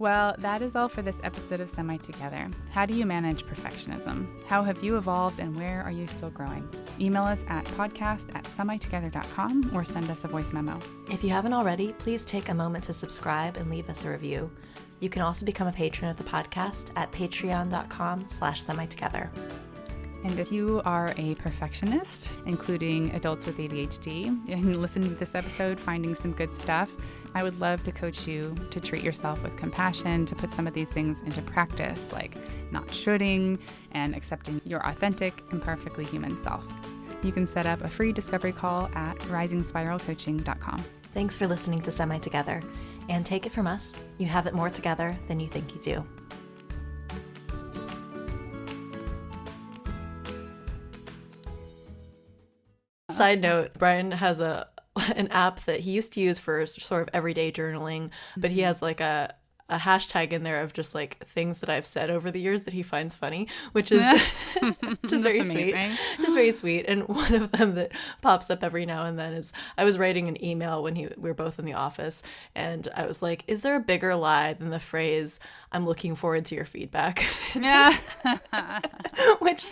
Well, 0.00 0.36
that 0.38 0.62
is 0.62 0.76
all 0.76 0.88
for 0.88 1.02
this 1.02 1.18
episode 1.24 1.58
of 1.58 1.68
Semi 1.68 1.96
Together. 1.96 2.48
How 2.70 2.86
do 2.86 2.94
you 2.94 3.04
manage 3.04 3.44
perfectionism? 3.44 4.28
How 4.44 4.62
have 4.62 4.84
you 4.84 4.96
evolved 4.96 5.40
and 5.40 5.56
where 5.56 5.82
are 5.82 5.90
you 5.90 6.06
still 6.06 6.30
growing? 6.30 6.68
Email 7.00 7.24
us 7.24 7.44
at 7.48 7.64
podcast 7.64 8.32
at 8.36 8.44
semitogether.com 8.44 9.72
or 9.74 9.84
send 9.84 10.08
us 10.08 10.22
a 10.22 10.28
voice 10.28 10.52
memo. 10.52 10.78
If 11.10 11.24
you 11.24 11.30
haven't 11.30 11.52
already, 11.52 11.94
please 11.94 12.24
take 12.24 12.48
a 12.48 12.54
moment 12.54 12.84
to 12.84 12.92
subscribe 12.92 13.56
and 13.56 13.68
leave 13.68 13.90
us 13.90 14.04
a 14.04 14.10
review. 14.10 14.52
You 15.00 15.08
can 15.08 15.22
also 15.22 15.44
become 15.44 15.66
a 15.66 15.72
patron 15.72 16.12
of 16.12 16.16
the 16.16 16.22
podcast 16.22 16.92
at 16.94 17.10
patreon.com 17.10 18.26
slash 18.28 18.62
semitogether. 18.62 19.32
And 20.24 20.38
if 20.38 20.50
you 20.50 20.82
are 20.84 21.14
a 21.16 21.34
perfectionist, 21.36 22.32
including 22.46 23.14
adults 23.14 23.46
with 23.46 23.58
ADHD, 23.58 24.26
and 24.48 24.76
listening 24.76 25.10
to 25.10 25.14
this 25.14 25.34
episode, 25.34 25.78
finding 25.78 26.14
some 26.14 26.32
good 26.32 26.52
stuff, 26.52 26.90
I 27.34 27.42
would 27.42 27.60
love 27.60 27.82
to 27.84 27.92
coach 27.92 28.26
you 28.26 28.54
to 28.70 28.80
treat 28.80 29.02
yourself 29.02 29.42
with 29.42 29.56
compassion, 29.56 30.26
to 30.26 30.34
put 30.34 30.52
some 30.52 30.66
of 30.66 30.74
these 30.74 30.88
things 30.88 31.20
into 31.24 31.42
practice, 31.42 32.12
like 32.12 32.36
not 32.72 32.92
shooting 32.92 33.58
and 33.92 34.14
accepting 34.14 34.60
your 34.64 34.86
authentic 34.86 35.44
and 35.50 35.62
perfectly 35.62 36.04
human 36.04 36.40
self. 36.42 36.66
You 37.22 37.32
can 37.32 37.46
set 37.46 37.66
up 37.66 37.82
a 37.82 37.88
free 37.88 38.12
discovery 38.12 38.52
call 38.52 38.88
at 38.94 39.16
risingspiralcoaching.com. 39.18 40.84
Thanks 41.14 41.36
for 41.36 41.46
listening 41.46 41.80
to 41.82 41.90
Semi 41.90 42.18
Together. 42.18 42.62
And 43.08 43.24
take 43.24 43.46
it 43.46 43.52
from 43.52 43.66
us, 43.66 43.96
you 44.18 44.26
have 44.26 44.46
it 44.46 44.54
more 44.54 44.70
together 44.70 45.18
than 45.28 45.40
you 45.40 45.48
think 45.48 45.74
you 45.74 45.80
do. 45.80 46.27
Side 53.18 53.42
note, 53.42 53.72
Brian 53.78 54.12
has 54.12 54.40
a 54.40 54.68
an 55.14 55.28
app 55.28 55.64
that 55.64 55.80
he 55.80 55.92
used 55.92 56.12
to 56.14 56.20
use 56.20 56.38
for 56.38 56.66
sort 56.66 57.02
of 57.02 57.08
everyday 57.12 57.52
journaling, 57.52 58.10
but 58.36 58.50
he 58.50 58.58
mm-hmm. 58.58 58.66
has 58.66 58.82
like 58.82 59.00
a 59.00 59.34
a 59.70 59.76
hashtag 59.76 60.32
in 60.32 60.44
there 60.44 60.62
of 60.62 60.72
just 60.72 60.94
like 60.94 61.22
things 61.26 61.60
that 61.60 61.68
I've 61.68 61.84
said 61.84 62.08
over 62.08 62.30
the 62.30 62.40
years 62.40 62.62
that 62.62 62.72
he 62.72 62.82
finds 62.82 63.14
funny, 63.14 63.48
which 63.72 63.92
is 63.92 64.02
just 65.06 65.22
very 65.22 65.40
amazing. 65.40 65.92
sweet. 65.92 65.98
Just 66.22 66.34
very 66.34 66.52
sweet. 66.52 66.86
And 66.88 67.02
one 67.08 67.34
of 67.34 67.52
them 67.52 67.74
that 67.74 67.92
pops 68.22 68.50
up 68.50 68.64
every 68.64 68.86
now 68.86 69.04
and 69.04 69.18
then 69.18 69.34
is 69.34 69.52
I 69.76 69.84
was 69.84 69.98
writing 69.98 70.26
an 70.26 70.42
email 70.42 70.82
when 70.82 70.94
he 70.96 71.08
we 71.18 71.28
were 71.28 71.34
both 71.34 71.58
in 71.58 71.66
the 71.66 71.74
office 71.74 72.22
and 72.54 72.88
I 72.96 73.06
was 73.06 73.20
like, 73.20 73.44
is 73.46 73.62
there 73.62 73.76
a 73.76 73.80
bigger 73.80 74.14
lie 74.14 74.54
than 74.54 74.70
the 74.70 74.80
phrase 74.80 75.38
I'm 75.70 75.84
looking 75.84 76.14
forward 76.14 76.46
to 76.46 76.54
your 76.54 76.64
feedback? 76.64 77.24
Yeah. 77.54 77.96
which 79.40 79.64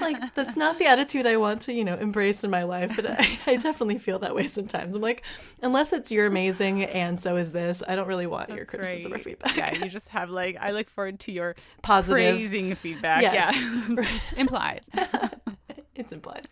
like 0.00 0.34
that's 0.34 0.54
not 0.54 0.78
the 0.78 0.84
attitude 0.84 1.26
I 1.26 1.38
want 1.38 1.62
to, 1.62 1.72
you 1.72 1.82
know, 1.82 1.96
embrace 1.96 2.44
in 2.44 2.50
my 2.50 2.62
life, 2.64 2.92
but 2.94 3.06
I, 3.06 3.38
I 3.46 3.56
definitely 3.56 3.98
feel 3.98 4.18
that 4.18 4.34
way 4.34 4.46
sometimes. 4.46 4.94
I'm 4.94 5.02
like, 5.02 5.24
unless 5.62 5.92
it's 5.94 6.12
you're 6.12 6.26
amazing 6.26 6.84
and 6.84 7.18
so 7.18 7.36
is 7.36 7.52
this, 7.52 7.82
I 7.88 7.96
don't 7.96 8.06
really 8.06 8.26
want 8.26 8.48
that's 8.48 8.58
your 8.58 8.66
criticism 8.66 9.12
right 9.12 9.24
feedback. 9.24 9.56
Yeah, 9.56 9.74
you 9.74 9.88
just 9.88 10.08
have 10.08 10.28
like 10.28 10.56
I 10.60 10.72
look 10.72 10.90
forward 10.90 11.18
to 11.20 11.32
your 11.32 11.56
positive 11.82 12.36
praising 12.36 12.74
feedback. 12.74 13.22
Yes. 13.22 13.56
Yeah. 13.56 14.40
implied. 14.40 14.82
it's 15.94 16.12
implied. 16.12 16.48